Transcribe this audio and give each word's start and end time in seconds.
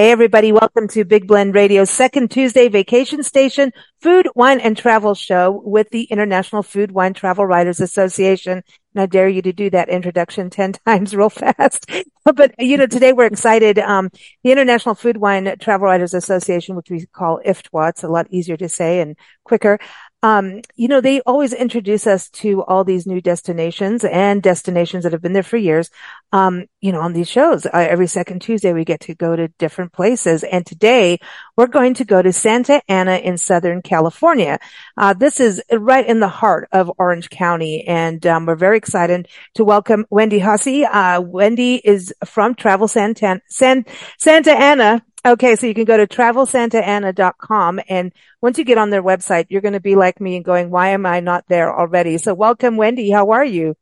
Hey 0.00 0.12
everybody, 0.12 0.50
welcome 0.50 0.88
to 0.88 1.04
Big 1.04 1.26
Blend 1.26 1.54
Radio's 1.54 1.90
second 1.90 2.30
Tuesday 2.30 2.68
vacation 2.68 3.22
station 3.22 3.70
food, 4.00 4.30
wine, 4.34 4.58
and 4.58 4.74
travel 4.74 5.14
show 5.14 5.60
with 5.62 5.90
the 5.90 6.04
International 6.04 6.62
Food, 6.62 6.90
Wine, 6.90 7.12
Travel 7.12 7.44
Writers 7.44 7.80
Association. 7.80 8.62
And 8.94 9.02
I 9.02 9.04
dare 9.04 9.28
you 9.28 9.42
to 9.42 9.52
do 9.52 9.68
that 9.68 9.90
introduction 9.90 10.48
10 10.50 10.72
times 10.86 11.14
real 11.14 11.28
fast. 11.28 11.84
but, 12.24 12.54
you 12.58 12.78
know, 12.78 12.86
today 12.86 13.12
we're 13.12 13.26
excited. 13.26 13.78
Um, 13.78 14.08
the 14.42 14.52
International 14.52 14.94
Food, 14.94 15.18
Wine, 15.18 15.54
Travel 15.60 15.84
Writers 15.84 16.14
Association, 16.14 16.76
which 16.76 16.88
we 16.88 17.04
call 17.04 17.42
IFWTWA, 17.44 17.90
it's 17.90 18.02
a 18.02 18.08
lot 18.08 18.26
easier 18.30 18.56
to 18.56 18.70
say 18.70 19.00
and 19.00 19.18
quicker, 19.44 19.78
um, 20.22 20.60
you 20.76 20.88
know, 20.88 21.00
they 21.00 21.20
always 21.22 21.52
introduce 21.52 22.06
us 22.06 22.28
to 22.30 22.62
all 22.64 22.84
these 22.84 23.06
new 23.06 23.20
destinations 23.22 24.04
and 24.04 24.42
destinations 24.42 25.04
that 25.04 25.12
have 25.12 25.22
been 25.22 25.32
there 25.32 25.42
for 25.42 25.56
years. 25.56 25.90
Um, 26.32 26.66
you 26.80 26.92
know, 26.92 27.00
on 27.00 27.14
these 27.14 27.28
shows, 27.28 27.64
uh, 27.64 27.70
every 27.72 28.06
second 28.06 28.40
Tuesday, 28.40 28.72
we 28.72 28.84
get 28.84 29.00
to 29.00 29.14
go 29.14 29.34
to 29.34 29.48
different 29.48 29.92
places. 29.92 30.44
And 30.44 30.64
today 30.66 31.20
we're 31.56 31.66
going 31.66 31.94
to 31.94 32.04
go 32.04 32.20
to 32.20 32.32
Santa 32.32 32.82
Ana 32.86 33.16
in 33.16 33.38
Southern 33.38 33.80
California. 33.80 34.58
Uh, 34.96 35.14
this 35.14 35.40
is 35.40 35.62
right 35.72 36.06
in 36.06 36.20
the 36.20 36.28
heart 36.28 36.68
of 36.70 36.92
Orange 36.98 37.30
County. 37.30 37.86
And, 37.86 38.24
um, 38.26 38.46
we're 38.46 38.56
very 38.56 38.76
excited 38.76 39.26
to 39.54 39.64
welcome 39.64 40.04
Wendy 40.10 40.40
Haase. 40.40 40.86
Uh, 40.90 41.22
Wendy 41.22 41.76
is 41.76 42.14
from 42.26 42.54
Travel 42.54 42.88
Santa, 42.88 43.40
San, 43.48 43.86
Santa 44.18 44.52
Ana 44.52 45.02
Okay, 45.24 45.54
so 45.56 45.66
you 45.66 45.74
can 45.74 45.84
go 45.84 45.98
to 45.98 46.06
travelsantaana.com 46.06 47.80
and 47.88 48.12
once 48.40 48.56
you 48.56 48.64
get 48.64 48.78
on 48.78 48.88
their 48.88 49.02
website, 49.02 49.46
you're 49.50 49.60
going 49.60 49.74
to 49.74 49.80
be 49.80 49.94
like 49.94 50.18
me 50.18 50.36
and 50.36 50.44
going, 50.44 50.70
why 50.70 50.90
am 50.90 51.04
I 51.04 51.20
not 51.20 51.44
there 51.46 51.74
already? 51.76 52.16
So 52.16 52.32
welcome, 52.32 52.78
Wendy. 52.78 53.10
How 53.10 53.30
are 53.32 53.44
you? 53.44 53.76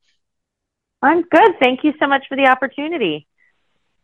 I'm 1.00 1.22
good. 1.22 1.50
Thank 1.60 1.84
you 1.84 1.92
so 2.00 2.08
much 2.08 2.24
for 2.28 2.36
the 2.36 2.46
opportunity. 2.46 3.28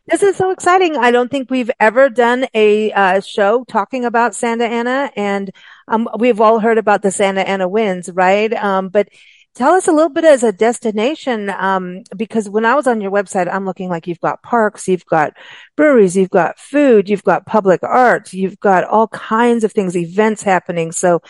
This 0.07 0.23
is 0.23 0.37
so 0.37 0.51
exciting. 0.51 0.97
I 0.97 1.11
don't 1.11 1.29
think 1.29 1.51
we've 1.51 1.71
ever 1.81 2.09
done 2.09 2.47
a 2.55 2.93
uh, 2.93 3.21
show 3.21 3.65
talking 3.65 4.05
about 4.05 4.37
Santa 4.37 4.67
Ana 4.67 5.11
and 5.17 5.51
um, 5.89 6.09
we've 6.19 6.41
all 6.41 6.61
heard 6.61 6.79
about 6.79 7.03
the 7.03 7.11
Santa 7.11 7.41
Ana 7.41 7.67
winds, 7.67 8.11
right? 8.13 8.53
Um, 8.53 8.91
but 8.91 9.09
tell 9.55 9.75
us 9.75 9.89
a 9.89 9.93
little 9.93 10.09
bit 10.09 10.25
as 10.25 10.43
a 10.43 10.53
destination 10.53 11.51
um, 11.51 12.03
because 12.17 12.49
when 12.49 12.65
i 12.65 12.75
was 12.75 12.87
on 12.87 13.01
your 13.01 13.11
website 13.11 13.53
i'm 13.53 13.65
looking 13.65 13.89
like 13.89 14.07
you've 14.07 14.21
got 14.21 14.43
parks 14.43 14.89
you've 14.89 15.07
got 15.07 15.33
breweries 15.77 16.17
you've 16.17 16.31
got 16.31 16.59
food 16.59 17.09
you've 17.09 17.25
got 17.25 17.47
public 17.47 17.83
art 17.83 18.33
you've 18.33 18.59
got 18.61 18.85
all 18.85 19.09
kinds 19.09 19.65
of 19.65 19.73
things 19.73 19.97
events 19.97 20.43
happening 20.43 20.93
so 20.93 21.21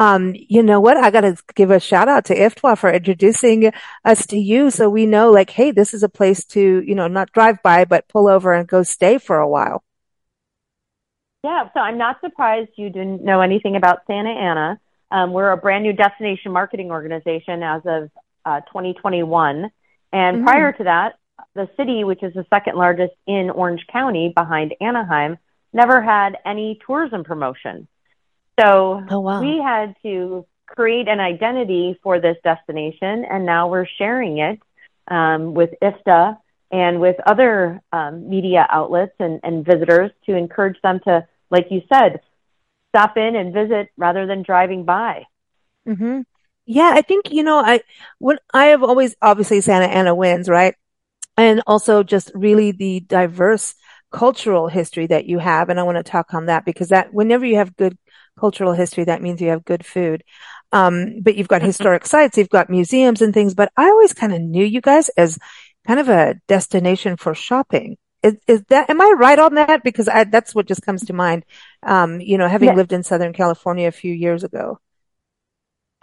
um, 0.00 0.34
you 0.34 0.62
know 0.62 0.80
what? 0.80 0.96
I 0.96 1.10
got 1.10 1.20
to 1.20 1.36
give 1.54 1.70
a 1.70 1.78
shout 1.78 2.08
out 2.08 2.24
to 2.24 2.34
IFWTWA 2.34 2.78
for 2.78 2.90
introducing 2.90 3.70
us 4.02 4.24
to 4.28 4.38
you. 4.38 4.70
So 4.70 4.88
we 4.88 5.04
know 5.04 5.30
like, 5.30 5.50
Hey, 5.50 5.72
this 5.72 5.92
is 5.92 6.02
a 6.02 6.08
place 6.08 6.42
to, 6.46 6.80
you 6.80 6.94
know, 6.94 7.06
not 7.06 7.32
drive 7.32 7.62
by, 7.62 7.84
but 7.84 8.08
pull 8.08 8.26
over 8.26 8.54
and 8.54 8.66
go 8.66 8.82
stay 8.82 9.18
for 9.18 9.38
a 9.38 9.46
while. 9.46 9.84
Yeah. 11.44 11.68
So 11.74 11.80
I'm 11.80 11.98
not 11.98 12.18
surprised 12.22 12.70
you 12.76 12.88
didn't 12.88 13.22
know 13.22 13.42
anything 13.42 13.76
about 13.76 13.98
Santa 14.06 14.30
Ana. 14.30 14.80
Um, 15.10 15.32
we're 15.32 15.50
a 15.50 15.56
brand 15.56 15.84
new 15.84 15.92
destination 15.92 16.52
marketing 16.52 16.90
organization 16.90 17.62
as 17.62 17.82
of 17.84 18.10
uh, 18.44 18.60
2021. 18.60 19.70
And 20.12 20.36
mm-hmm. 20.36 20.44
prior 20.44 20.72
to 20.72 20.84
that, 20.84 21.18
the 21.54 21.68
city, 21.76 22.04
which 22.04 22.22
is 22.22 22.34
the 22.34 22.46
second 22.50 22.76
largest 22.76 23.14
in 23.26 23.50
Orange 23.50 23.86
County 23.92 24.32
behind 24.34 24.74
Anaheim, 24.80 25.38
never 25.72 26.02
had 26.02 26.36
any 26.44 26.78
tourism 26.86 27.24
promotion. 27.24 27.88
So 28.58 29.02
oh, 29.08 29.20
wow. 29.20 29.40
we 29.40 29.60
had 29.62 29.96
to 30.02 30.46
create 30.66 31.08
an 31.08 31.20
identity 31.20 31.98
for 32.02 32.20
this 32.20 32.36
destination, 32.44 33.24
and 33.24 33.46
now 33.46 33.68
we're 33.68 33.86
sharing 33.98 34.38
it 34.38 34.60
um, 35.08 35.54
with 35.54 35.70
IFWTWA 35.82 36.38
and 36.70 37.00
with 37.00 37.16
other 37.26 37.80
um, 37.92 38.28
media 38.28 38.66
outlets 38.70 39.14
and, 39.18 39.40
and 39.42 39.64
visitors 39.64 40.12
to 40.26 40.36
encourage 40.36 40.80
them 40.82 41.00
to, 41.00 41.26
like 41.50 41.66
you 41.70 41.82
said, 41.92 42.20
stop 42.90 43.16
in 43.16 43.36
and 43.36 43.54
visit 43.54 43.88
rather 43.96 44.26
than 44.26 44.42
driving 44.42 44.84
by. 44.84 45.24
Mm-hmm. 45.86 46.20
Yeah, 46.66 46.92
I 46.94 47.02
think, 47.02 47.32
you 47.32 47.42
know, 47.42 47.58
I, 47.58 47.80
when 48.18 48.38
I 48.52 48.66
have 48.66 48.82
always, 48.82 49.16
obviously 49.20 49.60
Santa 49.60 49.86
Ana 49.86 50.14
wins, 50.14 50.48
right? 50.48 50.74
And 51.36 51.62
also 51.66 52.02
just 52.02 52.30
really 52.34 52.72
the 52.72 53.00
diverse 53.00 53.74
cultural 54.12 54.68
history 54.68 55.06
that 55.06 55.26
you 55.26 55.38
have. 55.38 55.68
And 55.68 55.80
I 55.80 55.84
want 55.84 55.96
to 55.96 56.02
talk 56.02 56.34
on 56.34 56.46
that 56.46 56.64
because 56.64 56.88
that 56.88 57.12
whenever 57.12 57.46
you 57.46 57.56
have 57.56 57.76
good 57.76 57.96
cultural 58.38 58.72
history, 58.72 59.04
that 59.04 59.22
means 59.22 59.40
you 59.40 59.48
have 59.48 59.64
good 59.64 59.84
food. 59.84 60.22
Um, 60.72 61.20
but 61.22 61.36
you've 61.36 61.48
got 61.48 61.58
mm-hmm. 61.58 61.66
historic 61.66 62.06
sites, 62.06 62.38
you've 62.38 62.48
got 62.48 62.70
museums 62.70 63.22
and 63.22 63.34
things, 63.34 63.54
but 63.54 63.72
I 63.76 63.88
always 63.88 64.12
kind 64.12 64.32
of 64.32 64.40
knew 64.40 64.64
you 64.64 64.80
guys 64.80 65.08
as 65.10 65.38
kind 65.86 65.98
of 65.98 66.08
a 66.08 66.36
destination 66.46 67.16
for 67.16 67.34
shopping. 67.34 67.96
Is, 68.22 68.36
is 68.46 68.62
that, 68.68 68.90
am 68.90 69.00
I 69.00 69.14
right 69.16 69.38
on 69.38 69.54
that? 69.54 69.82
Because 69.82 70.08
I, 70.08 70.24
that's 70.24 70.54
what 70.54 70.66
just 70.66 70.82
comes 70.82 71.06
to 71.06 71.12
mind. 71.12 71.44
Um, 71.82 72.20
you 72.20 72.36
know, 72.36 72.48
having 72.48 72.68
yes. 72.68 72.76
lived 72.76 72.92
in 72.92 73.02
Southern 73.02 73.32
California 73.32 73.88
a 73.88 73.92
few 73.92 74.12
years 74.12 74.44
ago. 74.44 74.78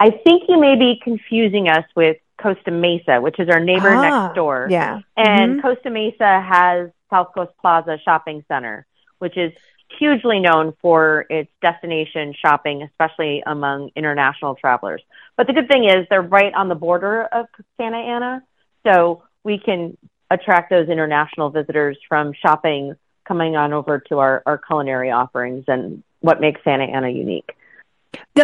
I 0.00 0.10
think 0.10 0.44
you 0.48 0.60
may 0.60 0.76
be 0.76 1.00
confusing 1.02 1.68
us 1.68 1.84
with 1.96 2.18
Costa 2.40 2.70
Mesa, 2.70 3.20
which 3.20 3.38
is 3.38 3.48
our 3.48 3.60
neighbor 3.60 3.94
ah, 3.94 4.02
next 4.02 4.34
door. 4.34 4.68
Yeah. 4.70 5.00
And 5.16 5.54
mm-hmm. 5.54 5.60
Costa 5.60 5.90
Mesa 5.90 6.40
has 6.40 6.90
South 7.10 7.28
Coast 7.34 7.52
Plaza 7.60 7.98
Shopping 8.04 8.44
Center, 8.48 8.86
which 9.18 9.36
is 9.36 9.52
hugely 9.98 10.38
known 10.38 10.74
for 10.80 11.26
its 11.30 11.50
destination 11.62 12.34
shopping, 12.40 12.82
especially 12.82 13.42
among 13.46 13.90
international 13.96 14.54
travelers. 14.54 15.02
But 15.36 15.46
the 15.46 15.52
good 15.52 15.68
thing 15.68 15.84
is 15.84 16.06
they're 16.10 16.22
right 16.22 16.52
on 16.54 16.68
the 16.68 16.74
border 16.74 17.22
of 17.24 17.46
Santa 17.76 17.96
Ana. 17.96 18.44
So 18.86 19.22
we 19.42 19.58
can 19.58 19.96
attract 20.30 20.70
those 20.70 20.88
international 20.88 21.50
visitors 21.50 21.98
from 22.08 22.32
shopping 22.32 22.94
coming 23.26 23.56
on 23.56 23.72
over 23.72 24.00
to 24.08 24.18
our, 24.18 24.42
our 24.46 24.58
culinary 24.58 25.10
offerings 25.10 25.64
and 25.68 26.02
what 26.20 26.40
makes 26.40 26.60
Santa 26.64 26.84
Ana 26.84 27.10
unique. 27.10 27.50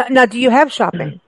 Now, 0.09 0.25
do 0.25 0.39
you 0.39 0.49
have 0.51 0.71
shopping? 0.71 1.19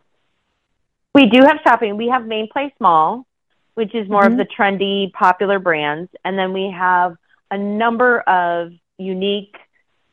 We 1.16 1.26
do 1.26 1.42
have 1.44 1.58
shopping. 1.64 1.98
We 1.98 2.10
have 2.10 2.26
Main 2.26 2.48
Place 2.52 2.74
Mall, 2.80 3.26
which 3.74 3.96
is 3.96 4.08
more 4.08 4.22
mm-hmm. 4.22 4.34
of 4.34 4.38
the 4.38 4.46
trendy, 4.46 5.12
popular 5.12 5.58
brands. 5.58 6.12
And 6.24 6.38
then 6.38 6.54
we 6.54 6.74
have 6.78 7.18
a 7.50 7.58
number 7.58 8.20
of 8.22 8.72
unique, 8.98 9.56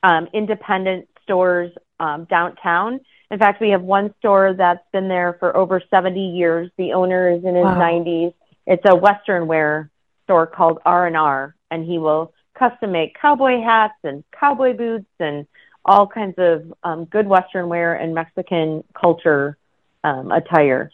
um, 0.03 0.29
independent 0.33 1.09
stores 1.23 1.73
um, 2.01 2.27
downtown. 2.31 3.01
In 3.31 3.39
fact, 3.39 3.61
we 3.61 3.71
have 3.71 3.83
one 3.83 4.15
store 4.19 4.55
that's 4.57 4.85
been 4.93 5.09
there 5.09 5.37
for 5.39 5.55
over 5.57 5.83
70 5.91 6.37
years. 6.37 6.71
The 6.79 6.93
owner 6.93 7.31
is 7.31 7.45
in 7.45 7.55
his 7.55 7.65
wow. 7.65 7.79
90s. 7.79 8.35
It's 8.67 8.83
a 8.87 8.95
Western 8.95 9.47
wear 9.47 9.91
store 10.25 10.47
called 10.47 10.79
R&R 10.85 11.55
and 11.71 11.85
he 11.85 11.99
will 11.99 12.33
custom 12.59 12.93
make 12.93 13.17
cowboy 13.21 13.63
hats 13.63 13.95
and 14.05 14.25
cowboy 14.39 14.77
boots 14.77 15.11
and 15.19 15.47
all 15.85 16.07
kinds 16.07 16.35
of 16.39 16.73
um, 16.83 17.05
good 17.05 17.27
Western 17.27 17.69
wear 17.69 17.95
and 17.95 18.15
Mexican 18.15 18.85
culture 18.99 19.57
um, 20.03 20.31
attire. 20.33 20.91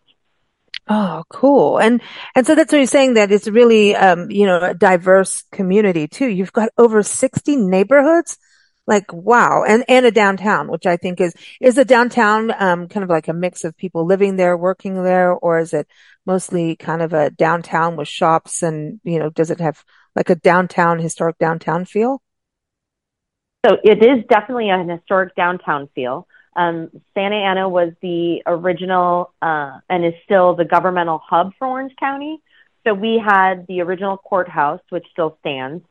Oh, 0.89 1.23
cool. 1.29 1.79
And, 1.79 2.03
and 2.35 2.45
so 2.45 2.55
that's 2.55 2.73
what 2.73 2.79
you're 2.79 2.87
saying 2.87 3.15
that 3.15 3.31
it's 3.31 3.47
really, 3.47 3.95
um, 3.95 4.31
you 4.31 4.47
know, 4.47 4.61
a 4.61 4.75
diverse 4.75 5.45
community 5.53 6.09
too. 6.09 6.27
You've 6.27 6.53
got 6.53 6.71
over 6.77 7.03
60 7.03 7.57
neighborhoods. 7.57 8.39
Like, 8.87 9.13
wow. 9.13 9.63
And, 9.63 9.85
and 9.87 10.05
a 10.05 10.11
downtown, 10.11 10.69
which 10.69 10.87
I 10.87 10.97
think 10.97 11.21
is, 11.21 11.33
is 11.61 11.79
a 11.79 11.85
downtown, 11.85 12.51
um, 12.59 12.89
kind 12.89 13.05
of 13.05 13.11
like 13.11 13.29
a 13.29 13.33
mix 13.33 13.63
of 13.63 13.77
people 13.77 14.05
living 14.05 14.35
there, 14.35 14.57
working 14.57 15.01
there, 15.05 15.33
or 15.33 15.61
is 15.61 15.73
it 15.73 15.87
mostly 16.31 16.77
kind 16.77 17.03
of 17.03 17.13
a 17.13 17.29
downtown 17.31 17.97
with 17.97 18.07
shops 18.07 18.63
and, 18.63 19.01
you 19.03 19.19
know, 19.19 19.31
does 19.31 19.51
it 19.51 19.59
have 19.59 19.85
like 20.15 20.31
a 20.31 20.37
downtown, 20.37 21.01
historic 21.01 21.37
downtown 21.39 21.85
feel? 21.85 22.23
So 23.67 23.77
it 23.83 23.99
is 24.01 24.25
definitely 24.29 24.71
an 24.71 24.89
historic 24.89 25.35
downtown 25.35 25.89
feel. 25.93 26.29
Um, 26.55 26.91
Santa 27.15 27.35
Ana 27.35 27.69
was 27.69 27.93
the 28.01 28.43
original 28.47 29.33
uh, 29.43 29.81
and 29.89 30.05
is 30.05 30.15
still 30.25 30.55
the 30.55 30.65
governmental 30.65 31.19
hub 31.19 31.53
for 31.59 31.67
Orange 31.67 31.95
County. 31.99 32.41
So 32.85 32.95
we 32.95 33.19
had 33.19 33.67
the 33.67 33.81
original 33.81 34.17
courthouse, 34.17 34.81
which 34.91 35.07
still 35.11 35.37
stands. 35.41 35.85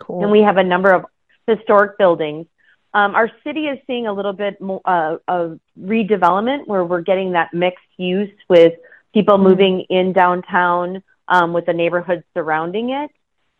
Cool. 0.00 0.22
And 0.22 0.32
we 0.32 0.42
have 0.42 0.56
a 0.56 0.64
number 0.64 0.90
of 0.90 1.04
historic 1.46 1.96
buildings. 1.96 2.46
Um, 2.92 3.14
our 3.14 3.30
city 3.44 3.66
is 3.66 3.78
seeing 3.86 4.08
a 4.08 4.12
little 4.12 4.32
bit 4.32 4.60
more, 4.60 4.80
uh, 4.84 5.18
of 5.28 5.60
redevelopment 5.80 6.66
where 6.66 6.84
we're 6.84 7.02
getting 7.02 7.32
that 7.32 7.54
mixed 7.54 7.92
use 7.96 8.34
with 8.48 8.74
people 9.12 9.36
mm-hmm. 9.36 9.48
moving 9.48 9.80
in 9.88 10.12
downtown 10.12 11.02
um, 11.28 11.52
with 11.52 11.66
the 11.66 11.72
neighborhood 11.72 12.24
surrounding 12.34 12.90
it. 12.90 13.10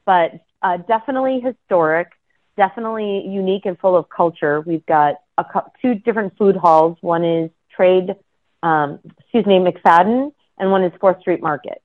But 0.04 0.32
uh, 0.62 0.78
definitely 0.78 1.40
historic, 1.40 2.08
definitely 2.56 3.26
unique 3.28 3.66
and 3.66 3.78
full 3.78 3.96
of 3.96 4.08
culture. 4.08 4.60
We've 4.60 4.84
got 4.86 5.16
a, 5.38 5.44
two 5.80 5.94
different 5.94 6.36
food 6.36 6.56
halls. 6.56 6.98
One 7.00 7.24
is 7.24 7.50
Trade, 7.74 8.14
um, 8.62 8.98
excuse 9.18 9.46
me, 9.46 9.58
McFadden, 9.58 10.32
and 10.58 10.70
one 10.70 10.84
is 10.84 10.92
Fourth 11.00 11.20
Street 11.20 11.40
Market. 11.40 11.80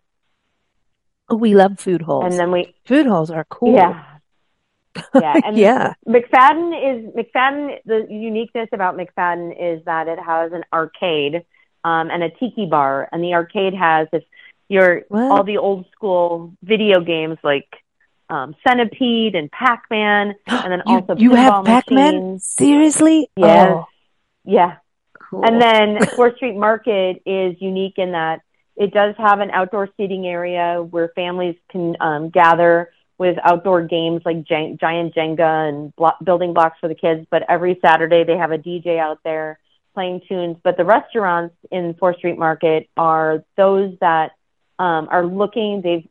Oh, 1.29 1.35
we 1.35 1.55
love 1.55 1.79
food 1.79 2.01
halls. 2.01 2.25
And 2.25 2.33
then 2.33 2.51
we 2.51 2.75
food 2.85 3.05
halls 3.05 3.31
are 3.31 3.45
cool. 3.45 3.73
Yeah, 3.73 4.03
Yeah, 5.13 5.33
and 5.43 5.57
yeah. 5.57 5.93
McFadden 6.07 7.07
is 7.07 7.13
McFadden. 7.13 7.77
The 7.85 8.07
uniqueness 8.09 8.69
about 8.71 8.97
McFadden 8.97 9.51
is 9.51 9.83
that 9.85 10.07
it 10.07 10.19
has 10.19 10.51
an 10.51 10.63
arcade 10.71 11.45
um, 11.85 12.09
and 12.09 12.23
a 12.23 12.29
tiki 12.31 12.65
bar, 12.65 13.07
and 13.11 13.23
the 13.23 13.33
arcade 13.35 13.75
has 13.75 14.07
if 14.11 14.23
your 14.67 15.03
What? 15.09 15.31
all 15.31 15.43
the 15.43 15.57
old 15.57 15.85
school 15.91 16.53
video 16.63 16.99
games 16.99 17.37
like 17.43 17.67
um, 18.29 18.55
Centipede 18.67 19.35
and 19.35 19.51
Pac 19.51 19.83
Man, 19.91 20.33
and 20.47 20.71
then 20.71 20.81
You, 20.87 20.95
also 20.95 21.15
you 21.15 21.31
have 21.35 21.63
Pac-Man? 21.63 22.15
machines. 22.15 22.43
Seriously? 22.43 23.29
Yes. 23.37 23.69
Oh, 23.69 23.85
Yeah, 24.43 24.77
cool. 25.29 25.45
and 25.45 25.61
then 25.61 25.99
Fourth 26.15 26.35
Street 26.37 26.57
Market 26.57 27.21
is 27.25 27.55
unique 27.61 27.97
in 27.97 28.13
that 28.13 28.41
it 28.75 28.91
does 28.91 29.13
have 29.19 29.39
an 29.39 29.51
outdoor 29.51 29.87
seating 29.95 30.25
area 30.27 30.81
where 30.81 31.09
families 31.15 31.55
can 31.69 31.95
um, 32.01 32.29
gather 32.29 32.89
with 33.17 33.37
outdoor 33.43 33.83
games 33.83 34.21
like 34.25 34.43
gi- 34.43 34.75
giant 34.81 35.13
Jenga 35.15 35.69
and 35.69 35.95
blo- 35.95 36.17
building 36.23 36.53
blocks 36.53 36.77
for 36.81 36.89
the 36.89 36.95
kids. 36.95 37.25
But 37.29 37.43
every 37.47 37.79
Saturday 37.79 38.23
they 38.25 38.35
have 38.37 38.51
a 38.51 38.57
DJ 38.57 38.99
out 38.99 39.19
there 39.23 39.59
playing 39.95 40.21
tunes. 40.27 40.57
But 40.63 40.77
the 40.77 40.85
restaurants 40.85 41.55
in 41.71 41.95
Fourth 41.95 42.17
Street 42.17 42.37
Market 42.37 42.87
are 42.95 43.43
those 43.57 43.97
that 44.01 44.33
um, 44.77 45.07
are 45.09 45.25
looking. 45.25 45.81
They've 45.81 46.07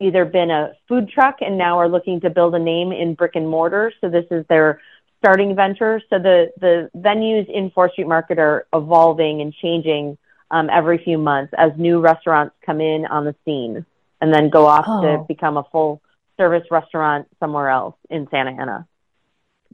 either 0.00 0.24
been 0.24 0.50
a 0.50 0.72
food 0.88 1.10
truck 1.10 1.36
and 1.40 1.58
now 1.58 1.78
are 1.78 1.88
looking 1.88 2.20
to 2.20 2.30
build 2.30 2.54
a 2.54 2.58
name 2.58 2.92
in 2.92 3.14
brick 3.14 3.32
and 3.34 3.48
mortar. 3.48 3.92
So 4.00 4.08
this 4.08 4.24
is 4.30 4.46
their 4.48 4.80
starting 5.18 5.54
venture. 5.54 6.00
So 6.08 6.18
the 6.18 6.52
the 6.60 6.90
venues 6.96 7.46
in 7.50 7.70
Fourth 7.70 7.92
Street 7.92 8.08
Market 8.08 8.38
are 8.38 8.66
evolving 8.72 9.40
and 9.42 9.52
changing 9.52 10.16
um, 10.50 10.70
every 10.70 10.98
few 10.98 11.18
months 11.18 11.52
as 11.58 11.72
new 11.76 12.00
restaurants 12.00 12.54
come 12.64 12.80
in 12.80 13.04
on 13.06 13.24
the 13.24 13.34
scene 13.44 13.84
and 14.20 14.32
then 14.32 14.48
go 14.48 14.66
off 14.66 14.84
Oh. 14.88 15.02
to 15.02 15.24
become 15.26 15.56
a 15.56 15.64
full 15.72 16.00
service 16.36 16.66
restaurant 16.70 17.26
somewhere 17.40 17.68
else 17.70 17.96
in 18.10 18.28
Santa 18.30 18.52
Ana. 18.52 18.86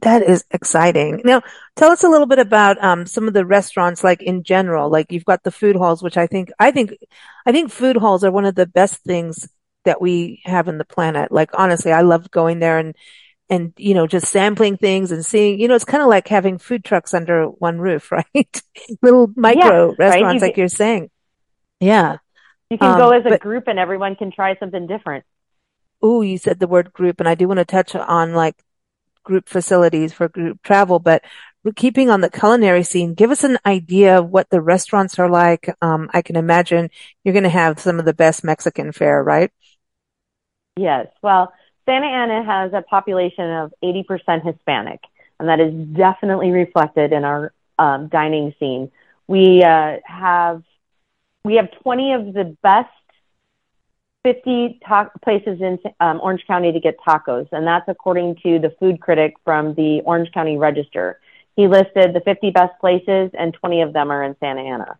That 0.01 0.23
is 0.23 0.43
exciting. 0.51 1.21
Now, 1.23 1.41
tell 1.75 1.91
us 1.91 2.03
a 2.03 2.09
little 2.09 2.27
bit 2.27 2.39
about 2.39 2.81
um, 2.83 3.05
some 3.05 3.27
of 3.27 3.33
the 3.33 3.45
restaurants, 3.45 4.03
like 4.03 4.21
in 4.21 4.43
general. 4.43 4.89
Like 4.89 5.11
you've 5.11 5.23
got 5.25 5.43
the 5.43 5.51
food 5.51 5.75
halls, 5.75 6.03
which 6.03 6.17
I 6.17 6.27
think, 6.27 6.51
I 6.59 6.71
think, 6.71 6.93
I 7.45 7.51
think 7.51 7.71
food 7.71 7.95
halls 7.95 8.23
are 8.23 8.31
one 8.31 8.45
of 8.45 8.55
the 8.55 8.65
best 8.65 9.01
things 9.03 9.47
that 9.85 10.01
we 10.01 10.41
have 10.45 10.67
in 10.67 10.77
the 10.77 10.85
planet. 10.85 11.31
Like 11.31 11.51
honestly, 11.53 11.91
I 11.91 12.01
love 12.01 12.29
going 12.31 12.59
there 12.59 12.79
and 12.79 12.95
and 13.49 13.73
you 13.77 13.93
know 13.93 14.07
just 14.07 14.27
sampling 14.31 14.77
things 14.77 15.11
and 15.11 15.25
seeing. 15.25 15.59
You 15.59 15.67
know, 15.67 15.75
it's 15.75 15.85
kind 15.85 16.01
of 16.03 16.09
like 16.09 16.27
having 16.27 16.57
food 16.57 16.83
trucks 16.83 17.13
under 17.13 17.45
one 17.45 17.77
roof, 17.79 18.11
right? 18.33 18.61
Little 19.01 19.31
micro 19.35 19.93
restaurants, 19.97 20.35
You 20.35 20.39
like 20.47 20.55
can- 20.55 20.61
you're 20.61 20.67
saying. 20.69 21.09
Yeah. 21.79 22.17
You 22.69 22.77
can 22.77 22.91
Um, 22.93 22.97
go 22.97 23.09
as 23.11 23.25
a 23.25 23.29
but- 23.29 23.41
group 23.41 23.65
and 23.67 23.77
everyone 23.77 24.15
can 24.15 24.31
try 24.31 24.55
something 24.57 24.87
different. 24.87 25.23
Oh, 26.01 26.21
you 26.21 26.37
said 26.37 26.59
the 26.59 26.67
word 26.67 26.91
group, 26.91 27.19
and 27.21 27.29
I 27.29 27.35
do 27.35 27.47
want 27.47 27.59
to 27.59 27.65
touch 27.65 27.95
on 27.95 28.33
like 28.33 28.55
group 29.23 29.47
facilities 29.47 30.13
for 30.13 30.27
group 30.27 30.61
travel, 30.63 30.99
but 30.99 31.23
keeping 31.75 32.09
on 32.09 32.21
the 32.21 32.29
culinary 32.29 32.83
scene. 32.83 33.13
Give 33.13 33.31
us 33.31 33.43
an 33.43 33.57
idea 33.65 34.19
of 34.19 34.29
what 34.29 34.49
the 34.49 34.61
restaurants 34.61 35.17
are 35.17 35.29
like. 35.29 35.73
Um, 35.81 36.09
I 36.13 36.21
can 36.21 36.35
imagine 36.35 36.89
you're 37.23 37.33
going 37.33 37.43
to 37.43 37.49
have 37.49 37.79
some 37.79 37.99
of 37.99 38.05
the 38.05 38.13
best 38.13 38.43
Mexican 38.43 38.91
fare, 38.91 39.23
right? 39.23 39.51
Yes. 40.75 41.07
Well, 41.21 41.53
Santa 41.85 42.07
Ana 42.07 42.43
has 42.43 42.73
a 42.73 42.81
population 42.81 43.49
of 43.49 43.73
80% 43.83 44.45
Hispanic, 44.45 44.99
and 45.39 45.47
that 45.47 45.59
is 45.59 45.73
definitely 45.95 46.51
reflected 46.51 47.13
in 47.13 47.23
our 47.23 47.53
um, 47.79 48.07
dining 48.07 48.53
scene. 48.59 48.91
We 49.27 49.63
uh, 49.63 49.97
have 50.05 50.63
we 51.45 51.55
have 51.55 51.69
20 51.81 52.13
of 52.13 52.33
the 52.33 52.57
best 52.61 52.89
50 54.23 54.79
ta- 54.87 55.11
places 55.21 55.59
in 55.61 55.77
um, 55.99 56.19
Orange 56.21 56.43
County 56.47 56.71
to 56.71 56.79
get 56.79 56.97
tacos, 56.99 57.47
and 57.51 57.67
that's 57.67 57.87
according 57.87 58.35
to 58.43 58.59
the 58.59 58.71
food 58.79 59.01
critic 59.01 59.35
from 59.43 59.73
the 59.75 60.01
Orange 60.05 60.31
County 60.33 60.57
Register. 60.57 61.19
He 61.55 61.67
listed 61.67 62.13
the 62.13 62.21
50 62.25 62.51
best 62.51 62.79
places, 62.79 63.31
and 63.37 63.53
20 63.53 63.81
of 63.81 63.93
them 63.93 64.11
are 64.11 64.23
in 64.23 64.35
Santa 64.39 64.61
Ana. 64.61 64.97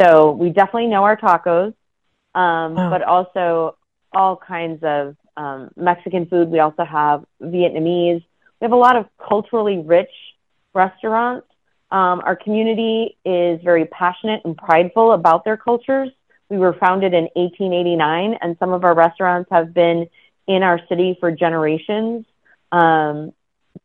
So 0.00 0.32
we 0.32 0.50
definitely 0.50 0.86
know 0.86 1.02
our 1.04 1.16
tacos, 1.16 1.74
um, 2.34 2.74
Wow. 2.74 2.90
but 2.90 3.02
also 3.02 3.76
all 4.12 4.36
kinds 4.36 4.82
of 4.84 5.16
um, 5.36 5.70
Mexican 5.76 6.26
food. 6.26 6.48
We 6.50 6.60
also 6.60 6.84
have 6.84 7.24
Vietnamese. 7.42 8.22
We 8.60 8.64
have 8.64 8.72
a 8.72 8.76
lot 8.76 8.96
of 8.96 9.06
culturally 9.28 9.78
rich 9.78 10.10
restaurants. 10.74 11.46
Um, 11.90 12.20
our 12.24 12.36
community 12.36 13.16
is 13.24 13.60
very 13.64 13.86
passionate 13.86 14.42
and 14.44 14.56
prideful 14.56 15.12
about 15.12 15.44
their 15.44 15.56
cultures. 15.56 16.10
We 16.50 16.58
were 16.58 16.74
founded 16.74 17.12
in 17.12 17.28
1889, 17.34 18.38
and 18.40 18.56
some 18.58 18.72
of 18.72 18.84
our 18.84 18.94
restaurants 18.94 19.50
have 19.50 19.74
been 19.74 20.08
in 20.46 20.62
our 20.62 20.80
city 20.88 21.16
for 21.20 21.30
generations. 21.30 22.24
Um, 22.72 23.32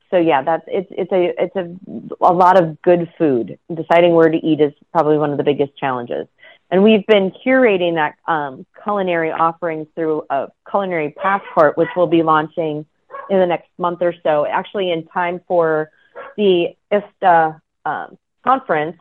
so 0.09 0.17
yeah, 0.17 0.43
that's 0.43 0.63
it's 0.67 0.87
it's 0.91 1.11
a 1.11 1.43
it's 1.43 1.55
a 1.55 1.75
a 2.21 2.33
lot 2.33 2.61
of 2.61 2.81
good 2.81 3.11
food. 3.17 3.57
Deciding 3.73 4.13
where 4.13 4.29
to 4.29 4.37
eat 4.37 4.61
is 4.61 4.71
probably 4.91 5.17
one 5.17 5.31
of 5.31 5.37
the 5.37 5.43
biggest 5.43 5.77
challenges. 5.77 6.27
And 6.69 6.83
we've 6.83 7.05
been 7.05 7.31
curating 7.45 7.95
that 7.95 8.15
um, 8.31 8.65
culinary 8.83 9.31
offerings 9.31 9.87
through 9.95 10.25
a 10.29 10.47
culinary 10.69 11.11
passport, 11.11 11.77
which 11.77 11.89
we'll 11.95 12.07
be 12.07 12.23
launching 12.23 12.85
in 13.29 13.39
the 13.39 13.45
next 13.45 13.69
month 13.77 14.01
or 14.01 14.13
so, 14.23 14.45
actually 14.45 14.91
in 14.91 15.05
time 15.07 15.41
for 15.47 15.91
the 16.37 16.75
IFWTWA 16.91 17.61
um, 17.85 18.17
conference 18.43 18.97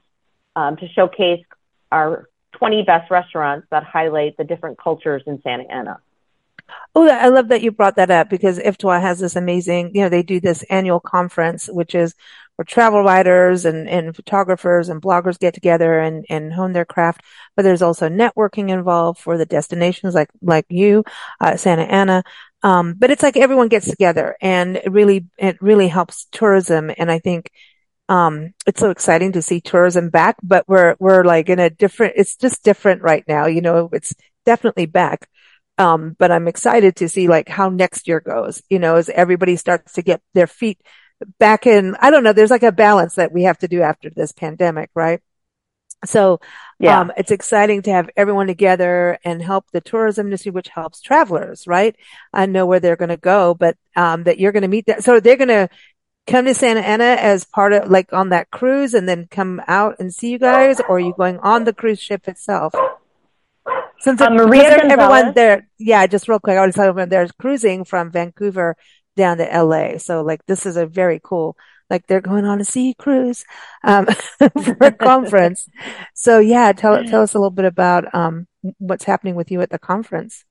um, 0.56 0.76
to 0.76 0.88
showcase 0.88 1.44
our 1.90 2.28
20 2.52 2.82
best 2.82 3.10
restaurants 3.10 3.66
that 3.70 3.84
highlight 3.84 4.36
the 4.36 4.44
different 4.44 4.78
cultures 4.78 5.22
in 5.26 5.40
Santa 5.42 5.64
Ana. 5.64 5.98
Oh, 6.94 7.08
I 7.08 7.28
love 7.28 7.48
that 7.48 7.62
you 7.62 7.70
brought 7.70 7.96
that 7.96 8.10
up 8.10 8.28
because 8.28 8.58
IFWTWA 8.58 9.00
has 9.00 9.18
this 9.18 9.36
amazing, 9.36 9.94
you 9.94 10.02
know, 10.02 10.08
they 10.08 10.22
do 10.22 10.40
this 10.40 10.62
annual 10.64 11.00
conference, 11.00 11.66
which 11.66 11.94
is 11.94 12.14
where 12.56 12.64
travel 12.64 13.02
writers 13.02 13.64
and, 13.64 13.88
and 13.88 14.14
photographers 14.14 14.88
and 14.88 15.00
bloggers 15.00 15.38
get 15.38 15.54
together 15.54 15.98
and, 15.98 16.26
and 16.28 16.52
hone 16.52 16.72
their 16.72 16.84
craft. 16.84 17.22
But 17.56 17.62
there's 17.62 17.82
also 17.82 18.08
networking 18.08 18.70
involved 18.70 19.20
for 19.20 19.38
the 19.38 19.46
destinations 19.46 20.14
like, 20.14 20.28
like 20.42 20.66
you, 20.68 21.04
uh, 21.40 21.56
Santa 21.56 21.84
Ana. 21.84 22.24
Um, 22.62 22.94
but 22.94 23.10
it's 23.10 23.22
like 23.22 23.36
everyone 23.36 23.68
gets 23.68 23.88
together 23.88 24.36
and 24.40 24.76
it 24.76 24.92
really, 24.92 25.26
it 25.38 25.60
really 25.60 25.88
helps 25.88 26.26
tourism. 26.30 26.90
And 26.96 27.10
I 27.10 27.18
think, 27.18 27.50
um, 28.12 28.52
it's 28.66 28.78
so 28.78 28.90
exciting 28.90 29.32
to 29.32 29.40
see 29.40 29.62
tourism 29.62 30.10
back, 30.10 30.36
but 30.42 30.68
we're, 30.68 30.96
we're 30.98 31.24
like 31.24 31.48
in 31.48 31.58
a 31.58 31.70
different, 31.70 32.12
it's 32.16 32.36
just 32.36 32.62
different 32.62 33.00
right 33.00 33.24
now. 33.26 33.46
You 33.46 33.62
know, 33.62 33.88
it's 33.90 34.14
definitely 34.44 34.84
back. 34.84 35.28
Um, 35.78 36.14
but 36.18 36.30
I'm 36.30 36.46
excited 36.46 36.96
to 36.96 37.08
see 37.08 37.26
like 37.26 37.48
how 37.48 37.70
next 37.70 38.06
year 38.06 38.20
goes, 38.20 38.62
you 38.68 38.78
know, 38.78 38.96
as 38.96 39.08
everybody 39.08 39.56
starts 39.56 39.94
to 39.94 40.02
get 40.02 40.20
their 40.34 40.46
feet 40.46 40.78
back 41.38 41.66
in. 41.66 41.96
I 42.00 42.10
don't 42.10 42.22
know. 42.22 42.34
There's 42.34 42.50
like 42.50 42.62
a 42.62 42.70
balance 42.70 43.14
that 43.14 43.32
we 43.32 43.44
have 43.44 43.58
to 43.60 43.68
do 43.68 43.80
after 43.80 44.10
this 44.10 44.32
pandemic, 44.32 44.90
right? 44.94 45.20
So, 46.04 46.40
Yeah. 46.80 47.00
um, 47.00 47.12
it's 47.16 47.30
exciting 47.30 47.82
to 47.82 47.92
have 47.92 48.10
everyone 48.16 48.48
together 48.48 49.18
and 49.24 49.40
help 49.40 49.66
the 49.72 49.80
tourism 49.80 50.26
industry, 50.26 50.50
which 50.50 50.68
helps 50.68 51.00
travelers, 51.00 51.66
right? 51.66 51.94
I 52.32 52.46
know 52.46 52.66
where 52.66 52.80
they're 52.80 52.96
going 52.96 53.08
to 53.10 53.16
go, 53.16 53.54
but, 53.54 53.76
um, 53.94 54.24
that 54.24 54.38
you're 54.40 54.52
going 54.52 54.62
to 54.62 54.68
meet 54.68 54.86
that. 54.86 55.04
So 55.04 55.20
they're 55.20 55.36
going 55.36 55.48
to 55.48 55.68
come 56.26 56.44
to 56.44 56.54
Santa 56.54 56.80
Ana 56.80 57.04
as 57.04 57.44
part 57.44 57.72
of 57.72 57.90
like 57.90 58.12
on 58.12 58.28
that 58.30 58.50
cruise 58.50 58.94
and 58.94 59.08
then 59.08 59.26
come 59.30 59.60
out 59.66 59.96
and 59.98 60.12
see 60.12 60.30
you 60.30 60.38
guys, 60.38 60.80
or 60.80 60.96
are 60.96 61.00
you 61.00 61.14
going 61.16 61.38
on 61.38 61.64
the 61.64 61.72
cruise 61.72 62.00
ship 62.00 62.28
itself? 62.28 62.74
Since 64.00 64.20
it- 64.20 64.32
Maria 64.32 64.78
everyone 64.82 65.32
there, 65.34 65.68
yeah, 65.78 66.06
just 66.06 66.28
real 66.28 66.40
quick, 66.40 66.58
I 66.58 66.66
to 66.66 66.72
tell 66.72 66.86
everyone 66.86 67.08
there's 67.08 67.32
cruising 67.32 67.84
from 67.84 68.10
Vancouver 68.10 68.76
down 69.16 69.38
to 69.38 69.44
LA. 69.44 69.98
So 69.98 70.22
like 70.22 70.44
this 70.46 70.66
is 70.66 70.76
a 70.76 70.86
very 70.86 71.20
cool, 71.22 71.56
like 71.90 72.06
they're 72.06 72.20
going 72.20 72.44
on 72.44 72.60
a 72.60 72.64
sea 72.64 72.94
cruise, 72.98 73.44
um, 73.84 74.06
for 74.38 74.76
a 74.80 74.92
conference. 74.92 75.68
So 76.14 76.38
yeah, 76.38 76.72
tell, 76.72 77.04
tell 77.04 77.22
us 77.22 77.34
a 77.34 77.38
little 77.38 77.50
bit 77.50 77.64
about, 77.64 78.12
um, 78.14 78.46
what's 78.78 79.04
happening 79.04 79.34
with 79.34 79.50
you 79.50 79.60
at 79.60 79.70
the 79.70 79.78
conference. 79.78 80.44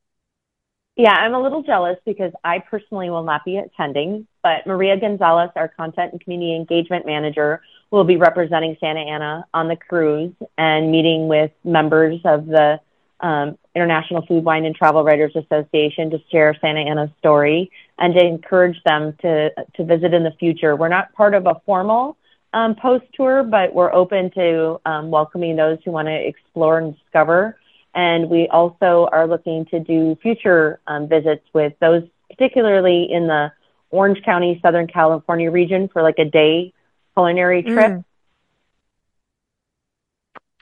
Yeah, 0.95 1.13
I'm 1.13 1.33
a 1.33 1.41
little 1.41 1.63
jealous 1.63 1.97
because 2.05 2.31
I 2.43 2.59
personally 2.59 3.09
will 3.09 3.23
not 3.23 3.43
be 3.45 3.57
attending, 3.57 4.27
but 4.43 4.65
Maria 4.65 4.98
Gonzalez, 5.00 5.50
our 5.55 5.67
content 5.67 6.12
and 6.13 6.21
community 6.21 6.55
engagement 6.55 7.05
manager, 7.05 7.62
will 7.91 8.03
be 8.03 8.17
representing 8.17 8.77
Santa 8.79 9.01
Ana 9.01 9.45
on 9.53 9.67
the 9.67 9.75
cruise 9.75 10.33
and 10.57 10.91
meeting 10.91 11.27
with 11.27 11.51
members 11.63 12.19
of 12.25 12.45
the 12.45 12.79
um, 13.19 13.57
International 13.75 14.25
Food, 14.25 14.43
Wine, 14.43 14.65
and 14.65 14.75
Travel 14.75 15.03
Writers 15.03 15.36
Association 15.36 16.10
to 16.10 16.19
share 16.31 16.55
Santa 16.60 16.81
Ana's 16.81 17.12
story 17.19 17.71
and 18.00 18.13
to 18.15 18.25
encourage 18.25 18.81
them 18.83 19.15
to 19.21 19.51
to 19.75 19.83
visit 19.83 20.13
in 20.13 20.24
the 20.24 20.31
future. 20.39 20.75
We're 20.75 20.89
not 20.89 21.13
part 21.13 21.33
of 21.33 21.45
a 21.45 21.62
formal 21.65 22.17
um, 22.53 22.75
post 22.75 23.05
tour, 23.13 23.43
but 23.43 23.74
we're 23.74 23.93
open 23.93 24.31
to 24.31 24.81
um, 24.86 25.12
welcoming 25.12 25.55
those 25.55 25.77
who 25.86 25.91
want 25.91 26.07
to 26.07 26.27
explore 26.27 26.79
and 26.79 26.98
discover. 26.98 27.57
And 27.93 28.29
we 28.29 28.48
also 28.48 29.10
are 29.12 29.27
looking 29.27 29.65
to 29.65 29.79
do 29.79 30.17
future 30.21 30.79
um, 30.88 31.07
visits 31.07 31.43
with 31.53 31.74
those, 31.79 32.03
particularly 32.29 33.12
in 33.12 33.27
the 33.27 33.51
Orange 33.91 34.24
County, 34.24 34.60
Southern 34.62 34.88
California 34.88 35.51
region 35.51 35.89
for 35.89 36.01
like 36.01 36.17
a 36.17 36.25
day 36.25 36.74
culinary 37.13 37.62
trip. 37.63 37.91
Mm. 37.91 38.05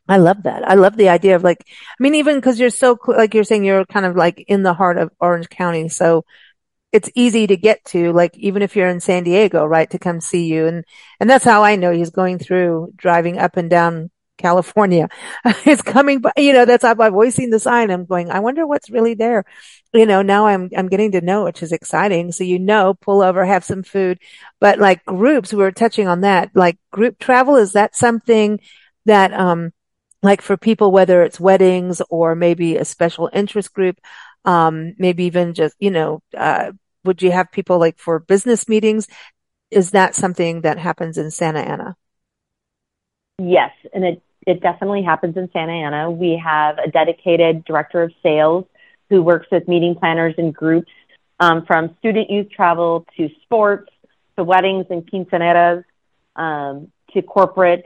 I 0.07 0.17
love 0.17 0.43
that. 0.43 0.67
I 0.67 0.73
love 0.73 0.97
the 0.97 1.09
idea 1.09 1.35
of 1.35 1.43
like, 1.43 1.63
I 1.67 2.03
mean, 2.03 2.15
even 2.15 2.35
because 2.37 2.59
you're 2.59 2.71
so, 2.71 2.97
cl- 2.97 3.17
like 3.17 3.35
you're 3.35 3.43
saying, 3.43 3.63
you're 3.63 3.85
kind 3.85 4.07
of 4.07 4.15
like 4.15 4.43
in 4.47 4.63
the 4.63 4.73
heart 4.73 4.97
of 4.97 5.11
Orange 5.19 5.49
County. 5.49 5.87
So 5.87 6.25
it's 6.91 7.11
easy 7.13 7.45
to 7.45 7.55
get 7.55 7.85
to, 7.85 8.11
like 8.11 8.35
even 8.35 8.63
if 8.63 8.75
you're 8.75 8.89
in 8.89 8.99
San 8.99 9.23
Diego, 9.23 9.63
right, 9.63 9.87
to 9.91 9.99
come 9.99 10.19
see 10.19 10.47
you. 10.47 10.65
And, 10.65 10.83
and 11.19 11.29
that's 11.29 11.45
how 11.45 11.63
I 11.63 11.75
know 11.75 11.91
he's 11.91 12.09
going 12.09 12.39
through 12.39 12.93
driving 12.97 13.37
up 13.37 13.55
and 13.55 13.69
down 13.69 14.09
California. 14.39 15.09
it's 15.65 15.83
coming, 15.83 16.19
but 16.19 16.33
you 16.37 16.53
know, 16.53 16.65
that's, 16.65 16.83
I've 16.83 16.99
always 16.99 17.35
seen 17.35 17.51
the 17.51 17.59
sign. 17.59 17.91
I'm 17.91 18.05
going, 18.05 18.31
I 18.31 18.39
wonder 18.39 18.65
what's 18.65 18.89
really 18.89 19.13
there. 19.13 19.45
You 19.93 20.05
know, 20.05 20.21
now 20.21 20.47
I'm, 20.47 20.69
I'm 20.75 20.87
getting 20.87 21.11
to 21.11 21.21
know, 21.21 21.43
which 21.43 21.61
is 21.61 21.71
exciting. 21.71 22.31
So, 22.31 22.43
you 22.43 22.57
know, 22.57 22.95
pull 22.95 23.21
over, 23.21 23.45
have 23.45 23.63
some 23.63 23.83
food, 23.83 24.19
but 24.59 24.79
like 24.79 25.05
groups, 25.05 25.53
we 25.53 25.59
were 25.59 25.71
touching 25.71 26.07
on 26.07 26.21
that, 26.21 26.49
like 26.55 26.77
group 26.91 27.19
travel. 27.19 27.55
Is 27.55 27.73
that 27.73 27.95
something 27.95 28.59
that, 29.05 29.33
um, 29.33 29.71
like 30.21 30.41
for 30.41 30.57
people, 30.57 30.91
whether 30.91 31.21
it's 31.23 31.39
weddings 31.39 32.01
or 32.09 32.35
maybe 32.35 32.77
a 32.77 32.85
special 32.85 33.29
interest 33.31 33.73
group, 33.73 33.99
um, 34.45 34.93
maybe 34.97 35.25
even 35.25 35.53
just, 35.53 35.75
you 35.79 35.91
know, 35.91 36.21
uh, 36.37 36.71
would 37.03 37.21
you 37.21 37.31
have 37.31 37.51
people 37.51 37.79
like 37.79 37.97
for 37.97 38.19
business 38.19 38.67
meetings? 38.67 39.07
Is 39.71 39.91
that 39.91 40.15
something 40.15 40.61
that 40.61 40.77
happens 40.77 41.17
in 41.17 41.31
Santa 41.31 41.59
Ana? 41.59 41.95
Yes, 43.39 43.71
and 43.93 44.03
it, 44.03 44.21
it 44.47 44.61
definitely 44.61 45.03
happens 45.03 45.37
in 45.37 45.49
Santa 45.51 45.73
Ana. 45.73 46.11
We 46.11 46.41
have 46.43 46.77
a 46.77 46.89
dedicated 46.89 47.65
director 47.65 48.03
of 48.03 48.11
sales 48.23 48.65
who 49.09 49.21
works 49.21 49.47
with 49.51 49.67
meeting 49.67 49.95
planners 49.95 50.35
and 50.37 50.53
groups 50.53 50.91
um, 51.39 51.65
from 51.65 51.95
student 51.99 52.29
youth 52.29 52.49
travel 52.51 53.05
to 53.17 53.29
sports 53.43 53.91
to 54.37 54.43
weddings 54.43 54.85
and 54.89 55.09
quinceaneras 55.09 55.83
um, 56.35 56.91
to 57.13 57.21
corporate 57.21 57.85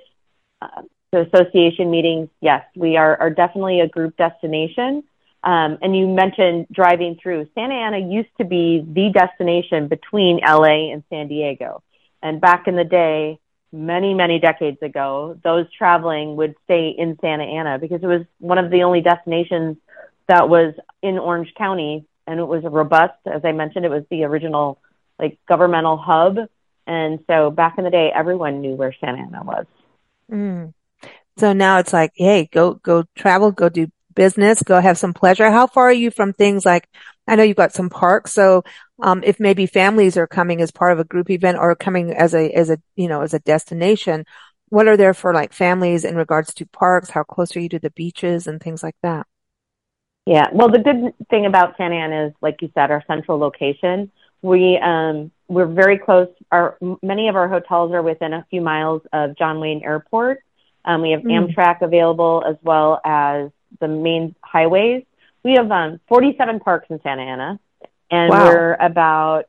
uh, 0.62 0.82
to 1.14 1.22
association 1.22 1.92
meetings. 1.92 2.30
Yes, 2.42 2.64
we 2.76 2.98
are, 2.98 3.20
are 3.20 3.30
definitely 3.30 3.82
a 3.82 3.88
group 3.88 4.18
destination. 4.18 5.04
Um, 5.44 5.78
and 5.82 5.96
you 5.96 6.08
mentioned 6.08 6.68
driving 6.72 7.18
through. 7.22 7.50
Santa 7.54 7.76
Ana 7.76 7.98
used 7.98 8.30
to 8.38 8.46
be 8.46 8.84
the 8.88 9.12
destination 9.12 9.90
between 9.90 10.38
LA 10.38 10.94
and 10.94 11.04
San 11.10 11.28
Diego. 11.28 11.84
And 12.22 12.40
back 12.40 12.68
in 12.68 12.76
the 12.78 12.86
day, 12.86 13.40
many, 13.74 14.14
many 14.14 14.40
decades 14.40 14.82
ago, 14.82 15.38
those 15.44 15.66
traveling 15.74 16.36
would 16.36 16.56
stay 16.64 16.90
in 16.90 17.18
Santa 17.20 17.44
Ana 17.44 17.80
because 17.80 18.04
it 18.04 18.08
was 18.08 18.22
one 18.40 18.60
of 18.60 18.70
the 18.70 18.84
only 18.84 19.02
destinations 19.02 19.78
that 20.28 20.48
was 20.48 20.76
in 21.02 21.18
Orange 21.18 21.54
County 21.56 22.06
and 22.28 22.40
it 22.40 22.46
was 22.46 22.64
robust. 22.64 23.16
As 23.26 23.42
I 23.44 23.52
mentioned, 23.52 23.84
it 23.84 23.90
was 23.90 24.04
the 24.10 24.24
original 24.24 24.80
like 25.20 25.38
governmental 25.48 25.98
hub. 25.98 26.38
And 26.86 27.20
so 27.28 27.50
back 27.50 27.78
in 27.78 27.84
the 27.84 27.90
day, 27.90 28.12
everyone 28.14 28.62
knew 28.62 28.76
where 28.76 28.94
Santa 28.94 29.24
Ana 29.24 29.44
was. 29.44 29.66
Mm. 30.32 30.74
So 31.38 31.54
now 31.54 31.80
it's 31.80 31.92
like, 31.92 32.12
hey, 32.16 32.48
go, 32.52 32.76
go 32.76 33.06
travel, 33.16 33.52
go 33.52 33.70
do 33.70 33.88
business, 34.14 34.62
go 34.62 34.80
have 34.80 34.98
some 34.98 35.14
pleasure. 35.14 35.50
How 35.50 35.68
far 35.68 35.86
are 35.86 35.94
you 35.94 36.12
from 36.12 36.34
things 36.34 36.66
like, 36.66 36.88
I 37.28 37.36
know 37.36 37.44
you've 37.44 37.58
got 37.58 37.74
some 37.74 37.90
parks. 37.90 38.34
So, 38.34 38.64
um, 39.02 39.24
if 39.24 39.40
maybe 39.40 39.66
families 39.66 40.18
are 40.18 40.28
coming 40.28 40.62
as 40.62 40.72
part 40.72 40.94
of 40.94 41.00
a 41.00 41.04
group 41.04 41.30
event 41.30 41.58
or 41.58 41.76
coming 41.76 42.12
as 42.14 42.34
a, 42.34 42.52
as 42.52 42.70
a, 42.70 42.78
you 42.96 43.08
know, 43.08 43.22
as 43.22 43.34
a 43.34 43.40
destination, 43.40 44.26
what 44.70 44.88
are 44.88 44.98
there 44.98 45.14
for 45.14 45.34
like 45.34 45.54
families 45.54 46.06
in 46.06 46.16
regards 46.16 46.54
to 46.56 46.66
parks? 46.66 47.10
How 47.10 47.24
close 47.24 47.56
are 47.56 47.60
you 47.60 47.70
to 47.70 47.80
the 47.80 47.92
beaches 47.92 48.48
and 48.48 48.62
things 48.62 48.84
like 48.84 48.96
that? 49.04 49.28
Yeah. 50.26 50.48
Well, 50.54 50.70
the 50.70 50.80
good 50.80 51.14
thing 51.30 51.46
about 51.46 51.76
Santa 51.78 51.96
Ana 51.96 52.28
is, 52.28 52.34
like 52.42 52.62
you 52.62 52.72
said, 52.74 52.92
our 52.92 53.04
central 53.08 53.38
location. 53.38 54.12
We, 54.42 54.80
um, 54.82 55.32
we're 55.48 55.68
very 55.68 55.98
close. 55.98 56.30
Our, 56.52 56.78
many 57.02 57.28
of 57.28 57.36
our 57.36 57.48
hotels 57.48 57.92
are 57.94 58.02
within 58.02 58.34
a 58.34 58.46
few 58.50 58.62
miles 58.62 59.02
of 59.12 59.38
John 59.38 59.60
Wayne 59.60 59.84
Airport. 59.84 60.40
Um, 60.86 61.02
we 61.02 61.12
have 61.12 61.22
mm. 61.22 61.54
Amtrak 61.54 61.82
available 61.82 62.44
as 62.48 62.56
well 62.62 63.00
as 63.06 63.52
the 63.80 63.88
main 63.88 64.36
highways. 64.42 65.04
We 65.44 65.54
have 65.54 65.70
um, 65.72 66.00
47 66.08 66.60
parks 66.62 66.88
in 66.90 67.02
Santa 67.04 67.22
Ana, 67.22 67.60
and 68.14 68.30
wow. 68.30 68.46
we're 68.46 68.74
about 68.76 69.46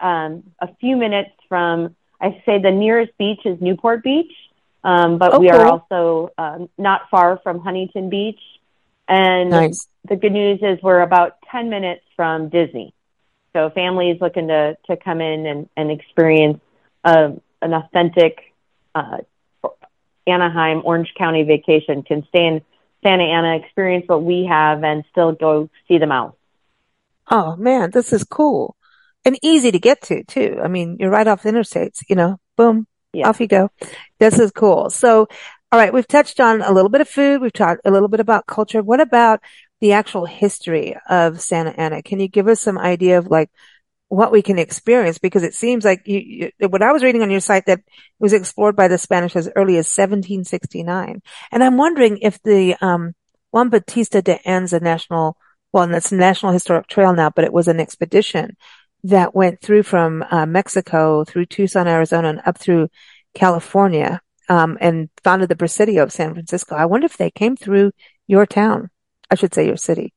um, 0.00 0.42
a 0.60 0.74
few 0.80 0.96
minutes 0.96 1.30
from. 1.48 1.94
I 2.20 2.42
say 2.44 2.58
the 2.58 2.70
nearest 2.70 3.16
beach 3.16 3.40
is 3.46 3.58
Newport 3.62 4.02
Beach, 4.02 4.32
um, 4.84 5.16
but 5.16 5.34
oh, 5.34 5.38
we 5.38 5.48
are 5.48 5.64
also 5.64 6.32
uh, 6.36 6.66
not 6.76 7.08
far 7.10 7.38
from 7.42 7.60
Huntington 7.60 8.10
Beach. 8.10 8.40
And 9.08 9.50
nice. 9.50 9.88
the 10.06 10.16
good 10.16 10.32
news 10.32 10.58
is 10.60 10.82
we're 10.82 11.00
about 11.00 11.38
10 11.50 11.70
minutes 11.70 12.04
from 12.16 12.50
Disney. 12.50 12.92
So 13.54 13.70
families 13.70 14.18
looking 14.20 14.48
to, 14.48 14.76
to 14.88 14.96
come 14.98 15.22
in 15.22 15.46
and, 15.46 15.68
and 15.78 15.90
experience 15.90 16.60
uh, 17.04 17.30
an 17.62 17.72
authentic 17.72 18.52
uh, 18.94 19.18
Anaheim, 20.26 20.82
Orange 20.84 21.12
County 21.16 21.42
vacation 21.44 22.02
can 22.02 22.26
stay 22.28 22.46
in 22.46 22.62
Santa 23.02 23.24
Ana, 23.24 23.56
experience 23.56 24.06
what 24.08 24.22
we 24.22 24.44
have, 24.44 24.84
and 24.84 25.04
still 25.10 25.32
go 25.32 25.70
see 25.88 25.96
the 25.96 26.06
mouse. 26.06 26.34
Oh 27.30 27.56
man, 27.56 27.90
this 27.90 28.12
is 28.12 28.24
cool 28.24 28.76
and 29.24 29.38
easy 29.42 29.70
to 29.70 29.78
get 29.78 30.02
to 30.02 30.24
too. 30.24 30.60
I 30.62 30.68
mean, 30.68 30.96
you're 30.98 31.10
right 31.10 31.26
off 31.26 31.42
the 31.42 31.50
interstates, 31.50 32.02
you 32.08 32.16
know, 32.16 32.38
boom, 32.56 32.86
yeah. 33.12 33.28
off 33.28 33.40
you 33.40 33.46
go. 33.46 33.70
This 34.18 34.38
is 34.38 34.50
cool. 34.50 34.90
So, 34.90 35.28
all 35.72 35.78
right, 35.78 35.92
we've 35.92 36.08
touched 36.08 36.40
on 36.40 36.62
a 36.62 36.72
little 36.72 36.88
bit 36.88 37.00
of 37.00 37.08
food. 37.08 37.40
We've 37.40 37.52
talked 37.52 37.82
a 37.84 37.90
little 37.90 38.08
bit 38.08 38.20
about 38.20 38.46
culture. 38.46 38.82
What 38.82 39.00
about 39.00 39.40
the 39.80 39.92
actual 39.92 40.26
history 40.26 40.96
of 41.08 41.40
Santa 41.40 41.70
Ana? 41.78 42.02
Can 42.02 42.20
you 42.20 42.28
give 42.28 42.48
us 42.48 42.60
some 42.60 42.78
idea 42.78 43.18
of 43.18 43.28
like 43.28 43.50
what 44.08 44.32
we 44.32 44.42
can 44.42 44.58
experience 44.58 45.18
because 45.18 45.44
it 45.44 45.54
seems 45.54 45.84
like 45.84 46.02
you, 46.06 46.50
you, 46.58 46.68
what 46.68 46.82
I 46.82 46.90
was 46.90 47.04
reading 47.04 47.22
on 47.22 47.30
your 47.30 47.40
site 47.40 47.66
that 47.66 47.80
was 48.18 48.32
explored 48.32 48.74
by 48.74 48.88
the 48.88 48.98
Spanish 48.98 49.36
as 49.36 49.48
early 49.54 49.74
as 49.74 49.86
1769. 49.86 51.22
And 51.52 51.62
I'm 51.62 51.76
wondering 51.76 52.18
if 52.18 52.42
the, 52.42 52.74
um, 52.80 53.14
Juan 53.52 53.68
Bautista 53.68 54.20
de 54.22 54.38
Anza 54.46 54.80
National, 54.80 55.36
well, 55.72 55.84
and 55.84 55.94
that's 55.94 56.12
National 56.12 56.52
Historic 56.52 56.86
Trail 56.86 57.12
now, 57.14 57.30
but 57.30 57.44
it 57.44 57.52
was 57.52 57.68
an 57.68 57.80
expedition 57.80 58.56
that 59.04 59.34
went 59.34 59.60
through 59.60 59.82
from 59.82 60.24
uh, 60.30 60.46
Mexico 60.46 61.24
through 61.24 61.46
Tucson, 61.46 61.86
Arizona 61.86 62.28
and 62.28 62.42
up 62.44 62.58
through 62.58 62.88
California, 63.34 64.20
um, 64.48 64.76
and 64.80 65.08
founded 65.22 65.48
the 65.48 65.56
Presidio 65.56 66.02
of 66.02 66.12
San 66.12 66.34
Francisco. 66.34 66.74
I 66.74 66.86
wonder 66.86 67.06
if 67.06 67.16
they 67.16 67.30
came 67.30 67.56
through 67.56 67.92
your 68.26 68.46
town. 68.46 68.90
I 69.30 69.36
should 69.36 69.54
say 69.54 69.66
your 69.66 69.76
city, 69.76 70.12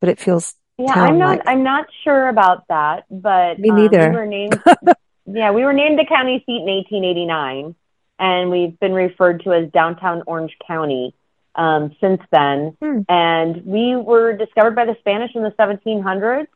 but 0.00 0.08
it 0.08 0.18
feels 0.18 0.54
yeah, 0.78 0.92
I'm 0.92 1.18
not. 1.18 1.40
I'm 1.46 1.62
not 1.62 1.86
sure 2.04 2.28
about 2.28 2.68
that, 2.68 3.04
but 3.10 3.58
me 3.58 3.70
neither. 3.70 4.02
Um, 4.02 4.10
we 4.10 4.16
were 4.16 4.26
named. 4.26 4.62
yeah, 5.26 5.50
we 5.50 5.64
were 5.64 5.72
named 5.72 5.98
the 5.98 6.04
county 6.06 6.42
seat 6.44 6.62
in 6.66 6.66
1889, 6.66 7.74
and 8.18 8.50
we've 8.50 8.78
been 8.78 8.92
referred 8.92 9.42
to 9.44 9.54
as 9.54 9.70
downtown 9.70 10.22
Orange 10.26 10.54
County 10.66 11.14
um, 11.56 11.94
since 12.00 12.20
then. 12.30 12.76
Hmm. 12.80 13.00
And 13.08 13.66
we 13.66 13.96
were 13.96 14.36
discovered 14.36 14.76
by 14.76 14.84
the 14.84 14.96
Spanish 15.00 15.32
in 15.34 15.42
the 15.42 15.50
1700s, 15.50 16.46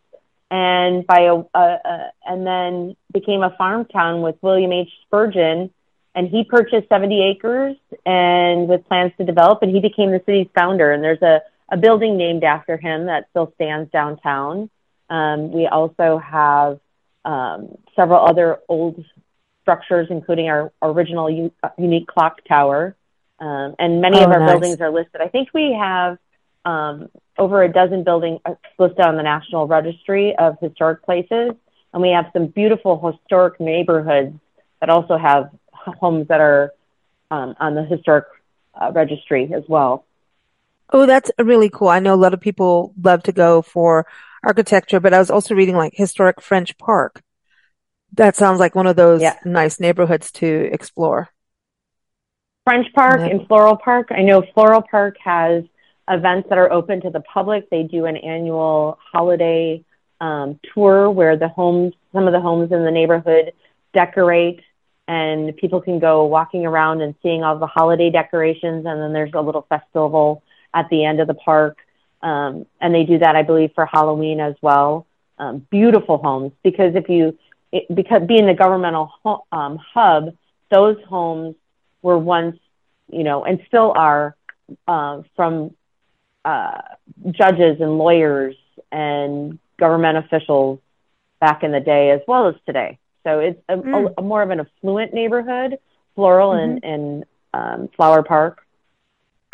and 0.50 1.06
by 1.06 1.20
a, 1.22 1.36
a, 1.36 1.78
a 1.84 2.12
and 2.26 2.46
then 2.46 2.96
became 3.12 3.42
a 3.42 3.54
farm 3.56 3.84
town 3.86 4.22
with 4.22 4.36
William 4.42 4.72
H. 4.72 4.90
Spurgeon. 5.06 5.70
And 6.12 6.28
he 6.28 6.42
purchased 6.42 6.88
70 6.88 7.22
acres 7.22 7.76
and 8.04 8.68
with 8.68 8.84
plans 8.88 9.12
to 9.18 9.24
develop, 9.24 9.62
and 9.62 9.72
he 9.72 9.80
became 9.80 10.10
the 10.10 10.20
city's 10.26 10.48
founder. 10.54 10.90
And 10.92 11.04
there's 11.04 11.22
a 11.22 11.40
a 11.70 11.76
building 11.76 12.16
named 12.16 12.44
after 12.44 12.76
him 12.76 13.06
that 13.06 13.26
still 13.30 13.52
stands 13.54 13.90
downtown. 13.90 14.70
Um, 15.08 15.52
we 15.52 15.66
also 15.66 16.18
have 16.18 16.80
um, 17.24 17.76
several 17.94 18.24
other 18.24 18.58
old 18.68 19.04
structures, 19.62 20.08
including 20.10 20.48
our 20.48 20.72
original 20.82 21.30
u- 21.30 21.52
unique 21.78 22.06
clock 22.06 22.40
tower. 22.48 22.96
Um, 23.40 23.74
and 23.78 24.00
many 24.00 24.18
oh, 24.18 24.24
of 24.24 24.30
our 24.30 24.40
nice. 24.40 24.50
buildings 24.50 24.80
are 24.80 24.90
listed. 24.90 25.20
I 25.20 25.28
think 25.28 25.48
we 25.54 25.72
have 25.72 26.18
um, 26.64 27.08
over 27.38 27.62
a 27.62 27.72
dozen 27.72 28.04
buildings 28.04 28.40
uh, 28.44 28.54
listed 28.78 29.00
on 29.00 29.16
the 29.16 29.22
National 29.22 29.66
Registry 29.66 30.36
of 30.36 30.58
Historic 30.60 31.02
Places. 31.02 31.52
And 31.92 32.02
we 32.02 32.10
have 32.10 32.26
some 32.32 32.46
beautiful 32.46 33.00
historic 33.00 33.58
neighborhoods 33.58 34.38
that 34.80 34.90
also 34.90 35.16
have 35.16 35.50
homes 35.72 36.28
that 36.28 36.40
are 36.40 36.72
um, 37.30 37.56
on 37.58 37.74
the 37.74 37.84
historic 37.84 38.26
uh, 38.74 38.92
registry 38.92 39.52
as 39.54 39.64
well. 39.68 40.04
Oh, 40.92 41.06
that's 41.06 41.30
really 41.38 41.70
cool. 41.70 41.88
I 41.88 42.00
know 42.00 42.14
a 42.14 42.16
lot 42.16 42.34
of 42.34 42.40
people 42.40 42.92
love 43.00 43.22
to 43.24 43.32
go 43.32 43.62
for 43.62 44.06
architecture, 44.42 45.00
but 45.00 45.14
I 45.14 45.18
was 45.18 45.30
also 45.30 45.54
reading 45.54 45.76
like 45.76 45.92
historic 45.94 46.40
French 46.40 46.76
Park. 46.78 47.22
That 48.14 48.34
sounds 48.34 48.58
like 48.58 48.74
one 48.74 48.88
of 48.88 48.96
those 48.96 49.22
yeah. 49.22 49.36
nice 49.44 49.78
neighborhoods 49.78 50.32
to 50.32 50.68
explore. 50.72 51.28
French 52.70 52.92
Park 52.94 53.20
and 53.22 53.48
Floral 53.48 53.76
Park. 53.76 54.10
I 54.12 54.22
know 54.22 54.44
Floral 54.54 54.82
Park 54.88 55.16
has 55.24 55.64
events 56.08 56.48
that 56.50 56.56
are 56.56 56.70
open 56.70 57.00
to 57.00 57.10
the 57.10 57.18
public. 57.18 57.68
They 57.68 57.82
do 57.82 58.04
an 58.04 58.16
annual 58.16 58.96
holiday 59.12 59.84
um, 60.20 60.60
tour 60.72 61.10
where 61.10 61.36
the 61.36 61.48
homes, 61.48 61.94
some 62.12 62.28
of 62.28 62.32
the 62.32 62.40
homes 62.40 62.70
in 62.70 62.84
the 62.84 62.90
neighborhood 62.92 63.54
decorate 63.92 64.60
and 65.08 65.56
people 65.56 65.80
can 65.80 65.98
go 65.98 66.26
walking 66.26 66.64
around 66.64 67.00
and 67.00 67.16
seeing 67.24 67.42
all 67.42 67.58
the 67.58 67.66
holiday 67.66 68.08
decorations. 68.08 68.86
And 68.86 69.02
then 69.02 69.12
there's 69.12 69.32
a 69.34 69.40
little 69.40 69.66
festival 69.68 70.44
at 70.72 70.88
the 70.90 71.04
end 71.04 71.18
of 71.18 71.26
the 71.26 71.34
park. 71.34 71.76
Um, 72.22 72.66
and 72.80 72.94
they 72.94 73.02
do 73.02 73.18
that, 73.18 73.34
I 73.34 73.42
believe, 73.42 73.72
for 73.74 73.84
Halloween 73.84 74.38
as 74.38 74.54
well. 74.62 75.08
Um, 75.40 75.66
beautiful 75.72 76.18
homes 76.18 76.52
because 76.62 76.94
if 76.94 77.08
you, 77.08 77.36
it, 77.72 77.92
because 77.92 78.22
being 78.28 78.46
the 78.46 78.54
governmental 78.54 79.10
ho- 79.24 79.44
um, 79.50 79.76
hub, 79.92 80.36
those 80.70 80.98
homes 81.08 81.56
were 82.02 82.18
once, 82.18 82.58
you 83.08 83.24
know, 83.24 83.44
and 83.44 83.60
still 83.66 83.92
are 83.94 84.36
uh, 84.86 85.22
from 85.36 85.74
uh, 86.44 86.80
judges 87.30 87.80
and 87.80 87.98
lawyers 87.98 88.56
and 88.90 89.58
government 89.78 90.18
officials 90.18 90.80
back 91.40 91.62
in 91.62 91.72
the 91.72 91.80
day 91.80 92.10
as 92.10 92.20
well 92.26 92.48
as 92.48 92.54
today. 92.66 92.98
So 93.24 93.40
it's 93.40 93.60
a, 93.68 93.76
mm. 93.76 94.12
a, 94.16 94.20
a 94.20 94.22
more 94.22 94.42
of 94.42 94.50
an 94.50 94.60
affluent 94.60 95.12
neighborhood, 95.12 95.78
floral 96.14 96.52
mm-hmm. 96.52 96.78
and, 96.82 96.84
and 96.84 97.24
um, 97.52 97.88
flower 97.96 98.22
park. 98.22 98.62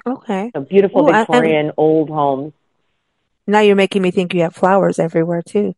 Okay. 0.07 0.51
So 0.55 0.61
beautiful 0.61 1.09
Ooh, 1.09 1.13
Victorian 1.13 1.71
I, 1.71 1.75
old 1.77 2.09
homes. 2.09 2.53
Now 3.47 3.61
you're 3.61 3.77
making 3.77 4.03
me 4.03 4.11
think 4.11 4.35
you 4.35 4.43
have 4.43 4.55
flowers 4.55 4.99
everywhere 4.99 5.43
too. 5.43 5.75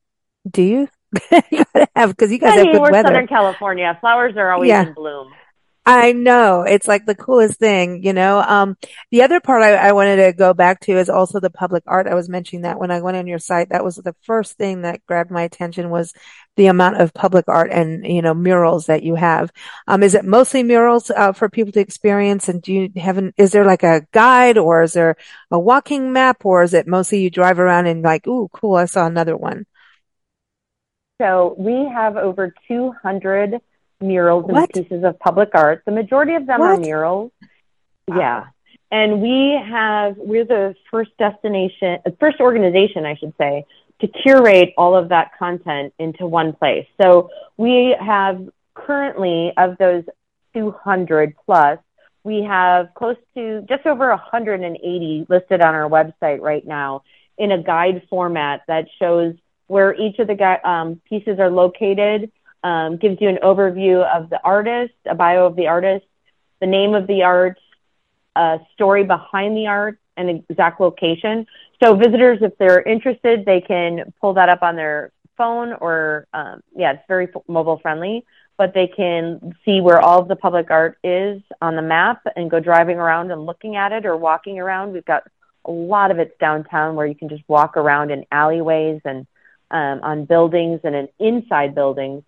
Do 0.50 0.62
you? 0.62 0.88
you 1.50 1.64
gotta 1.74 1.88
have 1.96 2.10
because 2.10 2.30
you 2.30 2.38
guys 2.38 2.52
I 2.52 2.56
mean, 2.56 2.66
have 2.66 2.72
good 2.74 2.82
we're 2.82 2.92
weather. 2.92 3.08
Southern 3.08 3.26
California. 3.26 3.96
Flowers 4.00 4.36
are 4.36 4.52
always 4.52 4.68
yeah. 4.68 4.86
in 4.86 4.92
bloom. 4.92 5.32
I 5.90 6.12
know. 6.12 6.64
It's 6.64 6.86
like 6.86 7.06
the 7.06 7.14
coolest 7.14 7.58
thing, 7.58 8.04
you 8.04 8.12
know. 8.12 8.42
Um, 8.42 8.76
the 9.10 9.22
other 9.22 9.40
part 9.40 9.62
I, 9.62 9.74
I, 9.74 9.92
wanted 9.92 10.16
to 10.16 10.34
go 10.34 10.52
back 10.52 10.80
to 10.80 10.98
is 10.98 11.08
also 11.08 11.40
the 11.40 11.48
public 11.48 11.82
art. 11.86 12.06
I 12.06 12.14
was 12.14 12.28
mentioning 12.28 12.64
that 12.64 12.78
when 12.78 12.90
I 12.90 13.00
went 13.00 13.16
on 13.16 13.26
your 13.26 13.38
site, 13.38 13.70
that 13.70 13.82
was 13.82 13.96
the 13.96 14.14
first 14.20 14.58
thing 14.58 14.82
that 14.82 15.06
grabbed 15.06 15.30
my 15.30 15.44
attention 15.44 15.88
was 15.88 16.12
the 16.56 16.66
amount 16.66 17.00
of 17.00 17.14
public 17.14 17.46
art 17.48 17.70
and, 17.72 18.06
you 18.06 18.20
know, 18.20 18.34
murals 18.34 18.84
that 18.84 19.02
you 19.02 19.14
have. 19.14 19.50
Um, 19.86 20.02
is 20.02 20.14
it 20.14 20.26
mostly 20.26 20.62
murals, 20.62 21.10
uh, 21.10 21.32
for 21.32 21.48
people 21.48 21.72
to 21.72 21.80
experience? 21.80 22.50
And 22.50 22.60
do 22.60 22.70
you 22.70 22.90
have 23.00 23.16
an, 23.16 23.32
is 23.38 23.52
there 23.52 23.64
like 23.64 23.82
a 23.82 24.06
guide 24.12 24.58
or 24.58 24.82
is 24.82 24.92
there 24.92 25.16
a 25.50 25.58
walking 25.58 26.12
map 26.12 26.44
or 26.44 26.62
is 26.62 26.74
it 26.74 26.86
mostly 26.86 27.22
you 27.22 27.30
drive 27.30 27.58
around 27.58 27.86
and 27.86 28.02
like, 28.02 28.26
ooh, 28.26 28.50
cool, 28.52 28.74
I 28.74 28.84
saw 28.84 29.06
another 29.06 29.38
one? 29.38 29.64
So 31.18 31.54
we 31.56 31.88
have 31.90 32.18
over 32.18 32.52
200 32.68 33.62
murals 34.00 34.44
and 34.48 34.68
pieces 34.72 35.04
of 35.04 35.18
public 35.18 35.50
art. 35.54 35.82
The 35.84 35.92
majority 35.92 36.34
of 36.34 36.46
them 36.46 36.60
what? 36.60 36.70
are 36.70 36.76
murals. 36.76 37.32
Wow. 38.06 38.18
Yeah. 38.18 38.44
And 38.90 39.20
we 39.20 39.58
have, 39.68 40.16
we're 40.16 40.46
the 40.46 40.74
first 40.90 41.10
destination, 41.18 41.98
first 42.18 42.40
organization, 42.40 43.04
I 43.04 43.16
should 43.16 43.34
say, 43.36 43.66
to 44.00 44.08
curate 44.08 44.72
all 44.78 44.96
of 44.96 45.10
that 45.10 45.32
content 45.38 45.92
into 45.98 46.26
one 46.26 46.52
place. 46.54 46.86
So 47.02 47.30
we 47.56 47.96
have 48.00 48.48
currently, 48.74 49.52
of 49.56 49.76
those 49.78 50.04
200 50.54 51.34
plus, 51.44 51.78
we 52.24 52.42
have 52.42 52.94
close 52.94 53.16
to 53.34 53.62
just 53.68 53.86
over 53.86 54.08
180 54.08 55.26
listed 55.28 55.60
on 55.60 55.74
our 55.74 55.88
website 55.88 56.40
right 56.40 56.66
now 56.66 57.02
in 57.36 57.52
a 57.52 57.62
guide 57.62 58.02
format 58.08 58.62
that 58.68 58.86
shows 58.98 59.34
where 59.66 59.94
each 59.94 60.18
of 60.18 60.26
the 60.26 60.68
um, 60.68 61.00
pieces 61.08 61.38
are 61.38 61.50
located, 61.50 62.32
um, 62.64 62.96
gives 62.96 63.20
you 63.20 63.28
an 63.28 63.38
overview 63.42 64.02
of 64.04 64.30
the 64.30 64.40
artist, 64.42 64.94
a 65.06 65.14
bio 65.14 65.46
of 65.46 65.56
the 65.56 65.68
artist, 65.68 66.06
the 66.60 66.66
name 66.66 66.94
of 66.94 67.06
the 67.06 67.22
art, 67.22 67.58
a 68.36 68.58
story 68.74 69.04
behind 69.04 69.56
the 69.56 69.66
art, 69.66 69.98
and 70.16 70.44
exact 70.48 70.80
location. 70.80 71.46
So 71.82 71.94
visitors, 71.94 72.38
if 72.42 72.58
they're 72.58 72.82
interested, 72.82 73.44
they 73.44 73.60
can 73.60 74.12
pull 74.20 74.34
that 74.34 74.48
up 74.48 74.62
on 74.62 74.74
their 74.74 75.12
phone 75.36 75.72
or, 75.72 76.26
um, 76.34 76.60
yeah, 76.74 76.92
it's 76.92 77.04
very 77.06 77.28
mobile 77.46 77.78
friendly, 77.78 78.24
but 78.56 78.74
they 78.74 78.88
can 78.88 79.54
see 79.64 79.80
where 79.80 80.00
all 80.00 80.20
of 80.20 80.26
the 80.26 80.34
public 80.34 80.70
art 80.70 80.98
is 81.04 81.40
on 81.62 81.76
the 81.76 81.82
map 81.82 82.22
and 82.34 82.50
go 82.50 82.58
driving 82.58 82.98
around 82.98 83.30
and 83.30 83.46
looking 83.46 83.76
at 83.76 83.92
it 83.92 84.04
or 84.04 84.16
walking 84.16 84.58
around. 84.58 84.92
We've 84.92 85.04
got 85.04 85.22
a 85.64 85.70
lot 85.70 86.10
of 86.10 86.18
it's 86.18 86.36
downtown 86.40 86.96
where 86.96 87.06
you 87.06 87.14
can 87.14 87.28
just 87.28 87.44
walk 87.46 87.76
around 87.76 88.10
in 88.10 88.26
alleyways 88.32 89.00
and 89.04 89.26
um, 89.70 90.00
on 90.02 90.24
buildings 90.24 90.80
and 90.82 90.96
in 90.96 91.08
inside 91.20 91.74
buildings 91.74 92.24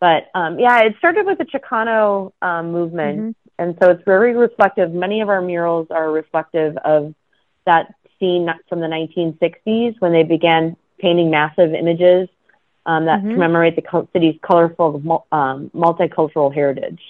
but 0.00 0.30
um, 0.34 0.58
yeah, 0.58 0.80
it 0.80 0.94
started 0.98 1.26
with 1.26 1.38
the 1.38 1.44
Chicano 1.44 2.32
um, 2.40 2.72
movement, 2.72 3.18
mm-hmm. 3.18 3.30
and 3.58 3.76
so 3.80 3.90
it's 3.90 4.02
very 4.04 4.34
reflective. 4.34 4.92
Many 4.92 5.20
of 5.20 5.28
our 5.28 5.42
murals 5.42 5.88
are 5.90 6.10
reflective 6.10 6.76
of 6.78 7.14
that 7.66 7.94
scene 8.18 8.48
from 8.68 8.80
the 8.80 8.86
1960s 8.86 10.00
when 10.00 10.12
they 10.12 10.22
began 10.22 10.76
painting 10.98 11.30
massive 11.30 11.74
images 11.74 12.28
um, 12.86 13.06
that 13.06 13.20
mm-hmm. 13.20 13.32
commemorate 13.32 13.76
the 13.76 14.08
city's 14.12 14.38
colorful 14.42 15.26
um, 15.30 15.70
multicultural 15.74 16.52
heritage. 16.52 17.00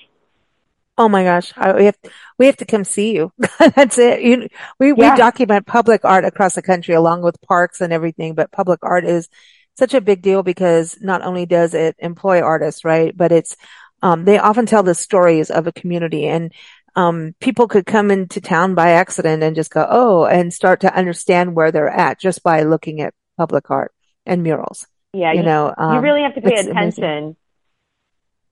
Oh 0.99 1.09
my 1.09 1.25
gosh, 1.25 1.53
I, 1.57 1.73
we 1.73 1.85
have 1.87 1.97
we 2.39 2.47
have 2.47 2.57
to 2.59 2.67
come 2.67 2.85
see 2.85 3.15
you. 3.15 3.33
That's 3.59 3.97
it. 3.99 4.21
You, 4.21 4.49
we 4.79 4.89
yeah. 4.89 5.13
we 5.13 5.17
document 5.17 5.67
public 5.67 6.05
art 6.05 6.25
across 6.25 6.57
the 6.57 6.63
country 6.63 6.95
along 6.95 7.23
with 7.23 7.41
parks 7.41 7.81
and 7.81 7.93
everything, 7.93 8.35
but 8.35 8.51
public 8.51 8.81
art 8.83 9.05
is 9.05 9.29
such 9.77 9.95
a 9.95 10.01
big 10.01 10.23
deal 10.23 10.43
because 10.43 10.99
not 11.01 11.23
only 11.23 11.47
does 11.47 11.75
it 11.75 11.97
employ 11.99 12.41
artists, 12.41 12.85
right, 12.85 13.17
but 13.17 13.33
it's 13.33 13.57
um, 14.03 14.25
they 14.25 14.39
often 14.39 14.67
tell 14.67 14.83
the 14.83 14.95
stories 14.95 15.51
of 15.51 15.67
a 15.67 15.73
community 15.73 16.27
and 16.27 16.53
um, 16.97 17.35
people 17.41 17.69
could 17.69 17.87
come 17.87 18.11
into 18.11 18.41
town 18.41 18.75
by 18.75 18.91
accident 18.91 19.43
and 19.43 19.55
just 19.55 19.71
go, 19.71 19.87
oh, 19.89 20.25
and 20.25 20.53
start 20.53 20.81
to 20.81 20.95
understand 20.95 21.55
where 21.55 21.71
they're 21.71 21.89
at 21.89 22.19
just 22.19 22.43
by 22.43 22.63
looking 22.63 23.01
at 23.01 23.15
public 23.37 23.71
art 23.71 23.93
and 24.27 24.43
murals. 24.43 24.87
Yeah, 25.13 25.33
you, 25.33 25.41
you 25.41 25.45
know, 25.45 25.75
um, 25.77 25.95
you 25.95 26.01
really 26.01 26.23
have 26.23 26.35
to 26.35 26.41
pay 26.41 26.55
attention. 26.55 27.05
Amazing. 27.05 27.37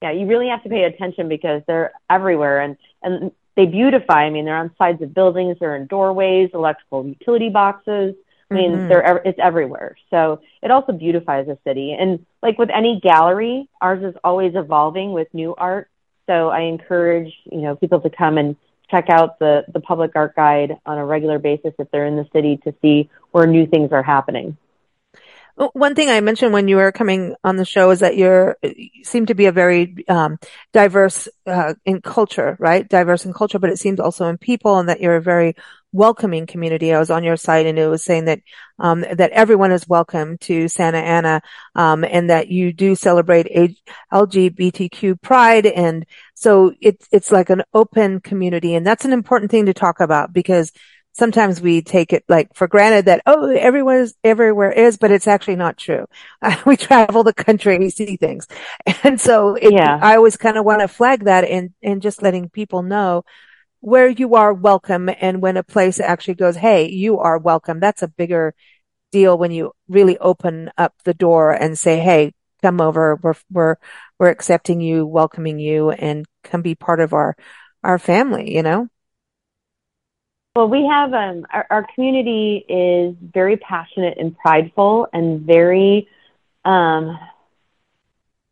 Yeah, 0.02 0.12
you 0.12 0.26
really 0.26 0.48
have 0.48 0.62
to 0.62 0.68
pay 0.68 0.84
attention 0.84 1.28
because 1.28 1.62
they're 1.66 1.92
everywhere 2.08 2.60
and 2.60 2.76
and 3.02 3.32
they 3.56 3.66
beautify. 3.66 4.24
I 4.24 4.30
mean, 4.30 4.44
they're 4.44 4.56
on 4.56 4.70
sides 4.78 5.02
of 5.02 5.12
buildings, 5.12 5.56
they're 5.58 5.74
in 5.74 5.86
doorways, 5.86 6.50
electrical 6.54 7.06
utility 7.06 7.48
boxes. 7.48 8.14
I 8.50 8.54
mean, 8.54 8.72
mm-hmm. 8.72 8.88
they're 8.88 9.22
it's 9.24 9.38
everywhere. 9.42 9.96
So 10.10 10.40
it 10.62 10.70
also 10.70 10.92
beautifies 10.92 11.48
a 11.48 11.58
city. 11.64 11.96
And 11.98 12.24
like 12.42 12.58
with 12.58 12.70
any 12.70 13.00
gallery, 13.00 13.68
ours 13.80 14.02
is 14.02 14.14
always 14.24 14.54
evolving 14.54 15.12
with 15.12 15.28
new 15.34 15.54
art. 15.56 15.90
So 16.26 16.48
I 16.48 16.62
encourage 16.62 17.32
you 17.50 17.60
know 17.60 17.76
people 17.76 18.00
to 18.00 18.10
come 18.10 18.38
and 18.38 18.56
check 18.90 19.10
out 19.10 19.38
the 19.38 19.64
the 19.72 19.80
public 19.80 20.12
art 20.14 20.34
guide 20.34 20.78
on 20.86 20.98
a 20.98 21.04
regular 21.04 21.38
basis 21.38 21.74
if 21.78 21.90
they're 21.90 22.06
in 22.06 22.16
the 22.16 22.26
city 22.32 22.58
to 22.64 22.74
see 22.80 23.10
where 23.32 23.46
new 23.46 23.66
things 23.66 23.92
are 23.92 24.02
happening. 24.02 24.56
One 25.72 25.96
thing 25.96 26.08
I 26.08 26.20
mentioned 26.20 26.52
when 26.52 26.68
you 26.68 26.76
were 26.76 26.92
coming 26.92 27.34
on 27.42 27.56
the 27.56 27.64
show 27.64 27.90
is 27.90 28.00
that 28.00 28.16
you're 28.16 28.56
you 28.62 29.02
seem 29.02 29.26
to 29.26 29.34
be 29.34 29.46
a 29.46 29.52
very 29.52 30.04
um, 30.08 30.38
diverse 30.72 31.26
uh, 31.46 31.74
in 31.84 32.00
culture, 32.00 32.56
right? 32.60 32.88
Diverse 32.88 33.24
in 33.24 33.32
culture, 33.32 33.58
but 33.58 33.70
it 33.70 33.78
seems 33.78 33.98
also 33.98 34.28
in 34.28 34.38
people, 34.38 34.78
and 34.78 34.88
that 34.88 35.00
you're 35.00 35.16
a 35.16 35.20
very 35.20 35.56
welcoming 35.92 36.46
community. 36.46 36.92
I 36.92 36.98
was 36.98 37.10
on 37.10 37.24
your 37.24 37.36
site 37.36 37.66
and 37.66 37.78
it 37.78 37.88
was 37.88 38.04
saying 38.04 38.26
that, 38.26 38.40
um, 38.78 39.00
that 39.00 39.30
everyone 39.30 39.72
is 39.72 39.88
welcome 39.88 40.38
to 40.38 40.68
Santa 40.68 40.98
Ana, 40.98 41.42
um, 41.74 42.04
and 42.04 42.30
that 42.30 42.48
you 42.48 42.72
do 42.72 42.94
celebrate 42.94 43.74
LGBTQ 44.12 45.20
pride. 45.20 45.66
And 45.66 46.06
so 46.34 46.74
it's, 46.80 47.08
it's 47.10 47.32
like 47.32 47.50
an 47.50 47.62
open 47.72 48.20
community. 48.20 48.74
And 48.74 48.86
that's 48.86 49.04
an 49.04 49.12
important 49.12 49.50
thing 49.50 49.66
to 49.66 49.74
talk 49.74 50.00
about 50.00 50.32
because 50.32 50.72
sometimes 51.18 51.60
we 51.60 51.82
take 51.82 52.12
it 52.12 52.24
like 52.28 52.54
for 52.54 52.68
granted 52.68 53.06
that, 53.06 53.22
oh, 53.26 53.50
everyone 53.50 53.96
is 53.96 54.14
everywhere 54.22 54.70
is, 54.70 54.96
but 54.96 55.10
it's 55.10 55.26
actually 55.26 55.56
not 55.56 55.76
true. 55.76 56.06
Uh, 56.40 56.56
we 56.66 56.76
travel 56.76 57.24
the 57.24 57.32
country 57.32 57.74
and 57.74 57.84
we 57.84 57.90
see 57.90 58.16
things. 58.16 58.46
And 59.04 59.20
so 59.20 59.54
it, 59.54 59.72
yeah. 59.72 59.98
I 60.00 60.16
always 60.16 60.36
kind 60.36 60.56
of 60.56 60.64
want 60.64 60.80
to 60.80 60.88
flag 60.88 61.24
that 61.24 61.44
and, 61.44 61.72
and 61.82 62.02
just 62.02 62.22
letting 62.22 62.48
people 62.48 62.82
know 62.82 63.24
where 63.80 64.08
you 64.08 64.34
are 64.34 64.52
welcome 64.52 65.08
and 65.20 65.40
when 65.40 65.56
a 65.56 65.62
place 65.62 66.00
actually 66.00 66.34
goes, 66.34 66.56
Hey, 66.56 66.88
you 66.88 67.18
are 67.18 67.38
welcome. 67.38 67.80
That's 67.80 68.02
a 68.02 68.08
bigger 68.08 68.54
deal 69.12 69.38
when 69.38 69.50
you 69.50 69.72
really 69.88 70.18
open 70.18 70.70
up 70.76 70.94
the 71.04 71.14
door 71.14 71.52
and 71.52 71.78
say, 71.78 71.98
Hey, 71.98 72.32
come 72.62 72.80
over. 72.80 73.16
We're, 73.16 73.34
we're, 73.50 73.76
we're 74.18 74.30
accepting 74.30 74.80
you, 74.80 75.06
welcoming 75.06 75.58
you 75.58 75.90
and 75.90 76.26
come 76.42 76.62
be 76.62 76.74
part 76.74 77.00
of 77.00 77.12
our, 77.12 77.36
our 77.84 77.98
family, 77.98 78.54
you 78.54 78.62
know? 78.62 78.88
Well, 80.56 80.68
we 80.68 80.84
have, 80.86 81.12
um, 81.12 81.46
our, 81.52 81.66
our 81.70 81.86
community 81.94 82.64
is 82.68 83.14
very 83.20 83.56
passionate 83.58 84.18
and 84.18 84.36
prideful 84.36 85.06
and 85.12 85.42
very, 85.42 86.08
um, 86.64 87.16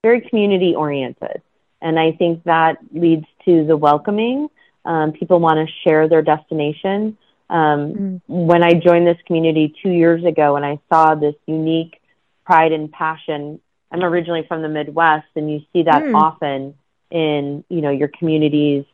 very 0.04 0.20
community 0.20 0.76
oriented. 0.76 1.42
And 1.82 1.98
I 1.98 2.12
think 2.12 2.44
that 2.44 2.78
leads 2.92 3.26
to 3.44 3.66
the 3.66 3.76
welcoming 3.76 4.48
um, 4.86 5.12
people 5.12 5.40
want 5.40 5.68
to 5.68 5.74
share 5.84 6.08
their 6.08 6.22
destination. 6.22 7.18
Um, 7.50 7.92
mm. 7.92 8.20
When 8.28 8.62
I 8.62 8.74
joined 8.74 9.06
this 9.06 9.18
community 9.26 9.74
two 9.82 9.90
years 9.90 10.24
ago 10.24 10.56
and 10.56 10.64
I 10.64 10.78
saw 10.88 11.14
this 11.14 11.34
unique 11.46 12.00
pride 12.44 12.72
and 12.72 12.90
passion, 12.90 13.60
I'm 13.90 14.02
originally 14.02 14.44
from 14.46 14.62
the 14.62 14.68
Midwest, 14.68 15.26
and 15.34 15.50
you 15.50 15.60
see 15.72 15.82
that 15.82 16.02
mm. 16.02 16.14
often 16.14 16.74
in 17.10 17.64
you 17.68 17.80
know 17.80 17.90
your 17.90 18.08
communities, 18.08 18.84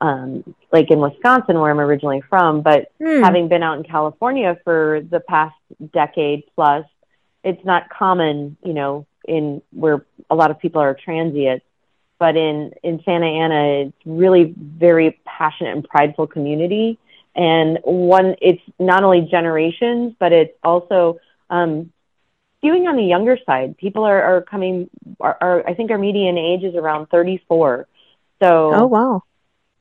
um, 0.00 0.54
like 0.72 0.90
in 0.90 0.98
Wisconsin 0.98 1.58
where 1.58 1.70
I'm 1.70 1.80
originally 1.80 2.22
from. 2.28 2.62
But 2.62 2.92
mm. 3.00 3.22
having 3.22 3.48
been 3.48 3.62
out 3.62 3.78
in 3.78 3.84
California 3.84 4.58
for 4.64 5.00
the 5.08 5.20
past 5.20 5.56
decade 5.92 6.44
plus, 6.54 6.84
it's 7.44 7.64
not 7.64 7.88
common, 7.90 8.56
you 8.64 8.74
know, 8.74 9.06
in 9.26 9.62
where 9.72 10.04
a 10.30 10.34
lot 10.34 10.50
of 10.50 10.58
people 10.58 10.82
are 10.82 10.94
transient 10.94 11.62
but 12.18 12.36
in 12.36 12.72
in 12.82 13.02
Santa 13.04 13.26
Ana, 13.26 13.86
it's 13.86 13.96
really 14.04 14.54
very 14.56 15.20
passionate 15.24 15.74
and 15.74 15.88
prideful 15.88 16.26
community. 16.26 16.98
And 17.34 17.78
one, 17.84 18.34
it's 18.40 18.62
not 18.78 19.04
only 19.04 19.20
generations, 19.22 20.14
but 20.18 20.32
it's 20.32 20.56
also 20.64 21.20
um, 21.50 21.92
skewing 22.62 22.88
on 22.88 22.96
the 22.96 23.04
younger 23.04 23.38
side. 23.46 23.76
People 23.78 24.04
are, 24.04 24.20
are 24.20 24.42
coming. 24.42 24.90
Are, 25.20 25.36
are, 25.40 25.68
I 25.68 25.74
think 25.74 25.90
our 25.90 25.98
median 25.98 26.36
age 26.36 26.64
is 26.64 26.74
around 26.74 27.06
34. 27.06 27.86
So 28.42 28.74
oh 28.74 28.86
wow, 28.86 29.22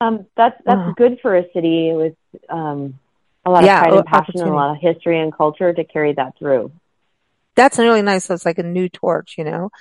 um, 0.02 0.28
that's 0.36 0.60
that's 0.66 0.78
wow. 0.78 0.94
good 0.96 1.20
for 1.22 1.36
a 1.36 1.52
city 1.54 1.94
with 1.94 2.16
um, 2.50 3.00
a 3.46 3.50
lot 3.50 3.64
of 3.64 3.68
yeah, 3.68 3.80
pride 3.80 3.94
and 3.94 4.06
passion 4.06 4.42
and 4.42 4.50
a 4.50 4.54
lot 4.54 4.72
of 4.76 4.78
history 4.82 5.20
and 5.20 5.34
culture 5.34 5.74
to 5.74 5.84
carry 5.84 6.14
that 6.14 6.38
through. 6.38 6.72
that's 7.56 7.80
really 7.80 8.02
nice. 8.04 8.26
So 8.26 8.36
it's 8.36 8.46
like 8.46 8.60
a 8.60 8.64
new 8.64 8.90
torch, 8.90 9.36
you 9.38 9.44
know, 9.44 9.72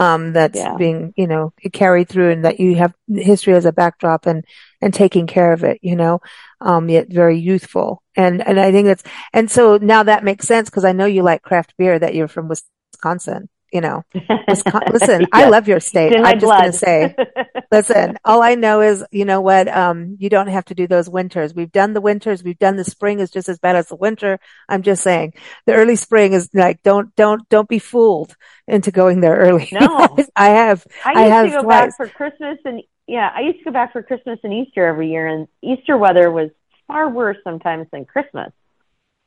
um, 0.00 0.32
that's 0.32 0.58
yeah. 0.58 0.76
being, 0.78 1.12
you 1.14 1.26
know, 1.26 1.52
carried 1.74 2.08
through 2.08 2.30
and 2.30 2.46
that 2.46 2.58
you 2.58 2.74
have 2.76 2.94
history 3.06 3.52
as 3.52 3.66
a 3.66 3.72
backdrop 3.72 4.24
and, 4.24 4.46
and 4.80 4.94
taking 4.94 5.26
care 5.26 5.52
of 5.52 5.62
it, 5.62 5.78
you 5.82 5.94
know, 5.94 6.20
um, 6.62 6.88
yet 6.88 7.12
very 7.12 7.38
youthful. 7.38 8.02
And, 8.16 8.40
and 8.44 8.58
I 8.58 8.72
think 8.72 8.86
that's, 8.86 9.02
and 9.34 9.50
so 9.50 9.76
now 9.76 10.02
that 10.02 10.24
makes 10.24 10.48
sense 10.48 10.70
because 10.70 10.86
I 10.86 10.92
know 10.92 11.04
you 11.04 11.22
like 11.22 11.42
craft 11.42 11.74
beer 11.76 11.98
that 11.98 12.14
you're 12.14 12.28
from 12.28 12.48
Wisconsin 12.48 13.50
you 13.72 13.80
know, 13.80 14.04
listen, 14.92 15.26
I 15.32 15.48
love 15.48 15.68
your 15.68 15.80
state. 15.80 16.16
I'm 16.16 16.40
just 16.40 16.52
going 16.52 16.72
to 16.72 16.72
say, 16.72 17.14
listen, 17.72 18.18
all 18.24 18.42
I 18.42 18.54
know 18.54 18.80
is, 18.80 19.04
you 19.10 19.24
know 19.24 19.40
what? 19.40 19.68
Um, 19.68 20.16
you 20.18 20.28
don't 20.28 20.48
have 20.48 20.64
to 20.66 20.74
do 20.74 20.86
those 20.86 21.08
winters. 21.08 21.54
We've 21.54 21.70
done 21.70 21.92
the 21.92 22.00
winters. 22.00 22.42
We've 22.42 22.58
done 22.58 22.76
the 22.76 22.84
spring 22.84 23.20
is 23.20 23.30
just 23.30 23.48
as 23.48 23.58
bad 23.58 23.76
as 23.76 23.88
the 23.88 23.96
winter. 23.96 24.38
I'm 24.68 24.82
just 24.82 25.02
saying 25.02 25.34
the 25.66 25.74
early 25.74 25.96
spring 25.96 26.32
is 26.32 26.50
like, 26.52 26.82
don't, 26.82 27.14
don't, 27.16 27.48
don't 27.48 27.68
be 27.68 27.78
fooled 27.78 28.34
into 28.66 28.90
going 28.90 29.20
there 29.20 29.36
early. 29.36 29.68
No, 29.72 30.16
I 30.36 30.48
have, 30.50 30.86
I 31.04 31.10
used 31.10 31.18
I 31.18 31.26
have 31.26 31.46
to 31.46 31.50
go 31.52 31.62
twice. 31.62 31.80
back 31.80 31.96
for 31.96 32.08
Christmas 32.08 32.58
and 32.64 32.82
yeah, 33.06 33.30
I 33.34 33.40
used 33.40 33.58
to 33.58 33.64
go 33.64 33.72
back 33.72 33.92
for 33.92 34.02
Christmas 34.02 34.38
and 34.44 34.52
Easter 34.52 34.86
every 34.86 35.10
year 35.10 35.26
and 35.26 35.48
Easter 35.62 35.98
weather 35.98 36.30
was 36.30 36.50
far 36.86 37.08
worse 37.08 37.38
sometimes 37.44 37.88
than 37.92 38.04
Christmas. 38.04 38.52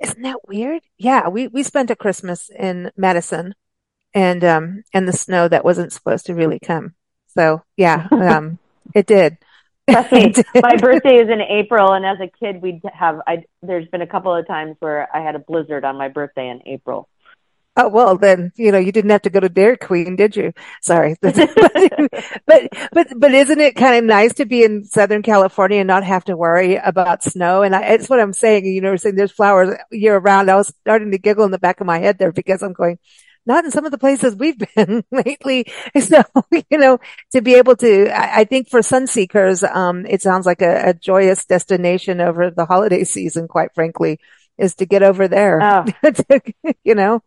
Isn't 0.01 0.21
that 0.23 0.47
weird? 0.47 0.81
Yeah, 0.97 1.29
we, 1.29 1.47
we 1.47 1.63
spent 1.63 1.89
a 1.91 1.95
Christmas 1.95 2.49
in 2.49 2.91
Madison 2.97 3.55
and 4.13 4.43
um 4.43 4.83
and 4.93 5.07
the 5.07 5.13
snow 5.13 5.47
that 5.47 5.65
wasn't 5.65 5.93
supposed 5.93 6.27
to 6.27 6.35
really 6.35 6.59
come. 6.59 6.93
So 7.27 7.63
yeah, 7.77 8.07
um 8.11 8.59
it 8.95 9.07
did. 9.07 9.37
my 9.87 10.77
birthday 10.77 11.17
is 11.17 11.29
in 11.29 11.41
April, 11.41 11.91
and 11.91 12.05
as 12.05 12.17
a 12.21 12.27
kid, 12.27 12.61
we'd 12.61 12.81
have. 12.93 13.19
I 13.27 13.43
there's 13.61 13.87
been 13.89 14.01
a 14.01 14.07
couple 14.07 14.33
of 14.33 14.47
times 14.47 14.77
where 14.79 15.13
I 15.13 15.21
had 15.21 15.35
a 15.35 15.39
blizzard 15.39 15.83
on 15.83 15.97
my 15.97 16.07
birthday 16.07 16.47
in 16.47 16.61
April. 16.65 17.09
Oh 17.75 17.89
well, 17.89 18.17
then 18.17 18.51
you 18.55 18.71
know 18.71 18.77
you 18.77 18.91
didn't 18.91 19.09
have 19.09 19.23
to 19.23 19.31
go 19.31 19.39
to 19.39 19.49
Dairy 19.49 19.77
Queen, 19.77 20.15
did 20.15 20.35
you? 20.35 20.53
Sorry, 20.81 21.15
but 21.21 21.35
but 22.45 23.07
but 23.17 23.33
isn't 23.33 23.59
it 23.59 23.75
kind 23.75 23.97
of 23.97 24.03
nice 24.03 24.35
to 24.35 24.45
be 24.45 24.63
in 24.63 24.85
Southern 24.85 25.23
California 25.23 25.79
and 25.79 25.87
not 25.87 26.03
have 26.03 26.23
to 26.25 26.37
worry 26.37 26.75
about 26.75 27.23
snow? 27.23 27.63
And 27.63 27.75
I, 27.75 27.93
it's 27.93 28.09
what 28.09 28.19
I'm 28.19 28.33
saying. 28.33 28.65
You 28.65 28.79
know, 28.79 28.95
saying 28.95 29.15
there's 29.15 29.31
flowers 29.31 29.75
year 29.91 30.17
round. 30.17 30.51
I 30.51 30.55
was 30.55 30.67
starting 30.81 31.11
to 31.11 31.17
giggle 31.17 31.45
in 31.45 31.51
the 31.51 31.57
back 31.57 31.81
of 31.81 31.87
my 31.87 31.97
head 31.97 32.19
there 32.19 32.31
because 32.31 32.61
I'm 32.61 32.73
going, 32.73 32.99
not 33.45 33.65
in 33.65 33.71
some 33.71 33.85
of 33.85 33.91
the 33.91 33.97
places 33.97 34.35
we've 34.35 34.57
been 34.75 35.03
lately. 35.11 35.65
So, 35.99 36.23
you 36.69 36.77
know, 36.77 36.99
to 37.31 37.41
be 37.41 37.55
able 37.55 37.75
to, 37.77 38.09
I, 38.09 38.41
I 38.41 38.43
think 38.45 38.69
for 38.69 38.81
sun 38.81 39.07
seekers, 39.07 39.63
um, 39.63 40.05
it 40.05 40.21
sounds 40.21 40.45
like 40.45 40.61
a, 40.61 40.89
a, 40.89 40.93
joyous 40.93 41.45
destination 41.45 42.21
over 42.21 42.51
the 42.51 42.65
holiday 42.65 43.03
season, 43.03 43.47
quite 43.47 43.73
frankly, 43.73 44.19
is 44.57 44.75
to 44.75 44.85
get 44.85 45.03
over 45.03 45.27
there, 45.27 45.59
oh. 45.61 45.85
you 46.83 46.95
know? 46.95 47.21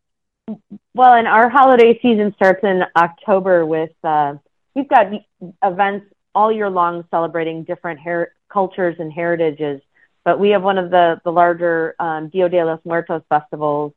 Well, 0.95 1.13
and 1.13 1.27
our 1.27 1.49
holiday 1.49 1.99
season 2.01 2.33
starts 2.37 2.61
in 2.63 2.83
October 2.95 3.67
with, 3.67 3.91
uh, 4.05 4.35
we've 4.75 4.89
got 4.89 5.07
events 5.63 6.07
all 6.35 6.53
year 6.53 6.71
long 6.71 7.05
celebrating 7.11 7.65
different 7.65 8.01
her- 8.01 8.33
cultures 8.49 8.97
and 8.99 9.13
heritages. 9.13 9.81
But 10.25 10.39
we 10.39 10.51
have 10.51 10.63
one 10.63 10.79
of 10.79 10.91
the, 10.91 11.21
the 11.25 11.31
larger 11.31 11.95
um, 11.99 12.29
Dia 12.29 12.49
de 12.49 12.65
los 12.65 12.81
Muertos 12.85 13.23
festivals 13.29 13.93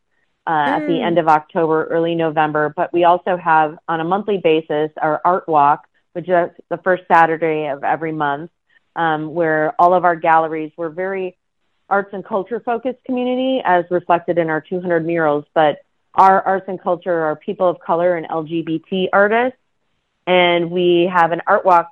uh, 0.50 0.52
mm. 0.52 0.68
at 0.68 0.80
the 0.88 0.94
mm. 0.94 1.06
end 1.06 1.20
of 1.20 1.28
October, 1.28 1.86
early 1.86 2.16
November. 2.16 2.74
But 2.76 2.92
we 2.92 3.04
also 3.04 3.38
have 3.38 3.78
on 3.88 4.00
a 4.00 4.04
monthly 4.04 4.40
basis 4.40 4.90
our 5.00 5.22
art 5.24 5.48
walk, 5.48 5.88
which 6.14 6.28
is 6.28 6.50
the 6.70 6.78
first 6.78 7.04
Saturday 7.08 7.68
of 7.68 7.84
every 7.84 8.12
month, 8.12 8.50
um, 8.96 9.36
where 9.36 9.80
all 9.80 9.94
of 9.94 10.06
our 10.06 10.16
galleries, 10.16 10.72
we're 10.76 10.90
very 10.90 11.38
arts 11.88 12.10
and 12.14 12.26
culture 12.26 12.60
focused 12.60 13.04
community 13.04 13.62
as 13.64 13.86
reflected 13.92 14.40
in 14.40 14.50
our 14.50 14.60
200 14.60 15.06
murals, 15.06 15.46
but 15.54 15.84
our 16.16 16.42
arts 16.42 16.66
and 16.68 16.82
culture 16.82 17.26
are 17.26 17.36
people 17.36 17.70
of 17.70 17.80
color 17.80 18.18
and 18.18 18.28
LGBT 18.28 19.10
artists. 19.14 19.58
And 20.26 20.72
we 20.72 21.10
have 21.14 21.32
an 21.32 21.42
art 21.46 21.64
walk 21.64 21.92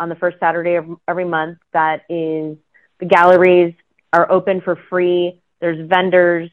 on 0.00 0.08
the 0.08 0.16
first 0.16 0.38
Saturday 0.40 0.74
of 0.74 0.86
every 1.06 1.24
month 1.24 1.58
that 1.72 2.02
is 2.08 2.58
the 2.98 3.06
galleries 3.06 3.74
are 4.12 4.30
open 4.30 4.60
for 4.60 4.76
free. 4.90 5.40
There's 5.60 5.88
vendors 5.88 6.50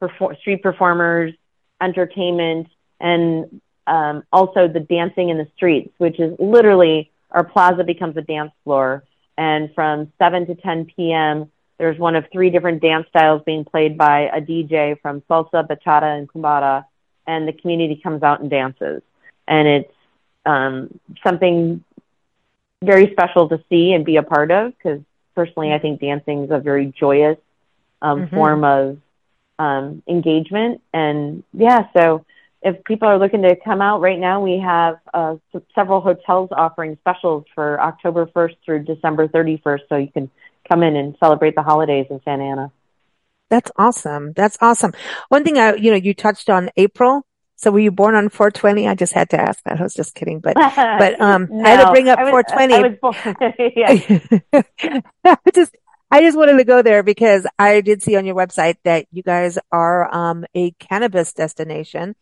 perfor- 0.00 0.38
street 0.38 0.62
performers, 0.62 1.34
entertainment, 1.80 2.68
and 3.00 3.60
um, 3.86 4.22
also 4.32 4.68
the 4.68 4.80
dancing 4.80 5.30
in 5.30 5.38
the 5.38 5.48
streets, 5.56 5.92
which 5.98 6.20
is 6.20 6.36
literally 6.38 7.10
our 7.30 7.44
plaza 7.44 7.84
becomes 7.84 8.16
a 8.16 8.22
dance 8.22 8.52
floor. 8.64 9.04
And 9.38 9.72
from 9.74 10.12
7 10.18 10.46
to 10.46 10.54
10 10.54 10.86
p.m., 10.96 11.50
there's 11.78 11.98
one 11.98 12.14
of 12.14 12.26
three 12.30 12.50
different 12.50 12.82
dance 12.82 13.06
styles 13.08 13.42
being 13.46 13.64
played 13.64 13.96
by 13.96 14.28
a 14.34 14.40
DJ 14.40 15.00
from 15.00 15.22
salsa, 15.22 15.66
bachata, 15.66 16.18
and 16.18 16.28
cumbia, 16.28 16.84
and 17.26 17.48
the 17.48 17.54
community 17.54 17.98
comes 18.02 18.22
out 18.22 18.40
and 18.40 18.50
dances. 18.50 19.02
And 19.48 19.66
it's 19.66 19.92
um, 20.44 21.00
something 21.24 21.82
very 22.82 23.10
special 23.12 23.48
to 23.48 23.62
see 23.70 23.92
and 23.92 24.04
be 24.04 24.16
a 24.16 24.22
part 24.22 24.50
of 24.50 24.76
because 24.76 25.00
personally, 25.34 25.72
I 25.72 25.78
think 25.78 26.00
dancing 26.00 26.44
is 26.44 26.50
a 26.50 26.58
very 26.58 26.92
joyous 26.98 27.38
um, 28.02 28.26
mm-hmm. 28.26 28.36
form 28.36 28.64
of 28.64 28.98
um, 29.60 30.02
engagement. 30.08 30.80
And 30.94 31.44
yeah, 31.52 31.88
so 31.94 32.24
if 32.62 32.82
people 32.84 33.08
are 33.08 33.18
looking 33.18 33.42
to 33.42 33.54
come 33.62 33.82
out 33.82 34.00
right 34.00 34.18
now, 34.18 34.40
we 34.40 34.58
have 34.58 34.96
uh, 35.12 35.36
several 35.74 36.00
hotels 36.00 36.48
offering 36.50 36.96
specials 37.02 37.44
for 37.54 37.78
October 37.78 38.26
1st 38.26 38.56
through 38.64 38.84
December 38.84 39.28
31st. 39.28 39.80
So 39.88 39.96
you 39.96 40.08
can 40.08 40.30
come 40.66 40.82
in 40.82 40.96
and 40.96 41.14
celebrate 41.20 41.54
the 41.54 41.62
holidays 41.62 42.06
in 42.08 42.22
Santa 42.24 42.44
Ana. 42.44 42.72
That's 43.50 43.70
awesome. 43.76 44.32
That's 44.32 44.56
awesome. 44.62 44.94
One 45.28 45.44
thing 45.44 45.58
I, 45.58 45.74
you 45.74 45.90
know, 45.90 45.96
you 45.96 46.14
touched 46.14 46.48
on 46.48 46.70
April. 46.76 47.26
So 47.56 47.70
were 47.70 47.80
you 47.80 47.90
born 47.90 48.14
on 48.14 48.30
420? 48.30 48.88
I 48.88 48.94
just 48.94 49.12
had 49.12 49.28
to 49.30 49.40
ask 49.40 49.62
that. 49.64 49.78
I 49.78 49.82
was 49.82 49.92
just 49.92 50.14
kidding, 50.14 50.40
but, 50.40 50.54
but, 50.54 51.20
um, 51.20 51.48
no, 51.50 51.62
I 51.66 51.68
had 51.68 51.84
to 51.84 51.90
bring 51.90 52.08
up 52.08 52.18
I 52.18 52.24
was, 52.24 52.44
420. 52.48 52.74
I 52.74 52.88
was 52.88 52.96
born, 53.02 53.36
yeah. 55.34 55.42
just, 55.54 55.76
I 56.10 56.20
just 56.22 56.36
wanted 56.36 56.58
to 56.58 56.64
go 56.64 56.82
there 56.82 57.02
because 57.02 57.46
I 57.58 57.80
did 57.82 58.02
see 58.02 58.16
on 58.16 58.26
your 58.26 58.34
website 58.34 58.76
that 58.84 59.06
you 59.12 59.22
guys 59.22 59.58
are 59.70 60.12
um, 60.12 60.44
a 60.54 60.72
cannabis 60.72 61.32
destination. 61.32 62.16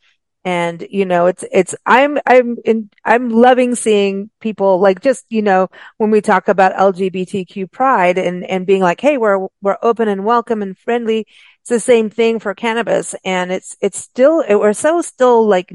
And, 0.44 0.87
you 0.90 1.05
know, 1.05 1.27
it's, 1.27 1.44
it's, 1.51 1.74
I'm, 1.85 2.18
I'm 2.27 2.57
in, 2.64 2.90
I'm 3.05 3.29
loving 3.31 3.74
seeing 3.74 4.31
people 4.40 4.79
like 4.79 5.01
just, 5.01 5.24
you 5.31 5.42
know, 5.42 5.68
when 5.96 6.11
we 6.11 6.20
talk 6.20 6.48
about 6.48 6.74
LGBTQ 6.74 7.70
pride 7.70 8.18
and, 8.18 8.44
and 8.44 8.66
being 8.66 8.83
like, 8.83 9.01
Hey, 9.01 9.18
we're, 9.18 9.48
we're 9.61 9.79
open 9.83 10.09
and 10.09 10.24
welcome 10.24 10.62
and 10.62 10.79
friendly. 10.79 11.27
It's 11.61 11.70
the 11.70 11.81
same 11.81 12.09
thing 12.09 12.38
for 12.38 12.55
cannabis. 12.55 13.14
And 13.24 13.51
it's, 13.51 13.77
it's 13.81 13.98
still, 13.98 14.40
it, 14.40 14.55
we're 14.55 14.74
so 14.74 15.03
still 15.03 15.46
like 15.46 15.72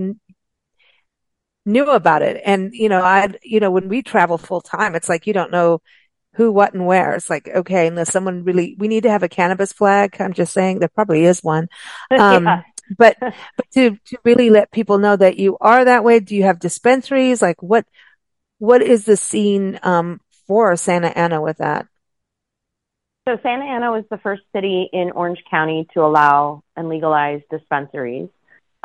new 1.65 1.89
about 1.89 2.21
it. 2.21 2.41
And, 2.45 2.73
you 2.73 2.89
know, 2.89 3.01
I, 3.01 3.33
you 3.43 3.59
know, 3.59 3.71
when 3.71 3.89
we 3.89 4.01
travel 4.01 4.37
full 4.37 4.61
time, 4.61 4.95
it's 4.95 5.09
like, 5.09 5.27
you 5.27 5.33
don't 5.33 5.51
know, 5.51 5.81
who, 6.35 6.51
what, 6.51 6.73
and 6.73 6.85
where. 6.85 7.13
It's 7.13 7.29
like, 7.29 7.47
okay, 7.47 7.87
unless 7.87 8.11
someone 8.11 8.43
really, 8.43 8.75
we 8.77 8.87
need 8.87 9.03
to 9.03 9.09
have 9.11 9.23
a 9.23 9.29
cannabis 9.29 9.73
flag. 9.73 10.15
I'm 10.19 10.33
just 10.33 10.53
saying 10.53 10.79
there 10.79 10.89
probably 10.89 11.25
is 11.25 11.43
one. 11.43 11.69
Um, 12.11 12.45
yeah. 12.45 12.63
but, 12.97 13.17
but 13.21 13.71
to, 13.73 13.91
to 13.91 14.17
really 14.23 14.49
let 14.49 14.71
people 14.71 14.97
know 14.97 15.15
that 15.15 15.37
you 15.37 15.57
are 15.59 15.85
that 15.85 16.03
way, 16.03 16.19
do 16.19 16.35
you 16.35 16.43
have 16.43 16.59
dispensaries? 16.59 17.41
Like 17.41 17.61
what, 17.61 17.85
what 18.59 18.81
is 18.81 19.05
the 19.05 19.17
scene, 19.17 19.79
um, 19.83 20.21
for 20.47 20.75
Santa 20.75 21.07
Ana 21.17 21.41
with 21.41 21.57
that? 21.57 21.87
So 23.27 23.37
Santa 23.41 23.63
Ana 23.63 23.91
was 23.91 24.03
the 24.09 24.17
first 24.17 24.41
city 24.53 24.89
in 24.91 25.11
Orange 25.11 25.41
County 25.49 25.87
to 25.93 26.01
allow 26.01 26.61
and 26.75 26.89
legalize 26.89 27.41
dispensaries. 27.49 28.27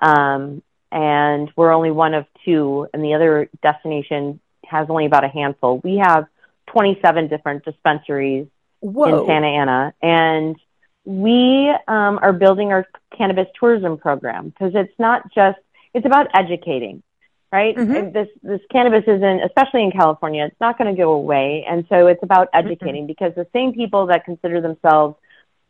Um, 0.01 0.63
and 0.93 1.51
we're 1.57 1.73
only 1.73 1.91
one 1.91 2.15
of 2.15 2.27
two, 2.45 2.87
and 2.95 3.03
the 3.03 3.15
other 3.15 3.51
destination 3.63 4.41
has 4.65 4.87
only 4.89 5.07
about 5.07 5.25
a 5.25 5.29
handful. 5.29 5.81
We 5.83 5.97
have 5.97 6.27
27 6.73 7.29
different 7.29 7.65
dispensaries 7.65 8.49
Whoa. 8.81 9.23
in 9.23 9.27
Santa 9.27 9.47
Ana. 9.47 9.95
And 10.03 10.57
we 11.05 11.75
um, 11.89 12.19
are 12.21 12.33
building 12.33 12.73
our 12.73 12.87
cannabis 13.17 13.47
tourism 13.59 13.99
program 13.99 14.51
because 14.51 14.73
it's 14.75 14.99
not 14.99 15.33
just, 15.33 15.59
it's 15.95 16.07
about 16.07 16.29
educating, 16.35 17.03
right? 17.51 17.75
Mm-hmm. 17.77 18.13
This, 18.13 18.29
this 18.43 18.61
cannabis 18.71 19.05
isn't, 19.07 19.43
especially 19.43 19.85
in 19.85 19.91
California, 19.91 20.45
it's 20.45 20.61
not 20.61 20.79
going 20.79 20.95
to 20.95 21.01
go 21.01 21.13
away. 21.13 21.65
And 21.69 21.87
so 21.89 22.07
it's 22.07 22.23
about 22.23 22.49
educating 22.53 23.03
mm-hmm. 23.03 23.07
because 23.07 23.35
the 23.35 23.47
same 23.53 23.73
people 23.73 24.07
that 24.07 24.25
consider 24.25 24.61
themselves 24.61 25.17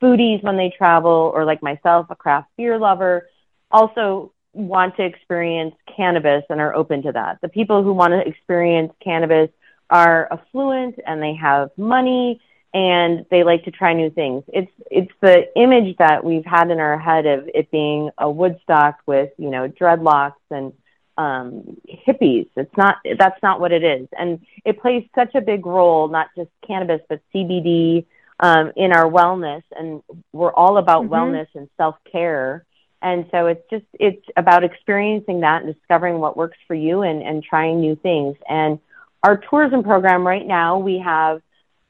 foodies 0.02 0.42
when 0.42 0.56
they 0.56 0.72
travel, 0.76 1.32
or 1.34 1.44
like 1.44 1.62
myself, 1.62 2.06
a 2.10 2.16
craft 2.16 2.48
beer 2.56 2.78
lover, 2.78 3.28
also 3.70 4.32
want 4.52 4.96
to 4.96 5.04
experience 5.04 5.74
cannabis 5.96 6.44
and 6.48 6.60
are 6.60 6.74
open 6.74 7.02
to 7.02 7.12
that. 7.12 7.38
The 7.42 7.48
people 7.48 7.82
who 7.82 7.92
want 7.92 8.12
to 8.12 8.26
experience 8.26 8.92
cannabis 9.02 9.50
are 9.90 10.28
affluent 10.30 10.98
and 11.06 11.22
they 11.22 11.34
have 11.34 11.70
money 11.76 12.40
and 12.74 13.24
they 13.30 13.44
like 13.44 13.64
to 13.64 13.70
try 13.70 13.94
new 13.94 14.10
things. 14.10 14.44
It's 14.48 14.70
it's 14.90 15.12
the 15.20 15.46
image 15.56 15.96
that 15.98 16.22
we've 16.22 16.44
had 16.44 16.70
in 16.70 16.80
our 16.80 16.98
head 16.98 17.26
of 17.26 17.48
it 17.54 17.70
being 17.70 18.10
a 18.18 18.30
Woodstock 18.30 18.98
with 19.06 19.30
you 19.38 19.50
know 19.50 19.68
dreadlocks 19.68 20.34
and 20.50 20.72
um, 21.16 21.78
hippies. 22.06 22.48
It's 22.56 22.76
not 22.76 22.96
that's 23.18 23.42
not 23.42 23.60
what 23.60 23.72
it 23.72 23.82
is, 23.82 24.08
and 24.18 24.40
it 24.64 24.80
plays 24.80 25.08
such 25.14 25.34
a 25.34 25.40
big 25.40 25.64
role, 25.64 26.08
not 26.08 26.28
just 26.36 26.50
cannabis 26.66 27.00
but 27.08 27.20
CBD 27.34 28.04
um, 28.40 28.72
in 28.76 28.92
our 28.92 29.10
wellness, 29.10 29.62
and 29.76 30.02
we're 30.32 30.52
all 30.52 30.76
about 30.76 31.04
mm-hmm. 31.04 31.14
wellness 31.14 31.48
and 31.54 31.68
self 31.76 31.96
care. 32.10 32.64
And 33.00 33.26
so 33.30 33.46
it's 33.46 33.62
just, 33.70 33.84
it's 33.92 34.26
about 34.36 34.64
experiencing 34.64 35.42
that 35.42 35.62
and 35.62 35.72
discovering 35.72 36.18
what 36.18 36.36
works 36.36 36.58
for 36.66 36.74
you 36.74 37.02
and, 37.02 37.22
and 37.22 37.44
trying 37.44 37.80
new 37.80 37.94
things. 37.94 38.36
And 38.48 38.80
our 39.28 39.36
tourism 39.36 39.82
program 39.82 40.26
right 40.26 40.46
now, 40.46 40.78
we 40.78 40.98
have 41.04 41.42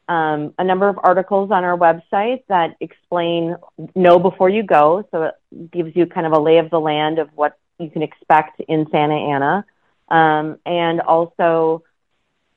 um, 0.08 0.54
a 0.58 0.64
number 0.64 0.88
of 0.88 0.98
articles 1.00 1.52
on 1.52 1.62
our 1.62 1.78
website 1.78 2.42
that 2.48 2.74
explain 2.80 3.56
know 3.94 4.18
before 4.18 4.48
you 4.48 4.64
go. 4.64 5.06
So 5.12 5.22
it 5.22 5.70
gives 5.70 5.94
you 5.94 6.06
kind 6.06 6.26
of 6.26 6.32
a 6.32 6.40
lay 6.40 6.58
of 6.58 6.68
the 6.68 6.80
land 6.80 7.20
of 7.20 7.28
what 7.36 7.56
you 7.78 7.90
can 7.90 8.02
expect 8.02 8.60
in 8.66 8.88
Santa 8.90 9.14
Ana. 9.14 9.64
Um, 10.08 10.58
and 10.66 11.00
also 11.00 11.84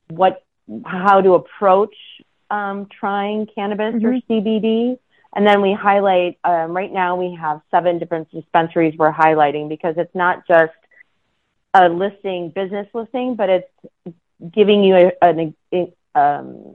what, 0.08 0.44
how 0.84 1.20
to 1.20 1.34
approach 1.34 1.94
um, 2.50 2.88
trying 2.98 3.46
cannabis 3.54 3.94
mm-hmm. 3.94 4.06
or 4.06 4.14
CBD. 4.28 4.98
And 5.34 5.46
then 5.46 5.62
we 5.62 5.74
highlight, 5.74 6.38
um, 6.42 6.76
right 6.76 6.92
now 6.92 7.14
we 7.14 7.38
have 7.40 7.60
seven 7.70 8.00
different 8.00 8.32
dispensaries 8.32 8.94
we're 8.98 9.12
highlighting 9.12 9.68
because 9.68 9.94
it's 9.96 10.14
not 10.14 10.44
just 10.48 10.72
a 11.72 11.88
listing, 11.88 12.48
business 12.48 12.88
listing, 12.92 13.36
but 13.36 13.48
it's 13.48 14.16
giving 14.50 14.82
you 14.82 15.12
a, 15.22 15.54
a, 15.72 15.92
um, 16.14 16.74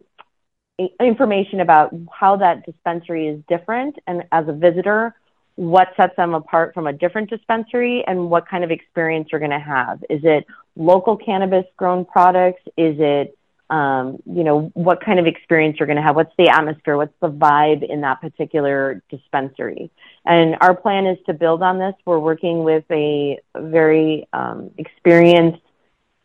information 0.99 1.59
about 1.59 1.93
how 2.11 2.35
that 2.37 2.65
dispensary 2.65 3.27
is 3.27 3.41
different 3.47 3.97
and 4.05 4.23
as 4.31 4.47
a 4.47 4.53
visitor 4.53 5.15
what 5.55 5.87
sets 5.97 6.15
them 6.15 6.35
apart 6.35 6.71
from 6.75 6.85
a 6.85 6.93
different 6.93 7.31
dispensary 7.31 8.03
and 8.05 8.29
what 8.29 8.47
kind 8.47 8.63
of 8.63 8.69
experience 8.69 9.29
you're 9.31 9.39
going 9.39 9.49
to 9.49 9.59
have. 9.59 10.03
Is 10.07 10.21
it 10.23 10.45
local 10.75 11.17
cannabis 11.17 11.65
grown 11.75 12.05
products? 12.05 12.61
Is 12.77 12.95
it 12.99 13.35
um, 13.69 14.21
you 14.25 14.45
know 14.45 14.71
what 14.75 15.03
kind 15.03 15.19
of 15.19 15.25
experience 15.25 15.77
you're 15.79 15.87
going 15.87 15.97
to 15.97 16.03
have? 16.03 16.15
What's 16.15 16.33
the 16.37 16.49
atmosphere? 16.49 16.95
What's 16.95 17.19
the 17.21 17.29
vibe 17.29 17.83
in 17.83 18.01
that 18.01 18.21
particular 18.21 19.01
dispensary? 19.09 19.91
And 20.25 20.55
our 20.61 20.75
plan 20.75 21.05
is 21.05 21.17
to 21.25 21.33
build 21.33 21.61
on 21.63 21.79
this. 21.79 21.93
We're 22.05 22.19
working 22.19 22.63
with 22.63 22.85
a 22.91 23.39
very 23.57 24.27
um, 24.31 24.71
experienced 24.77 25.61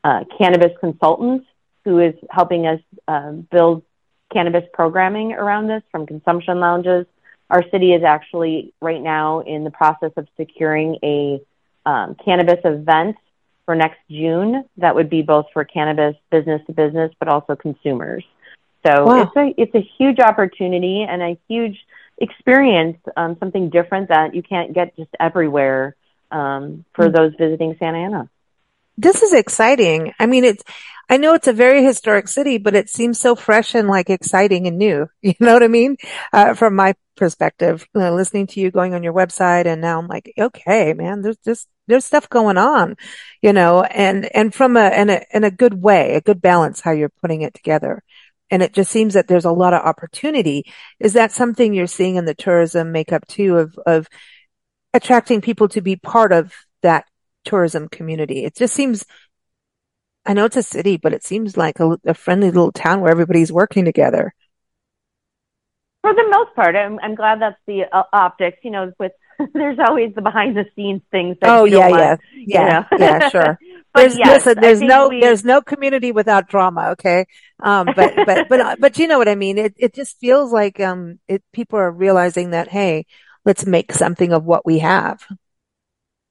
uh, 0.05 0.25
cannabis 0.39 0.73
consultant 0.81 1.45
who 1.85 1.99
is 1.99 2.15
helping 2.31 2.67
us 2.67 2.81
uh, 3.09 3.33
build 3.33 3.83
cannabis 4.33 4.65
programming 4.73 5.33
around 5.33 5.67
this 5.67 5.83
from 5.91 6.07
consumption 6.07 6.61
lounges. 6.61 7.07
Our 7.51 7.63
city 7.71 7.93
is 7.93 8.03
actually 8.03 8.73
right 8.81 9.01
now 9.01 9.41
in 9.41 9.65
the 9.65 9.71
process 9.71 10.13
of 10.17 10.27
securing 10.37 10.99
a 11.03 11.41
um, 11.85 12.17
cannabis 12.25 12.61
event 12.65 13.17
for 13.65 13.75
next 13.75 13.99
June 14.11 14.65
that 14.79 14.95
would 14.95 15.11
be 15.11 15.23
both 15.23 15.47
for 15.53 15.65
cannabis 15.65 16.17
business 16.31 16.63
to 16.67 16.73
business, 16.73 17.13
but 17.19 17.29
also 17.29 17.55
consumers. 17.55 18.25
So 18.87 19.05
wow. 19.05 19.23
it's 19.23 19.37
a 19.37 19.61
it's 19.61 19.75
a 19.75 19.89
huge 19.99 20.19
opportunity 20.19 21.07
and 21.09 21.23
a 21.23 21.39
huge 21.49 21.79
experience, 22.19 22.99
um, 23.17 23.37
something 23.39 23.71
different 23.71 24.09
that 24.09 24.35
you 24.35 24.43
can't 24.43 24.73
get 24.73 24.97
just 24.97 25.11
everywhere 25.21 25.95
um, 26.31 26.85
for 26.95 27.07
mm-hmm. 27.07 27.17
those 27.17 27.33
visiting 27.39 27.77
Santa 27.79 27.99
Ana. 27.99 28.31
This 28.97 29.23
is 29.23 29.33
exciting. 29.33 30.13
I 30.19 30.27
mean, 30.27 30.45
it's 30.45 30.63
I 31.09 31.19
know 31.19 31.35
it's 31.35 31.49
a 31.49 31.53
very 31.53 31.85
historic 31.85 32.29
city, 32.29 32.59
but 32.59 32.75
it 32.75 32.89
seems 32.89 33.21
so 33.21 33.35
fresh 33.35 33.75
and 33.75 33.89
like 33.89 34.09
exciting 34.09 34.67
and 34.67 34.79
new. 34.79 35.09
You 35.23 35.35
know 35.41 35.53
what 35.53 35.63
I 35.63 35.69
mean? 35.69 35.97
Uh, 36.33 36.55
from 36.55 36.75
my 36.75 36.95
perspective, 37.17 37.87
you 37.95 38.01
know, 38.01 38.15
listening 38.15 38.47
to 38.49 38.61
you 38.61 38.71
going 38.71 38.95
on 38.95 39.03
your 39.03 39.13
website 39.13 39.67
and 39.67 39.81
now 39.81 39.99
I'm 39.99 40.09
like, 40.09 40.33
okay, 40.39 40.95
man, 40.95 41.23
there's 41.23 41.37
just, 41.45 41.69
there's 41.87 42.05
stuff 42.05 42.29
going 42.31 42.57
on, 42.57 42.97
you 43.43 43.53
know, 43.53 43.83
and, 43.83 44.35
and 44.35 44.55
from 44.55 44.77
a, 44.77 44.89
in 44.91 45.11
a, 45.11 45.23
in 45.33 45.45
a 45.45 45.51
good 45.51 45.75
way, 45.75 46.15
a 46.15 46.21
good 46.21 46.41
balance, 46.41 46.81
how 46.81 46.93
you're 46.93 47.13
putting 47.21 47.43
it 47.43 47.55
together. 47.55 48.03
And 48.51 48.63
it 48.63 48.73
just 48.73 48.91
seems 48.91 49.15
that 49.15 49.29
there's 49.29 49.45
a 49.45 49.53
lot 49.53 49.75
of 49.75 49.83
opportunity. 49.83 50.65
Is 50.99 51.15
that 51.15 51.33
something 51.33 51.75
you're 51.75 51.87
seeing 51.87 52.17
in 52.17 52.25
the 52.25 52.35
tourism 52.35 52.93
makeup 52.93 53.27
too 53.27 53.59
of, 53.59 53.79
of 53.87 54.09
attracting 54.95 55.41
people 55.41 55.69
to 55.69 55.81
be 55.81 55.97
part 55.97 56.33
of 56.33 56.53
that 56.83 57.07
tourism 57.45 57.89
community? 57.89 58.45
It 58.45 58.55
just 58.55 58.75
seems 58.75 59.05
I 60.25 60.35
know 60.35 60.45
it's 60.45 60.57
a 60.57 60.63
city, 60.63 60.97
but 60.97 61.13
it 61.13 61.25
seems 61.25 61.57
like 61.57 61.81
a, 61.81 61.99
a 62.07 62.15
friendly 62.15 62.51
little 62.51 62.73
town 62.73 63.01
where 63.01 63.11
everybody's 63.11 63.51
working 63.51 63.85
together. 63.85 64.35
For 66.03 66.15
the 66.15 66.27
most 66.31 66.55
part, 66.55 66.77
I'm, 66.77 66.99
I'm 67.01 67.15
glad 67.15 67.41
that's 67.41 67.59
the 67.67 67.85
uh, 67.93 68.05
optics. 68.13 68.59
You 68.63 68.71
know, 68.71 68.93
with 68.99 69.13
there's 69.55 69.79
always 69.79 70.15
the 70.15 70.23
behind 70.23 70.57
the 70.57 70.65
scenes 70.77 71.03
things. 71.11 71.37
oh 71.43 71.65
yeah, 71.65 71.89
yeah, 71.89 72.17
yeah, 72.35 72.87
yeah, 72.99 73.29
sure. 73.31 73.59
there's 73.95 74.17
yes, 74.17 74.47
listen, 74.47 74.61
there's 74.61 74.81
no 74.81 75.09
we, 75.09 75.21
there's 75.21 75.45
no 75.45 75.61
community 75.61 76.13
without 76.13 76.49
drama. 76.49 76.91
Okay, 76.91 77.27
um, 77.61 77.87
but 77.97 78.15
but 78.27 78.49
but 78.49 78.81
but 78.81 78.99
you 78.99 79.09
know 79.09 79.19
what 79.19 79.29
I 79.29 79.35
mean. 79.35 79.59
It 79.59 79.75
it 79.77 79.95
just 79.95 80.19
feels 80.19 80.53
like 80.53 80.81
um, 80.81 81.19
it 81.29 81.43
people 81.53 81.79
are 81.79 81.91
realizing 81.91 82.51
that 82.51 82.69
hey, 82.69 83.07
let's 83.45 83.67
make 83.67 83.93
something 83.93 84.33
of 84.33 84.45
what 84.45 84.67
we 84.67 84.81
have 84.81 85.25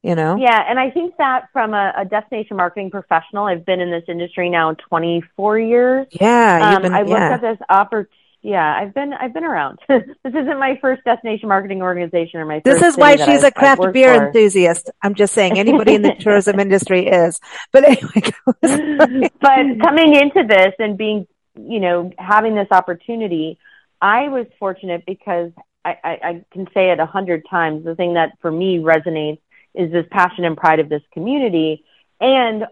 you 0.04 0.16
know? 0.16 0.36
Yeah, 0.38 0.64
and 0.68 0.80
I 0.80 0.90
think 0.90 1.16
that 1.18 1.50
from 1.54 1.74
a, 1.74 1.94
a, 1.98 2.06
destination 2.06 2.58
marketing 2.58 2.90
professional, 2.90 3.46
I've 3.46 3.66
been 3.66 3.80
in 3.80 3.92
this 3.92 4.04
industry 4.08 4.50
now 4.50 4.74
24 4.74 5.60
years. 5.60 6.08
Yeah, 6.20 6.76
um, 6.76 6.82
been, 6.82 6.94
I 6.94 7.02
looked 7.02 7.12
yeah. 7.12 7.34
at 7.34 7.42
this 7.42 7.58
opportunity. 7.70 8.16
Yeah, 8.44 8.76
I've 8.76 8.92
been 8.96 9.14
I've 9.14 9.36
been 9.36 9.44
around. 9.44 9.78
this 9.88 10.04
isn't 10.26 10.60
my 10.60 10.76
first 10.82 11.04
destination 11.04 11.48
marketing 11.48 11.84
organization 11.84 12.40
or 12.40 12.46
my. 12.46 12.60
This 12.66 12.82
is 12.82 12.98
why 12.98 13.16
she's 13.16 13.44
a 13.44 13.52
craft 13.52 13.94
beer 13.94 14.16
for. 14.16 14.26
enthusiast. 14.26 14.90
I'm 15.04 15.14
just 15.14 15.36
saying, 15.36 15.60
anybody 15.60 15.94
in 15.94 16.02
the 16.02 16.16
tourism 16.20 16.60
industry 16.60 17.06
is. 17.06 17.40
But 17.72 17.84
anyway, 17.84 18.32
but 19.40 19.80
coming 19.84 20.16
into 20.16 20.44
this 20.48 20.74
and 20.80 20.98
being, 20.98 21.28
you 21.56 21.80
know, 21.80 22.12
having 22.18 22.56
this 22.56 22.70
opportunity, 22.72 23.60
I 24.02 24.30
was 24.30 24.48
fortunate 24.58 25.04
because 25.06 25.52
I, 25.86 25.98
I, 26.04 26.20
I 26.24 26.46
can 26.52 26.66
say 26.74 26.90
it 26.90 27.00
a 27.00 27.06
hundred 27.06 27.44
times. 27.48 27.86
The 27.86 27.94
thing 27.94 28.16
that 28.16 28.32
for 28.42 28.50
me 28.50 28.80
resonates 28.80 29.38
is 29.74 29.92
this 29.92 30.06
passion 30.12 30.46
and 30.46 30.58
pride 30.58 30.80
of 30.80 30.90
this 30.90 31.04
community. 31.14 31.84
And 32.20 32.66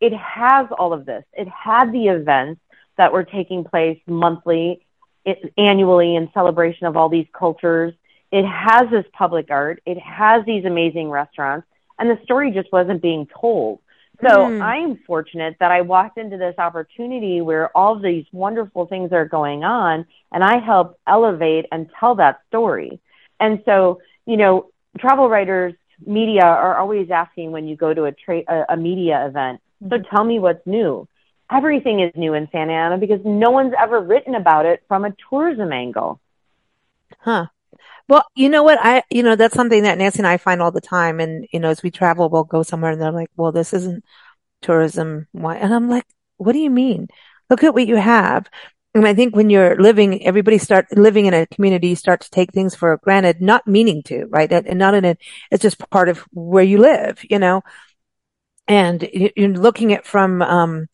it 0.00 0.12
has 0.14 0.66
all 0.76 0.92
of 0.92 1.06
this. 1.06 1.24
It 1.32 1.48
had 1.48 1.92
the 1.92 2.08
events 2.08 2.60
that 2.98 3.12
were 3.12 3.24
taking 3.24 3.64
place 3.64 3.98
monthly, 4.06 4.84
it, 5.24 5.52
annually 5.56 6.16
in 6.16 6.30
celebration 6.34 6.86
of 6.86 6.96
all 6.96 7.08
these 7.08 7.26
cultures. 7.32 7.94
It 8.30 8.44
has 8.46 8.90
this 8.90 9.04
public 9.12 9.50
art. 9.50 9.82
It 9.86 9.98
has 9.98 10.44
these 10.44 10.64
amazing 10.64 11.10
restaurants. 11.10 11.66
And 11.98 12.10
the 12.10 12.22
story 12.24 12.50
just 12.50 12.72
wasn't 12.72 13.02
being 13.02 13.28
told. 13.40 13.80
So 14.22 14.28
mm. 14.28 14.62
I'm 14.62 14.98
fortunate 15.06 15.56
that 15.60 15.72
I 15.72 15.80
walked 15.80 16.16
into 16.16 16.36
this 16.36 16.54
opportunity 16.58 17.40
where 17.40 17.76
all 17.76 17.96
of 17.96 18.02
these 18.02 18.24
wonderful 18.32 18.86
things 18.86 19.12
are 19.12 19.24
going 19.24 19.64
on 19.64 20.06
and 20.30 20.44
I 20.44 20.58
help 20.58 20.98
elevate 21.06 21.66
and 21.72 21.90
tell 21.98 22.14
that 22.16 22.40
story. 22.48 23.00
And 23.40 23.62
so, 23.64 24.00
you 24.26 24.36
know, 24.36 24.70
travel 24.98 25.28
writers 25.28 25.74
media 26.06 26.44
are 26.44 26.78
always 26.78 27.10
asking 27.10 27.52
when 27.52 27.66
you 27.66 27.76
go 27.76 27.92
to 27.92 28.04
a, 28.04 28.12
tra- 28.12 28.44
a, 28.48 28.64
a 28.70 28.76
media 28.76 29.26
event, 29.26 29.60
so 29.80 29.96
mm-hmm. 29.96 30.14
tell 30.14 30.24
me 30.24 30.38
what's 30.38 30.66
new. 30.66 31.08
Everything 31.50 32.00
is 32.00 32.12
new 32.16 32.34
in 32.34 32.48
Santa 32.50 32.72
Ana 32.72 32.98
because 32.98 33.20
no 33.24 33.50
one's 33.50 33.74
ever 33.78 34.00
written 34.00 34.34
about 34.34 34.64
it 34.64 34.82
from 34.88 35.04
a 35.04 35.14
tourism 35.28 35.72
angle. 35.72 36.20
Huh. 37.18 37.46
Well, 38.08 38.24
you 38.34 38.48
know 38.48 38.62
what? 38.62 38.78
I, 38.80 39.02
you 39.10 39.22
know, 39.22 39.36
that's 39.36 39.54
something 39.54 39.82
that 39.84 39.98
Nancy 39.98 40.18
and 40.20 40.26
I 40.26 40.36
find 40.36 40.60
all 40.60 40.70
the 40.70 40.80
time. 40.80 41.20
And, 41.20 41.46
you 41.52 41.60
know, 41.60 41.70
as 41.70 41.82
we 41.82 41.90
travel, 41.90 42.28
we'll 42.28 42.44
go 42.44 42.62
somewhere 42.62 42.92
and 42.92 43.00
they're 43.00 43.12
like, 43.12 43.30
well, 43.36 43.52
this 43.52 43.72
isn't 43.72 44.04
tourism. 44.60 45.28
Why? 45.32 45.56
And 45.56 45.72
I'm 45.74 45.88
like, 45.88 46.04
what 46.36 46.52
do 46.52 46.58
you 46.58 46.70
mean? 46.70 47.08
Look 47.48 47.64
at 47.64 47.74
what 47.74 47.86
you 47.86 47.96
have. 47.96 48.48
And 48.94 49.06
I 49.06 49.14
think 49.14 49.34
when 49.34 49.48
you're 49.48 49.80
living, 49.80 50.26
everybody 50.26 50.58
start 50.58 50.86
living 50.96 51.24
in 51.26 51.32
a 51.32 51.46
community, 51.46 51.88
you 51.88 51.96
start 51.96 52.20
to 52.22 52.30
take 52.30 52.52
things 52.52 52.74
for 52.74 52.98
granted, 53.02 53.40
not 53.40 53.66
meaning 53.66 54.02
to, 54.04 54.26
right? 54.26 54.52
And 54.52 54.78
not 54.78 54.94
in 54.94 55.04
it. 55.06 55.18
It's 55.50 55.62
just 55.62 55.78
part 55.90 56.10
of 56.10 56.18
where 56.32 56.62
you 56.62 56.78
live, 56.78 57.24
you 57.28 57.38
know? 57.38 57.62
And 58.68 59.08
you're 59.12 59.48
looking 59.48 59.94
at 59.94 60.06
from, 60.06 60.42
um, 60.42 60.88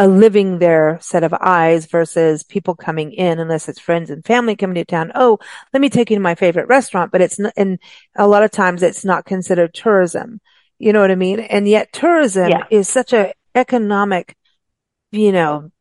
a 0.00 0.06
living 0.06 0.58
there 0.58 0.98
set 1.00 1.24
of 1.24 1.34
eyes 1.34 1.86
versus 1.86 2.44
people 2.44 2.76
coming 2.76 3.12
in, 3.12 3.40
unless 3.40 3.68
it's 3.68 3.80
friends 3.80 4.10
and 4.10 4.24
family 4.24 4.54
coming 4.54 4.76
to 4.76 4.84
town. 4.84 5.10
Oh, 5.14 5.38
let 5.72 5.80
me 5.80 5.88
take 5.88 6.10
you 6.10 6.16
to 6.16 6.22
my 6.22 6.36
favorite 6.36 6.68
restaurant, 6.68 7.10
but 7.10 7.20
it's 7.20 7.38
not, 7.38 7.52
and 7.56 7.80
a 8.14 8.28
lot 8.28 8.44
of 8.44 8.52
times 8.52 8.82
it's 8.84 9.04
not 9.04 9.24
considered 9.24 9.74
tourism. 9.74 10.40
You 10.78 10.92
know 10.92 11.00
what 11.00 11.10
I 11.10 11.16
mean? 11.16 11.40
And 11.40 11.66
yet 11.66 11.92
tourism 11.92 12.50
yeah. 12.50 12.64
is 12.70 12.88
such 12.88 13.12
a 13.12 13.32
economic, 13.56 14.36
you 15.10 15.32
know, 15.32 15.72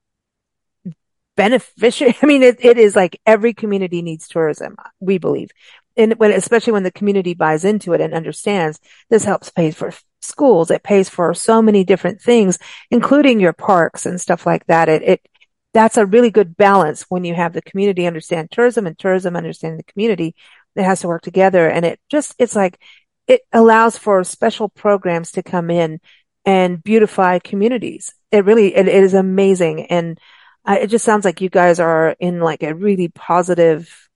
beneficial. 1.38 2.12
I 2.22 2.26
mean, 2.26 2.44
it, 2.44 2.58
it 2.60 2.78
is 2.78 2.96
like 2.96 3.22
every 3.26 3.54
community 3.54 4.02
needs 4.02 4.28
tourism, 4.28 4.76
we 5.00 5.18
believe. 5.18 5.52
And 5.96 6.14
when, 6.20 6.32
especially 6.32 6.74
when 6.74 6.84
the 6.84 6.92
community 6.92 7.34
buys 7.34 7.64
into 7.64 7.94
it 7.94 8.02
and 8.02 8.14
understands 8.14 8.80
this 9.10 9.24
helps 9.24 9.50
pay 9.50 9.72
for 9.72 9.94
schools. 10.22 10.70
It 10.70 10.84
pays 10.84 11.10
for 11.10 11.34
so 11.34 11.62
many 11.62 11.84
different 11.84 12.22
things, 12.22 12.60
including 12.92 13.40
your 13.40 13.54
parks 13.54 14.06
and 14.06 14.20
stuff 14.20 14.46
like 14.46 14.66
that. 14.68 14.90
It, 14.90 15.02
it, 15.04 15.28
that's 15.74 15.98
a 15.98 16.06
really 16.06 16.30
good 16.30 16.58
balance 16.58 17.06
when 17.10 17.24
you 17.24 17.34
have 17.34 17.54
the 17.54 17.62
community 17.62 18.06
understand 18.06 18.52
tourism 18.52 18.86
and 18.86 18.98
tourism 18.98 19.36
understanding 19.36 19.78
the 19.78 19.92
community. 19.92 20.36
It 20.76 20.84
has 20.84 21.02
to 21.02 21.08
work 21.08 21.22
together. 21.22 21.70
And 21.70 21.86
it 21.86 22.00
just, 22.10 22.36
it's 22.38 22.56
like, 22.56 22.80
it 23.28 23.42
allows 23.52 23.98
for 23.98 24.24
special 24.24 24.70
programs 24.70 25.32
to 25.34 25.44
come 25.44 25.70
in 25.70 26.00
and 26.46 26.82
beautify 26.82 27.40
communities. 27.40 28.14
It 28.32 28.46
really, 28.46 28.76
it, 28.76 28.88
it 28.88 29.04
is 29.04 29.14
amazing. 29.14 29.88
And 29.88 30.20
I, 30.68 30.80
it 30.80 30.88
just 30.88 31.06
sounds 31.06 31.24
like 31.24 31.40
you 31.40 31.50
guys 31.50 31.80
are 31.80 32.16
in 32.20 32.42
like 32.42 32.62
a 32.62 32.76
really 32.76 33.08
positive 33.08 34.10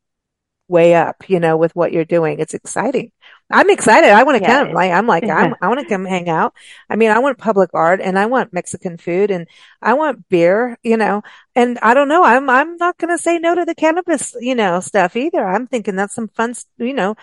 way 0.68 0.96
up, 0.96 1.30
you 1.30 1.40
know, 1.40 1.58
with 1.58 1.76
what 1.76 1.94
you're 1.94 2.06
doing. 2.06 2.40
It's 2.40 2.54
exciting. 2.54 3.12
I'm 3.50 3.70
excited. 3.70 4.10
I 4.10 4.24
want 4.24 4.38
to 4.38 4.44
yeah. 4.44 4.64
come. 4.64 4.74
Like 4.74 4.92
I'm 4.92 5.08
like 5.08 5.24
I'm, 5.24 5.56
I 5.62 5.68
want 5.70 5.80
to 5.80 5.88
come 5.88 6.06
hang 6.06 6.30
out. 6.30 6.54
I 6.90 6.98
mean, 6.98 7.10
I 7.10 7.20
want 7.20 7.38
public 7.38 7.70
art 7.74 8.02
and 8.02 8.20
I 8.20 8.26
want 8.26 8.54
Mexican 8.54 8.98
food 8.98 9.32
and 9.32 9.48
I 9.82 9.94
want 9.94 10.28
beer. 10.30 10.78
You 10.84 10.98
know, 10.98 11.24
and 11.56 11.80
I 11.80 11.94
don't 11.94 12.10
know. 12.10 12.24
I'm 12.24 12.50
I'm 12.50 12.78
not 12.78 12.98
going 12.98 13.16
to 13.16 13.22
say 13.22 13.40
no 13.40 13.56
to 13.56 13.66
the 13.66 13.76
cannabis. 13.76 14.36
You 14.40 14.56
know, 14.56 14.82
stuff 14.82 15.16
either. 15.16 15.46
I'm 15.46 15.68
thinking 15.68 15.96
that's 15.96 16.16
some 16.16 16.28
fun. 16.30 16.54
You 16.78 16.94
know, 16.94 17.16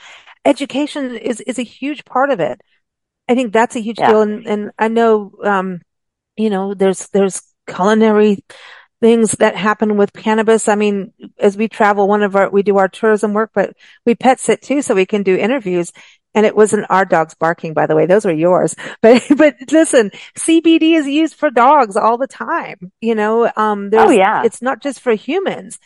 education 0.45 1.17
is 1.17 1.41
is 1.43 1.59
a 1.59 1.63
huge 1.63 2.05
part 2.05 2.31
of 2.31 2.41
it. 2.41 2.61
I 3.29 3.35
think 3.35 3.53
that's 3.53 3.77
a 3.77 3.81
huge 3.81 3.99
yeah. 3.99 4.11
deal. 4.11 4.23
And 4.23 4.47
and 4.47 4.71
I 4.79 4.89
know, 4.89 5.33
um, 5.45 5.81
you 6.37 6.51
know, 6.51 6.75
there's 6.75 7.09
there's 7.09 7.43
culinary 7.67 8.45
things 9.01 9.33
that 9.33 9.57
happen 9.57 9.97
with 9.97 10.13
cannabis. 10.13 10.69
I 10.69 10.75
mean, 10.75 11.13
as 11.39 11.57
we 11.57 11.69
travel, 11.69 12.09
one 12.09 12.23
of 12.23 12.35
our, 12.37 12.51
we 12.51 12.63
do 12.63 12.79
our 12.79 12.89
tourism 12.89 13.33
work, 13.33 13.51
but 13.55 13.77
we 14.05 14.15
pet 14.15 14.41
sit 14.41 14.63
too, 14.63 14.83
so 14.83 14.95
we 14.95 15.07
can 15.07 15.23
do 15.23 15.37
interviews. 15.37 15.93
And 16.35 16.45
it 16.45 16.55
wasn't 16.55 16.87
our 16.91 17.05
dogs 17.05 17.35
barking, 17.35 17.75
by 17.75 17.87
the 17.87 17.97
way. 17.97 18.07
Those 18.07 18.25
were 18.25 18.33
yours. 18.33 18.75
But, 19.03 19.23
but 19.37 19.57
listen, 19.71 20.11
CBD 20.37 20.97
is 20.97 21.07
used 21.07 21.35
for 21.35 21.51
dogs 21.51 21.97
all 21.97 22.19
the 22.19 22.27
time. 22.27 22.93
You 23.01 23.15
know, 23.15 23.51
um, 23.57 23.91
oh, 23.93 24.11
yeah. 24.11 24.43
it's 24.45 24.61
not 24.61 24.83
just 24.83 25.01
for 25.01 25.15
humans. 25.15 25.79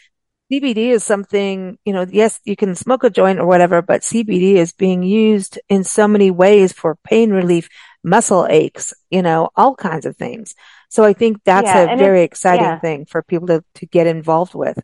CBD 0.52 0.88
is 0.88 1.02
something, 1.02 1.78
you 1.84 1.94
know, 1.94 2.04
yes, 2.10 2.38
you 2.44 2.56
can 2.56 2.74
smoke 2.74 3.04
a 3.04 3.10
joint 3.10 3.38
or 3.38 3.46
whatever, 3.46 3.80
but 3.80 4.02
CBD 4.02 4.54
is 4.54 4.72
being 4.72 5.02
used 5.02 5.58
in 5.70 5.82
so 5.82 6.06
many 6.06 6.30
ways 6.30 6.74
for 6.74 6.96
pain 7.04 7.30
relief, 7.30 7.70
muscle 8.04 8.46
aches, 8.50 8.92
you 9.10 9.22
know, 9.22 9.48
all 9.56 9.74
kinds 9.74 10.04
of 10.04 10.16
things. 10.16 10.54
So 10.92 11.04
I 11.04 11.14
think 11.14 11.42
that's 11.44 11.68
yeah, 11.68 11.94
a 11.94 11.96
very 11.96 12.22
exciting 12.22 12.66
yeah. 12.66 12.78
thing 12.78 13.06
for 13.06 13.22
people 13.22 13.46
to, 13.46 13.64
to 13.76 13.86
get 13.86 14.06
involved 14.06 14.54
with. 14.54 14.78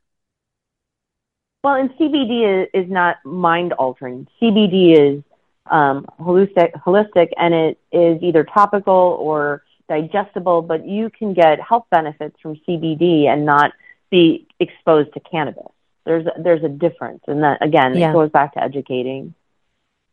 Well, 1.63 1.75
and 1.75 1.91
CBD 1.91 2.63
is, 2.63 2.69
is 2.73 2.91
not 2.91 3.17
mind 3.27 3.75
altering. 3.75 4.27
CBD 4.41 5.19
is 5.19 5.23
um, 5.71 6.07
holistic, 6.19 6.73
holistic, 6.81 7.29
and 7.37 7.53
it 7.53 7.79
is 7.93 8.23
either 8.23 8.43
topical 8.43 9.19
or 9.21 9.63
digestible. 9.87 10.63
But 10.63 10.89
you 10.89 11.11
can 11.11 11.35
get 11.35 11.61
health 11.61 11.85
benefits 11.91 12.37
from 12.41 12.57
CBD 12.67 13.27
and 13.27 13.45
not 13.45 13.73
be 14.11 14.49
exposed 14.59 15.13
to 15.13 15.21
cannabis. 15.21 15.71
There's 16.07 16.25
there's 16.43 16.65
a 16.65 16.71
difference, 16.71 17.21
and 17.27 17.43
that 17.43 17.63
again, 17.63 17.95
yeah. 17.95 18.09
it 18.09 18.13
goes 18.15 18.31
back 18.31 18.55
to 18.55 18.65
educating. 18.65 19.35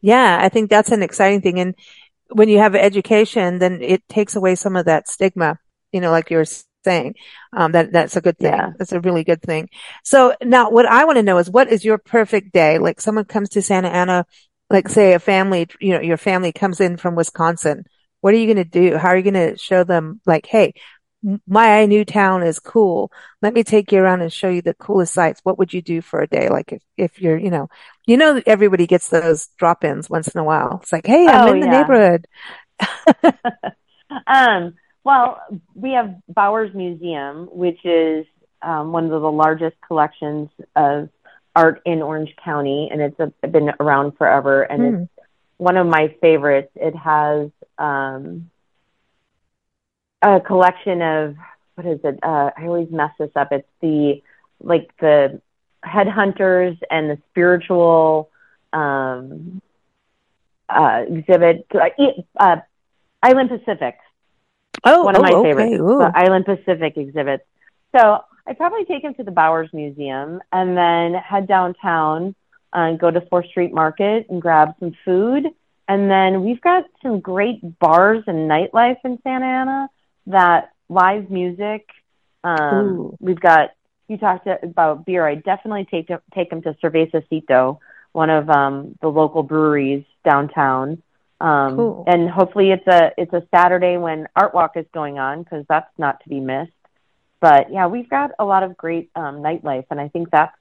Yeah, 0.02 0.40
I 0.42 0.50
think 0.50 0.70
that's 0.70 0.92
an 0.92 1.04
exciting 1.04 1.40
thing, 1.40 1.58
and 1.58 1.74
when 2.34 2.50
you 2.50 2.58
have 2.58 2.76
education, 2.76 3.60
then 3.60 3.82
it 3.82 4.06
takes 4.10 4.36
away 4.36 4.56
some 4.56 4.76
of 4.76 4.88
that 4.88 5.08
stigma 5.08 5.58
you 5.96 6.02
know, 6.02 6.12
like 6.12 6.30
you 6.30 6.36
were 6.36 6.46
saying. 6.84 7.16
Um, 7.54 7.72
that, 7.72 7.94
that's 7.94 8.18
a 8.18 8.22
good 8.22 8.38
thing. 8.38 8.52
Yeah. 8.52 8.72
That's 8.78 8.92
a 8.92 9.00
really 9.00 9.24
good 9.24 9.42
thing. 9.42 9.70
So 10.04 10.36
now 10.44 10.70
what 10.70 10.86
I 10.86 11.06
want 11.06 11.16
to 11.16 11.24
know 11.24 11.38
is 11.38 11.50
what 11.50 11.70
is 11.72 11.86
your 11.86 11.98
perfect 11.98 12.52
day? 12.52 12.78
Like 12.80 13.00
someone 13.00 13.24
comes 13.24 13.50
to 13.52 13.62
Santa 13.62 13.88
Ana, 13.88 14.26
like 14.70 14.90
say 14.90 15.14
a 15.14 15.20
family, 15.20 15.68
you 15.80 15.94
know, 15.94 16.02
your 16.02 16.18
family 16.18 16.52
comes 16.52 16.82
in 16.82 16.98
from 16.98 17.16
Wisconsin. 17.16 17.86
What 18.20 18.34
are 18.34 18.38
you 18.38 18.54
going 18.54 18.64
to 18.64 18.66
do? 18.66 18.98
How 18.98 19.10
are 19.10 19.18
you 19.18 19.24
going 19.24 19.54
to 19.54 19.58
show 19.58 19.86
them 19.86 20.20
like, 20.26 20.46
Hey, 20.46 20.74
my 21.48 21.86
new 21.86 22.04
town 22.04 22.44
is 22.44 22.60
cool. 22.60 23.10
Let 23.42 23.54
me 23.54 23.64
take 23.64 23.94
you 23.94 24.00
around 24.00 24.22
and 24.22 24.32
show 24.32 24.50
you 24.50 24.62
the 24.62 24.74
coolest 24.76 25.14
sites. 25.14 25.40
What 25.44 25.58
would 25.58 25.74
you 25.74 25.82
do 25.82 26.02
for 26.02 26.22
a 26.22 26.28
day? 26.28 26.50
Like 26.50 26.74
if, 26.74 26.84
if 26.98 27.22
you're, 27.22 27.38
you 27.38 27.52
know, 27.52 27.70
you 28.06 28.18
know, 28.18 28.42
everybody 28.46 28.86
gets 28.86 29.08
those 29.10 29.48
drop 29.58 29.86
ins 29.86 30.10
once 30.10 30.28
in 30.28 30.42
a 30.42 30.44
while. 30.44 30.82
It's 30.84 30.92
like, 30.92 31.08
Hey, 31.08 31.26
I'm 31.26 31.50
oh, 31.50 31.54
in 31.54 31.62
the 31.62 31.68
neighborhood. 31.68 32.28
um, 34.28 34.76
well, 35.06 35.40
we 35.76 35.92
have 35.92 36.16
Bowers 36.28 36.74
Museum, 36.74 37.48
which 37.52 37.86
is 37.86 38.26
um, 38.64 38.92
one 38.92 39.06
of 39.06 39.12
the 39.12 39.32
largest 39.32 39.76
collections 39.88 40.50
of 40.76 41.10
art 41.56 41.82
in 41.86 42.02
Orange 42.02 42.36
County, 42.44 42.90
and 42.92 43.00
it's 43.00 43.20
a, 43.20 43.48
been 43.48 43.72
around 43.80 44.18
forever. 44.18 44.64
And 44.64 44.82
mm. 44.82 45.04
it's 45.04 45.28
one 45.58 45.78
of 45.78 45.86
my 45.86 46.16
favorites. 46.22 46.72
It 46.76 46.96
has 46.96 47.52
um, 47.78 48.50
a 50.24 50.42
collection 50.42 51.04
of 51.04 51.36
what 51.76 51.86
is 51.86 52.00
it? 52.04 52.20
Uh, 52.24 52.50
I 52.58 52.64
always 52.64 52.90
mess 52.90 53.12
this 53.20 53.30
up. 53.36 53.50
It's 53.52 53.68
the 53.82 54.24
like 54.60 54.90
the 55.00 55.40
headhunters 55.86 56.80
and 56.90 57.12
the 57.12 57.20
spiritual 57.30 58.32
um, 58.74 59.62
uh, 60.68 61.04
exhibit. 61.08 61.68
Uh, 62.40 62.56
Island 63.22 63.50
Pacific 63.50 63.98
Oh, 64.84 65.04
one 65.04 65.16
of 65.16 65.20
oh, 65.20 65.24
my 65.24 65.32
okay. 65.32 65.50
favorites, 65.50 65.82
Ooh. 65.82 65.98
the 66.00 66.12
Island 66.14 66.46
Pacific 66.46 66.98
exhibits. 66.98 67.44
So 67.96 68.20
I'd 68.48 68.58
probably 68.58 68.86
take 68.86 69.04
him 69.04 69.14
to 69.16 69.24
the 69.24 69.32
Bowers 69.32 69.70
Museum 69.74 70.42
and 70.52 70.78
then 70.78 71.14
head 71.14 71.48
downtown 71.48 72.36
and 72.74 73.00
go 73.00 73.10
to 73.10 73.22
4th 73.22 73.48
Street 73.50 73.74
Market 73.74 74.28
and 74.30 74.42
grab 74.42 74.76
some 74.80 74.96
food. 75.04 75.46
And 75.88 76.10
then 76.10 76.44
we've 76.44 76.62
got 76.62 76.86
some 77.02 77.20
great 77.20 77.80
bars 77.80 78.24
and 78.28 78.50
nightlife 78.50 78.98
in 79.04 79.20
Santa 79.24 79.46
Ana 79.46 79.90
that 80.28 80.72
live 80.90 81.30
music. 81.30 81.88
Um, 82.44 83.16
we've 83.20 83.40
got, 83.40 83.72
you 84.08 84.18
talked 84.18 84.48
about 84.48 85.06
beer. 85.06 85.28
I 85.28 85.36
definitely 85.36 85.88
take, 85.90 86.10
take 86.34 86.52
him 86.52 86.62
to 86.64 86.74
Cervecito, 86.84 87.80
one 88.12 88.30
of 88.30 88.50
um, 88.50 88.96
the 89.02 89.08
local 89.08 89.42
breweries 89.44 90.04
downtown. 90.24 91.02
Um, 91.42 91.76
cool. 91.76 92.04
And 92.08 92.30
hopefully 92.30 92.72
it's 92.72 92.88
a 92.88 93.12
it's 93.18 93.34
a 93.34 93.44
Saturday 93.54 93.98
when 93.98 94.28
Art 94.36 94.54
Walk 94.54 94.78
is 94.78 94.86
going 94.94 95.20
on 95.20 95.44
because 95.44 95.66
that's 95.68 95.92
not 95.98 96.22
to 96.24 96.30
be 96.30 96.40
missed. 96.40 96.72
But 97.42 97.72
yeah, 97.72 97.88
we've 97.88 98.10
got 98.10 98.32
a 98.40 98.46
lot 98.46 98.64
of 98.64 98.78
great 98.78 99.10
um, 99.16 99.38
nightlife, 99.38 99.86
and 99.92 100.00
I 100.00 100.08
think 100.08 100.32
that's 100.32 100.56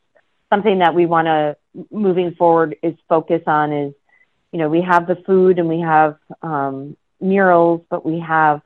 something 0.50 0.80
that 0.80 0.94
we 0.94 1.06
want 1.06 1.26
to 1.26 1.56
moving 1.90 2.34
forward 2.34 2.76
is 2.82 2.94
focus 3.08 3.42
on. 3.46 3.72
Is 3.72 3.94
you 4.52 4.58
know 4.58 4.68
we 4.68 4.82
have 4.82 5.06
the 5.06 5.16
food 5.26 5.58
and 5.58 5.68
we 5.68 5.80
have 5.80 6.18
um, 6.42 6.96
murals, 7.20 7.82
but 7.88 8.04
we 8.04 8.18
have 8.20 8.60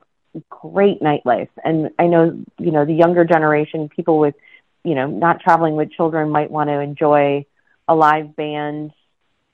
great 0.49 1.01
nightlife. 1.01 1.49
And 1.63 1.91
I 1.99 2.07
know 2.07 2.43
you 2.57 2.71
know 2.71 2.85
the 2.85 2.93
younger 2.93 3.23
generation, 3.23 3.87
people 3.87 4.17
with 4.17 4.35
you 4.83 4.95
know 4.95 5.07
not 5.07 5.41
traveling 5.41 5.75
with 5.75 5.91
children, 5.91 6.31
might 6.31 6.49
want 6.49 6.69
to 6.69 6.79
enjoy 6.79 7.45
a 7.87 7.95
live 7.95 8.35
band 8.35 8.91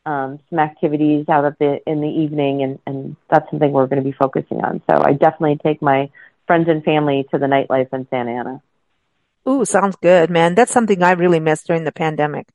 um, 0.05 0.39
some 0.49 0.59
activities 0.59 1.25
out 1.29 1.45
of 1.45 1.55
the 1.59 1.79
in 1.87 2.01
the 2.01 2.07
evening, 2.07 2.63
and, 2.63 2.79
and 2.85 3.15
that's 3.29 3.49
something 3.49 3.71
we're 3.71 3.87
going 3.87 4.03
to 4.03 4.09
be 4.09 4.15
focusing 4.17 4.63
on. 4.63 4.81
So 4.89 5.01
I 5.01 5.13
definitely 5.13 5.59
take 5.63 5.81
my 5.81 6.09
friends 6.47 6.67
and 6.69 6.83
family 6.83 7.25
to 7.31 7.39
the 7.39 7.47
nightlife 7.47 7.93
in 7.93 8.07
Santa 8.09 8.31
Ana. 8.31 8.61
Ooh, 9.47 9.65
sounds 9.65 9.95
good, 9.95 10.29
man. 10.29 10.55
That's 10.55 10.71
something 10.71 11.01
I 11.03 11.11
really 11.11 11.39
missed 11.39 11.67
during 11.67 11.83
the 11.83 11.91
pandemic. 11.91 12.47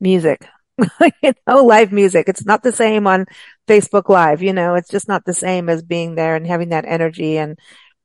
Music. 0.00 0.46
you 1.22 1.32
know, 1.46 1.64
live 1.64 1.92
music. 1.92 2.28
It's 2.28 2.44
not 2.44 2.62
the 2.62 2.72
same 2.72 3.06
on 3.06 3.26
Facebook 3.66 4.08
Live, 4.08 4.42
you 4.42 4.52
know, 4.52 4.74
it's 4.74 4.88
just 4.88 5.08
not 5.08 5.24
the 5.24 5.34
same 5.34 5.68
as 5.68 5.82
being 5.82 6.14
there 6.14 6.36
and 6.36 6.46
having 6.46 6.68
that 6.68 6.84
energy 6.86 7.36
and 7.36 7.58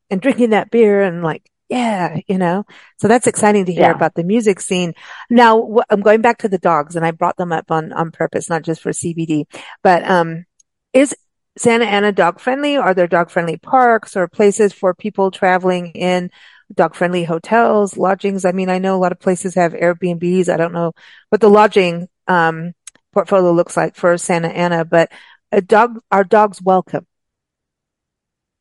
and 0.09 0.21
drinking 0.21 0.51
that 0.51 0.71
beer 0.71 1.01
and 1.01 1.23
like 1.23 1.49
yeah, 1.69 2.19
you 2.27 2.37
know, 2.37 2.65
so 2.97 3.07
that's 3.07 3.27
exciting 3.27 3.65
to 3.65 3.73
hear 3.73 3.83
yeah. 3.83 3.91
about 3.91 4.13
the 4.15 4.23
music 4.23 4.59
scene. 4.59 4.93
Now 5.29 5.77
wh- 5.77 5.91
I'm 5.93 6.01
going 6.01 6.21
back 6.21 6.39
to 6.39 6.49
the 6.49 6.57
dogs 6.57 6.95
and 6.95 7.05
I 7.05 7.11
brought 7.11 7.37
them 7.37 7.51
up 7.51 7.71
on, 7.71 7.91
on 7.93 8.11
purpose, 8.11 8.49
not 8.49 8.63
just 8.63 8.81
for 8.81 8.91
CBD, 8.91 9.45
but, 9.81 10.07
um, 10.09 10.45
is 10.93 11.15
Santa 11.57 11.85
Ana 11.85 12.11
dog 12.11 12.39
friendly? 12.39 12.77
Are 12.77 12.93
there 12.93 13.07
dog 13.07 13.29
friendly 13.29 13.57
parks 13.57 14.15
or 14.15 14.27
places 14.27 14.73
for 14.73 14.93
people 14.93 15.31
traveling 15.31 15.91
in 15.91 16.31
dog 16.73 16.95
friendly 16.95 17.23
hotels, 17.23 17.97
lodgings? 17.97 18.45
I 18.45 18.51
mean, 18.51 18.69
I 18.69 18.79
know 18.79 18.95
a 18.95 19.01
lot 19.01 19.11
of 19.11 19.19
places 19.19 19.55
have 19.55 19.73
Airbnbs. 19.73 20.49
I 20.49 20.57
don't 20.57 20.73
know 20.73 20.93
what 21.29 21.41
the 21.41 21.49
lodging, 21.49 22.07
um, 22.27 22.73
portfolio 23.13 23.51
looks 23.51 23.77
like 23.77 23.95
for 23.95 24.17
Santa 24.17 24.49
Ana, 24.49 24.83
but 24.85 25.11
a 25.51 25.61
dog, 25.61 25.99
are 26.11 26.23
dogs 26.23 26.61
welcome? 26.61 27.05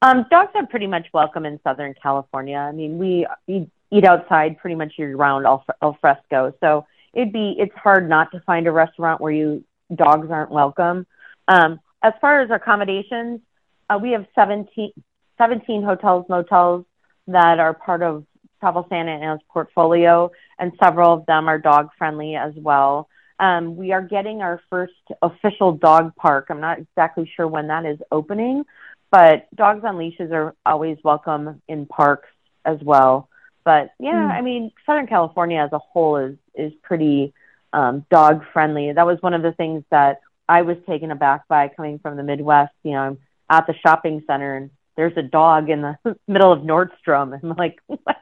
Um, 0.02 0.26
dogs 0.30 0.50
are 0.56 0.66
pretty 0.66 0.88
much 0.88 1.06
welcome 1.14 1.46
in 1.46 1.60
Southern 1.62 1.94
California. 2.02 2.56
I 2.56 2.72
mean, 2.72 2.98
we 2.98 3.24
eat, 3.46 3.70
eat 3.92 4.04
outside 4.04 4.58
pretty 4.58 4.74
much 4.74 4.94
year 4.98 5.14
round, 5.16 5.46
al, 5.46 5.64
al 5.80 5.96
fresco. 6.00 6.52
So 6.58 6.86
it'd 7.14 7.32
be 7.32 7.54
it's 7.56 7.74
hard 7.76 8.08
not 8.08 8.32
to 8.32 8.40
find 8.40 8.66
a 8.66 8.72
restaurant 8.72 9.20
where 9.20 9.30
you 9.30 9.64
dogs 9.94 10.28
aren't 10.28 10.50
welcome. 10.50 11.06
Um, 11.46 11.78
as 12.02 12.14
far 12.20 12.40
as 12.40 12.50
accommodations, 12.50 13.42
uh, 13.88 13.98
we 14.02 14.10
have 14.10 14.26
17, 14.34 14.92
17 15.38 15.82
hotels, 15.84 16.26
motels 16.28 16.84
that 17.28 17.60
are 17.60 17.72
part 17.72 18.02
of 18.02 18.26
Travel 18.58 18.86
Santa 18.88 19.12
Ana's 19.12 19.40
portfolio, 19.52 20.32
and 20.58 20.72
several 20.82 21.12
of 21.12 21.26
them 21.26 21.48
are 21.48 21.58
dog 21.58 21.90
friendly 21.96 22.34
as 22.34 22.54
well. 22.56 23.08
Um, 23.38 23.76
we 23.76 23.92
are 23.92 24.02
getting 24.02 24.42
our 24.42 24.60
first 24.68 24.92
official 25.20 25.72
dog 25.72 26.14
park. 26.16 26.46
I'm 26.50 26.60
not 26.60 26.78
exactly 26.80 27.30
sure 27.36 27.46
when 27.46 27.68
that 27.68 27.84
is 27.84 27.98
opening, 28.10 28.64
but 29.12 29.46
dogs 29.54 29.84
on 29.84 29.98
leashes 29.98 30.32
are 30.32 30.56
always 30.66 30.96
welcome 31.04 31.62
in 31.68 31.86
parks 31.86 32.30
as 32.64 32.78
well. 32.82 33.28
But 33.64 33.90
yeah, 34.00 34.14
mm. 34.14 34.30
I 34.30 34.40
mean, 34.40 34.72
Southern 34.84 35.06
California 35.06 35.60
as 35.60 35.72
a 35.72 35.78
whole 35.78 36.16
is 36.16 36.36
is 36.54 36.72
pretty 36.82 37.32
um, 37.72 38.04
dog 38.10 38.42
friendly. 38.52 38.92
That 38.92 39.06
was 39.06 39.18
one 39.20 39.34
of 39.34 39.42
the 39.42 39.52
things 39.52 39.84
that 39.90 40.20
I 40.48 40.62
was 40.62 40.76
taken 40.88 41.10
aback 41.10 41.46
by 41.46 41.68
coming 41.68 41.98
from 41.98 42.16
the 42.16 42.22
Midwest. 42.22 42.72
You 42.82 42.92
know, 42.92 43.00
I'm 43.00 43.18
at 43.48 43.66
the 43.66 43.74
shopping 43.86 44.24
center 44.26 44.56
and 44.56 44.70
there's 44.96 45.16
a 45.16 45.22
dog 45.22 45.70
in 45.70 45.82
the 45.82 45.96
middle 46.26 46.52
of 46.52 46.60
Nordstrom. 46.60 47.38
I'm 47.40 47.54
like, 47.56 47.78
what? 47.86 48.16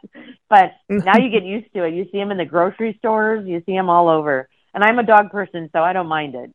but 0.49 0.73
now 0.89 1.19
you 1.19 1.31
get 1.31 1.45
used 1.45 1.73
to 1.75 1.85
it. 1.85 1.95
You 1.95 2.05
see 2.11 2.19
them 2.19 2.31
in 2.33 2.39
the 2.39 2.45
grocery 2.45 2.97
stores. 2.99 3.47
You 3.47 3.63
see 3.65 3.73
them 3.73 3.89
all 3.89 4.09
over. 4.09 4.49
And 4.75 4.85
I'm 4.85 4.99
a 4.99 5.05
dog 5.05 5.31
person, 5.31 5.69
so 5.73 5.81
I 5.81 5.93
don't 5.93 6.07
mind 6.07 6.35
it. 6.35 6.53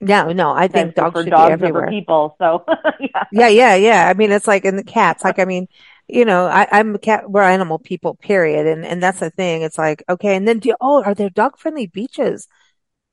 Yeah, 0.00 0.24
no, 0.32 0.50
I 0.50 0.68
think 0.68 0.94
dogs 0.94 1.22
should 1.22 1.30
dogs 1.30 1.48
be 1.48 1.52
everywhere. 1.52 1.82
over 1.84 1.90
people. 1.90 2.36
So 2.38 2.64
yeah. 3.00 3.24
yeah, 3.32 3.48
yeah, 3.48 3.74
yeah. 3.74 4.08
I 4.08 4.14
mean, 4.14 4.32
it's 4.32 4.46
like 4.46 4.64
in 4.64 4.76
the 4.76 4.84
cats. 4.84 5.24
Like, 5.24 5.38
I 5.38 5.44
mean, 5.44 5.68
you 6.08 6.24
know, 6.24 6.46
I, 6.46 6.66
I'm 6.70 6.94
a 6.94 6.98
cat. 6.98 7.30
We're 7.30 7.42
animal 7.42 7.78
people, 7.78 8.14
period. 8.14 8.66
And 8.66 8.84
and 8.84 9.02
that's 9.02 9.20
the 9.20 9.30
thing. 9.30 9.62
It's 9.62 9.78
like 9.78 10.04
okay, 10.08 10.36
and 10.36 10.46
then 10.46 10.58
do 10.58 10.74
oh, 10.80 11.02
are 11.02 11.14
there 11.14 11.30
dog 11.30 11.58
friendly 11.58 11.86
beaches? 11.86 12.48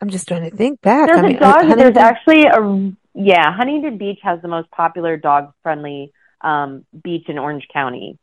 I'm 0.02 0.10
just 0.10 0.28
trying 0.28 0.50
to 0.50 0.56
think 0.56 0.82
back. 0.82 1.08
There's 1.08 1.20
I 1.20 1.22
mean, 1.22 1.38
a 1.38 1.40
dog. 1.40 1.78
There's 1.78 1.98
actually 1.98 2.46
a 2.46 2.92
yeah. 3.14 3.56
Huntington 3.56 3.98
Beach 3.98 4.20
has 4.24 4.42
the 4.42 4.48
most 4.48 4.70
popular 4.72 5.16
dog 5.16 5.54
friendly 5.64 6.12
um, 6.42 6.86
beach 7.04 7.30
in 7.30 7.38
Orange 7.38 7.68
County. 7.72 8.18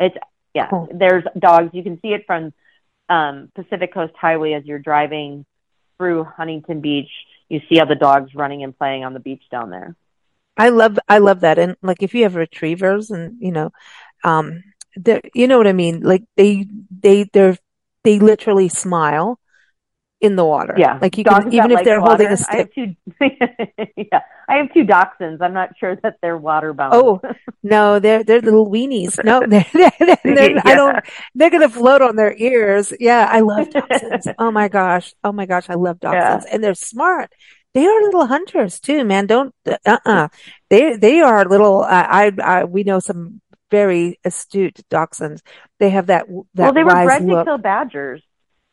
It's 0.00 0.16
yeah. 0.54 0.68
Oh. 0.72 0.88
There's 0.92 1.24
dogs. 1.38 1.70
You 1.72 1.82
can 1.82 2.00
see 2.00 2.08
it 2.08 2.24
from 2.26 2.52
um, 3.08 3.50
Pacific 3.54 3.92
Coast 3.92 4.14
Highway 4.16 4.52
as 4.52 4.64
you're 4.64 4.78
driving 4.78 5.44
through 5.98 6.24
Huntington 6.24 6.80
Beach. 6.80 7.10
You 7.48 7.60
see 7.68 7.80
the 7.80 7.94
dogs 7.94 8.34
running 8.34 8.62
and 8.62 8.76
playing 8.76 9.04
on 9.04 9.14
the 9.14 9.20
beach 9.20 9.42
down 9.50 9.70
there. 9.70 9.96
I 10.56 10.70
love 10.70 10.98
I 11.08 11.18
love 11.18 11.40
that. 11.40 11.58
And 11.58 11.76
like 11.82 12.02
if 12.02 12.14
you 12.14 12.24
have 12.24 12.34
retrievers 12.34 13.10
and 13.10 13.36
you 13.40 13.52
know, 13.52 13.70
um, 14.24 14.62
you 15.34 15.46
know 15.46 15.56
what 15.56 15.66
I 15.66 15.72
mean. 15.72 16.00
Like 16.00 16.24
they 16.36 16.66
they 16.90 17.24
they're 17.32 17.56
they 18.04 18.18
literally 18.18 18.68
smile 18.68 19.38
in 20.20 20.36
the 20.36 20.44
water. 20.44 20.74
Yeah, 20.76 20.98
like 21.00 21.16
you 21.16 21.24
can 21.24 21.52
even 21.52 21.70
if 21.70 21.84
they're 21.84 22.00
water. 22.00 22.10
holding 22.10 22.26
a 22.28 22.36
stick. 22.36 22.50
I 22.50 22.56
have 22.56 22.72
two, 22.74 23.92
yeah, 23.96 24.20
I 24.48 24.56
have 24.56 24.72
two 24.72 24.84
dachshunds. 24.84 25.40
I'm 25.40 25.54
not 25.54 25.70
sure 25.78 25.96
that 26.02 26.16
they're 26.20 26.36
water 26.36 26.72
bound. 26.72 26.94
Oh 26.94 27.20
no, 27.62 27.98
they're 27.98 28.24
they're 28.24 28.40
little 28.40 28.68
weenies. 28.68 29.22
No, 29.22 29.40
they're, 29.46 29.66
they're, 29.72 30.18
they're 30.24 30.50
yeah. 30.52 30.62
I 30.64 30.74
don't. 30.74 31.04
They're 31.34 31.50
gonna 31.50 31.68
float 31.68 32.02
on 32.02 32.16
their 32.16 32.34
ears. 32.36 32.92
Yeah, 32.98 33.28
I 33.30 33.40
love 33.40 33.68
dachshunds. 33.68 34.34
oh 34.38 34.50
my 34.50 34.68
gosh, 34.68 35.14
oh 35.22 35.32
my 35.32 35.46
gosh, 35.46 35.70
I 35.70 35.74
love 35.74 35.98
dachshunds, 35.98 36.44
yeah. 36.44 36.52
and 36.52 36.64
they're 36.64 36.74
smart 36.74 37.32
they 37.74 37.86
are 37.86 38.02
little 38.02 38.26
hunters 38.26 38.80
too, 38.80 39.04
man. 39.04 39.26
Don't, 39.26 39.54
uh 39.66 39.98
uh 40.04 40.28
They, 40.70 40.96
they 40.96 41.20
are 41.20 41.44
little, 41.44 41.82
uh, 41.82 42.06
I, 42.08 42.32
I, 42.42 42.64
we 42.64 42.82
know 42.82 42.98
some 42.98 43.40
very 43.70 44.18
astute 44.24 44.80
dachshunds. 44.90 45.40
They 45.78 45.90
have 45.90 46.06
that, 46.06 46.26
that 46.54 46.62
Well, 46.62 46.72
they 46.72 46.82
were 46.82 47.04
bred 47.04 47.24
look. 47.24 47.40
to 47.40 47.44
kill 47.44 47.58
badgers. 47.58 48.22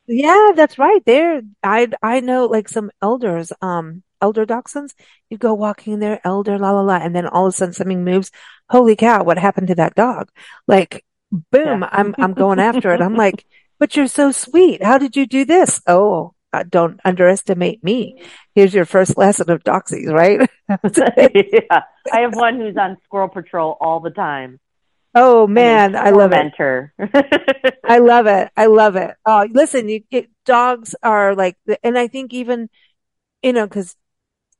Yeah, 0.07 0.51
that's 0.55 0.77
right. 0.77 1.01
They're, 1.05 1.41
I, 1.63 1.87
I 2.01 2.19
know 2.19 2.45
like 2.45 2.69
some 2.69 2.91
elders, 3.01 3.51
um, 3.61 4.03
elder 4.21 4.45
dachshunds. 4.45 4.93
You 5.29 5.37
go 5.37 5.53
walking 5.53 5.99
there, 5.99 6.19
elder, 6.23 6.59
la 6.59 6.71
la 6.71 6.81
la, 6.81 6.95
and 6.97 7.15
then 7.15 7.27
all 7.27 7.47
of 7.47 7.53
a 7.53 7.57
sudden 7.57 7.73
something 7.73 8.03
moves. 8.03 8.31
Holy 8.69 8.95
cow, 8.95 9.23
what 9.23 9.37
happened 9.39 9.67
to 9.69 9.75
that 9.75 9.95
dog? 9.95 10.29
Like, 10.67 11.03
boom, 11.31 11.81
yeah. 11.81 11.89
I'm, 11.91 12.15
I'm 12.19 12.33
going 12.33 12.59
after 12.69 12.93
it. 12.93 13.01
I'm 13.01 13.15
like, 13.15 13.45
but 13.79 13.95
you're 13.95 14.07
so 14.07 14.31
sweet. 14.31 14.83
How 14.83 14.97
did 14.97 15.15
you 15.15 15.25
do 15.25 15.43
this? 15.43 15.81
Oh, 15.87 16.33
uh, 16.53 16.63
don't 16.69 16.99
underestimate 17.03 17.83
me. 17.83 18.21
Here's 18.53 18.73
your 18.73 18.85
first 18.85 19.17
lesson 19.17 19.49
of 19.49 19.63
doxies, 19.63 20.11
right? 20.11 20.49
yeah. 20.69 21.81
I 22.13 22.19
have 22.21 22.35
one 22.35 22.57
who's 22.59 22.77
on 22.77 22.97
squirrel 23.03 23.29
patrol 23.29 23.77
all 23.81 23.99
the 23.99 24.11
time. 24.11 24.59
Oh 25.15 25.47
man, 25.47 25.95
I 25.95 26.11
love 26.11 26.33
it. 26.33 26.49
I 27.87 27.99
love 27.99 28.27
it. 28.27 28.49
I 28.57 28.65
love 28.67 28.95
it. 28.95 29.15
Oh, 29.25 29.47
listen, 29.51 29.89
you 29.89 30.01
get 30.11 30.29
dogs 30.45 30.95
are 31.03 31.35
like, 31.35 31.57
and 31.83 31.97
I 31.97 32.07
think 32.07 32.33
even, 32.33 32.69
you 33.43 33.53
know, 33.53 33.67
cause 33.67 33.95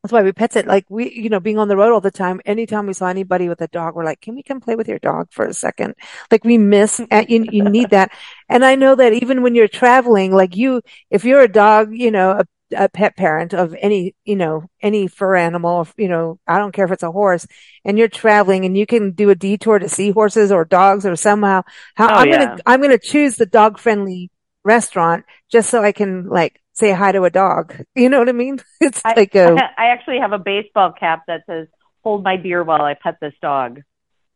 that's 0.04 0.14
why 0.14 0.24
we 0.24 0.34
pets 0.34 0.56
it. 0.58 0.68
Like 0.68 0.86
we, 0.90 1.12
you 1.14 1.30
know, 1.30 1.40
being 1.40 1.60
on 1.60 1.68
the 1.70 1.78
road 1.78 1.94
all 1.94 2.02
the 2.02 2.12
time, 2.12 2.42
anytime 2.46 2.88
we 2.88 2.94
saw 2.94 3.08
anybody 3.08 3.50
with 3.50 3.62
a 3.62 3.68
dog, 3.70 3.96
we're 3.96 4.06
like, 4.06 4.22
can 4.22 4.36
we 4.36 4.44
come 4.44 4.62
play 4.62 4.76
with 4.76 4.88
your 4.88 5.00
dog 5.00 5.30
for 5.32 5.46
a 5.46 5.54
second? 5.54 5.96
Like 6.32 6.44
we 6.46 6.58
miss, 6.60 7.02
eh, 7.12 7.26
you, 7.30 7.46
you 7.52 7.64
need 7.64 7.92
that. 7.92 8.12
And 8.50 8.66
I 8.66 8.76
know 8.76 8.96
that 8.96 9.14
even 9.14 9.44
when 9.44 9.56
you're 9.56 9.68
traveling, 9.68 10.34
like 10.34 10.56
you, 10.56 10.82
if 11.12 11.26
you're 11.26 11.42
a 11.42 11.48
dog, 11.52 11.90
you 11.94 12.12
know, 12.12 12.32
a, 12.32 12.46
a 12.76 12.90
pet 12.90 13.16
parent 13.16 13.54
of 13.54 13.76
any, 13.80 14.16
you 14.24 14.36
know, 14.36 14.70
any 14.82 15.08
fur 15.08 15.36
animal, 15.36 15.88
you 15.98 16.08
know, 16.08 16.40
I 16.48 16.58
don't 16.58 16.72
care 16.72 16.86
if 16.86 16.92
it's 16.92 17.04
a 17.04 17.12
horse 17.12 17.46
and 17.84 17.98
you're 17.98 18.08
traveling 18.08 18.66
and 18.66 18.78
you 18.78 18.86
can 18.86 19.12
do 19.12 19.30
a 19.30 19.36
detour 19.36 19.80
to 19.80 19.90
see 19.90 20.12
horses 20.12 20.52
or 20.52 20.66
dogs 20.66 21.06
or 21.06 21.16
somehow, 21.16 21.64
how 21.96 22.08
oh, 22.08 22.16
I'm 22.16 22.28
yeah. 22.28 22.46
going 22.46 22.58
to, 22.58 22.64
I'm 22.66 22.80
going 22.82 22.98
to 22.98 23.00
choose 23.00 23.36
the 23.36 23.46
dog 23.46 23.78
friendly 23.78 24.32
restaurant 24.64 25.26
just 25.52 25.70
so 25.70 25.84
I 25.84 25.92
can 25.92 26.28
like 26.28 26.62
say 26.74 26.92
hi 26.92 27.12
to 27.14 27.24
a 27.24 27.30
dog. 27.30 27.76
You 27.96 28.10
know 28.10 28.20
what 28.20 28.30
I 28.30 28.34
mean? 28.34 28.60
It's 28.82 29.02
I, 29.06 29.14
like 29.16 29.36
a. 29.36 29.54
I 29.78 29.88
actually 29.88 30.20
have 30.20 30.34
a 30.34 30.40
baseball 30.40 30.92
cap 30.92 31.24
that 31.28 31.44
says 31.48 31.68
"Hold 32.04 32.24
my 32.24 32.38
beer 32.38 32.64
while 32.64 32.82
I 32.82 32.96
pet 32.96 33.18
this 33.22 33.34
dog." 33.42 33.82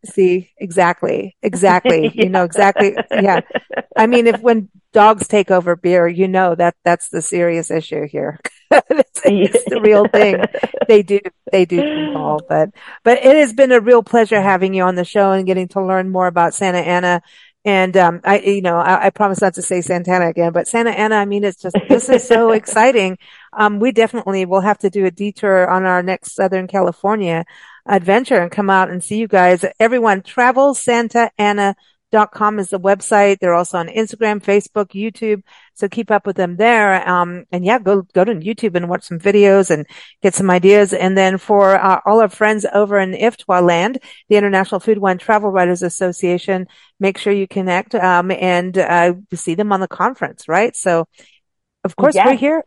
See, 0.06 0.52
exactly, 0.58 1.36
exactly. 1.42 2.04
yeah. 2.04 2.12
You 2.14 2.30
know 2.30 2.44
exactly. 2.44 2.96
Yeah, 3.12 3.42
I 3.96 4.08
mean, 4.08 4.28
if 4.28 4.40
when 4.42 4.70
dogs 4.94 5.28
take 5.28 5.52
over 5.52 5.76
beer, 5.76 6.08
you 6.08 6.28
know 6.28 6.56
that 6.56 6.76
that's 6.84 7.10
the 7.10 7.22
serious 7.22 7.70
issue 7.70 8.08
here. 8.08 8.40
it's, 8.72 9.22
it's, 9.26 9.66
the 9.66 9.82
real 9.82 10.08
thing. 10.08 10.44
They 10.88 11.04
do, 11.04 11.20
they 11.52 11.66
do 11.66 11.80
involve, 11.80 12.42
but 12.50 12.70
but 13.04 13.20
it 13.20 13.36
has 13.36 13.54
been 13.54 13.72
a 13.72 13.80
real 13.80 14.02
pleasure 14.02 14.42
having 14.42 14.74
you 14.74 14.82
on 14.82 14.96
the 14.96 15.06
show 15.06 15.34
and 15.34 15.46
getting 15.46 15.68
to 15.70 15.86
learn 15.86 16.10
more 16.10 16.26
about 16.26 16.56
Santa 16.56 16.80
Ana 16.80 17.22
and 17.66 17.96
um, 17.98 18.22
I, 18.24 18.40
you 18.40 18.62
know, 18.62 18.78
I, 18.78 19.08
I, 19.08 19.10
promise 19.10 19.42
not 19.42 19.56
to 19.56 19.62
say 19.62 19.82
Santana 19.82 20.30
again, 20.30 20.54
but 20.54 20.68
Santa 20.68 20.92
Ana. 20.92 21.16
I 21.16 21.26
mean, 21.26 21.44
it's 21.44 21.62
just 21.62 21.76
this 21.90 22.08
is 22.08 22.26
so 22.26 22.52
exciting. 22.52 23.18
Um, 23.52 23.80
we 23.80 23.92
definitely 23.92 24.46
will 24.46 24.62
have 24.62 24.78
to 24.80 24.90
do 24.90 25.06
a 25.06 25.12
detour 25.12 25.70
on 25.70 25.84
our 25.84 26.02
next 26.02 26.36
Southern 26.36 26.68
California 26.68 27.46
adventure 27.90 28.40
and 28.42 28.52
come 28.52 28.70
out 28.70 28.90
and 28.90 29.04
see 29.04 29.18
you 29.18 29.28
guys. 29.28 29.66
Everyone, 29.80 30.22
travel 30.22 30.74
Santa 30.74 31.32
Ana 31.38 31.76
dot 32.12 32.32
com 32.32 32.58
is 32.58 32.70
the 32.70 32.80
website. 32.80 33.38
They're 33.38 33.54
also 33.54 33.78
on 33.78 33.88
Instagram, 33.88 34.42
Facebook, 34.42 34.96
YouTube. 34.96 35.44
So 35.76 35.88
keep 35.88 36.10
up 36.10 36.26
with 36.26 36.38
them 36.38 36.56
there. 36.56 37.08
Um, 37.08 37.46
and 37.52 37.64
yeah, 37.64 37.78
go, 37.78 38.02
go 38.14 38.24
to 38.24 38.34
YouTube 38.34 38.76
and 38.76 38.90
watch 38.90 39.04
some 39.04 39.20
videos 39.20 39.70
and 39.70 39.86
get 40.24 40.34
some 40.34 40.50
ideas. 40.50 40.92
And 40.92 41.16
then 41.16 41.38
for 41.38 41.76
uh, 41.76 42.00
all 42.08 42.20
our 42.22 42.30
friends 42.30 42.66
over 42.74 42.98
in 42.98 43.12
IFWTWA 43.12 43.62
land, 43.62 44.00
the 44.28 44.38
International 44.38 44.80
Food 44.80 44.98
Wine 44.98 45.20
Travel 45.20 45.52
Writers 45.52 45.84
Association, 45.84 46.68
make 47.00 47.20
sure 47.20 47.32
you 47.32 47.48
connect, 47.48 47.94
um, 47.94 48.32
and, 48.32 48.76
uh, 48.78 49.14
see 49.36 49.54
them 49.54 49.72
on 49.72 49.80
the 49.80 49.88
conference, 49.88 50.48
right? 50.48 50.76
So 50.76 51.08
of 51.84 51.96
course 51.96 52.16
we're 52.16 52.34
here 52.34 52.64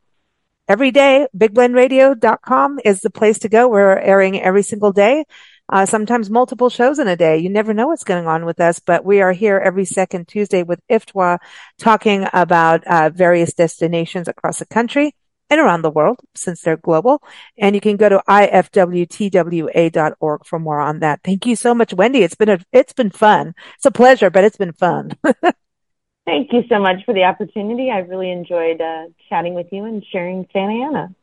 every 0.69 0.91
day. 0.91 1.27
BigBlendRadio.com 1.37 2.81
is 2.85 3.01
the 3.01 3.11
place 3.11 3.39
to 3.41 3.49
go. 3.49 3.69
We're 3.69 3.99
airing 3.99 4.41
every 4.41 4.63
single 4.63 4.93
day 4.93 5.25
uh, 5.73 5.87
sometimes 5.87 6.29
multiple 6.31 6.69
shows 6.69 6.99
in 6.99 7.09
a 7.09 7.17
day. 7.17 7.39
You 7.39 7.49
never 7.49 7.73
know 7.73 7.87
what's 7.89 8.05
going 8.05 8.27
on 8.27 8.45
with 8.45 8.61
us, 8.61 8.79
but 8.79 9.05
we 9.07 9.23
are 9.23 9.33
here 9.33 9.57
every 9.59 9.87
second 9.87 10.29
Tuesday 10.29 10.63
with 10.63 10.81
IFWTWA 10.91 11.39
talking 11.79 12.27
about 12.33 12.85
uh, 12.85 13.11
various 13.11 13.55
destinations 13.55 14.29
across 14.29 14.59
the 14.59 14.67
country 14.67 15.15
and 15.49 15.59
around 15.61 15.83
the 15.83 15.91
world 15.91 16.19
since 16.35 16.61
they're 16.61 16.77
global. 16.77 17.23
And 17.59 17.75
you 17.75 17.81
can 17.81 17.97
go 17.97 18.11
to 18.11 18.23
ifwtwa.org 18.29 18.87
for 20.45 20.59
more 20.59 20.81
on 20.81 21.01
that. 21.01 21.21
Thank 21.25 21.47
you 21.47 21.57
so 21.57 21.75
much, 21.75 21.95
Wendy. 21.95 22.23
It's 22.23 22.35
been 22.35 22.51
a, 22.51 22.59
it's 22.71 22.93
been 22.93 23.11
fun. 23.11 23.55
It's 23.77 23.87
a 23.87 23.91
pleasure, 23.91 24.29
but 24.29 24.45
it's 24.45 24.59
been 24.59 24.75
fun. 24.75 25.13
Thank 26.25 26.53
you 26.53 26.63
so 26.69 26.79
much 26.79 27.05
for 27.05 27.15
the 27.15 27.25
opportunity. 27.25 27.91
I 27.91 27.99
really 27.99 28.31
enjoyed 28.31 28.81
uh, 28.81 29.07
chatting 29.29 29.55
with 29.55 29.67
you 29.73 29.85
and 29.85 30.05
sharing 30.13 30.47
Santa 30.53 30.75
Ana. 30.75 31.15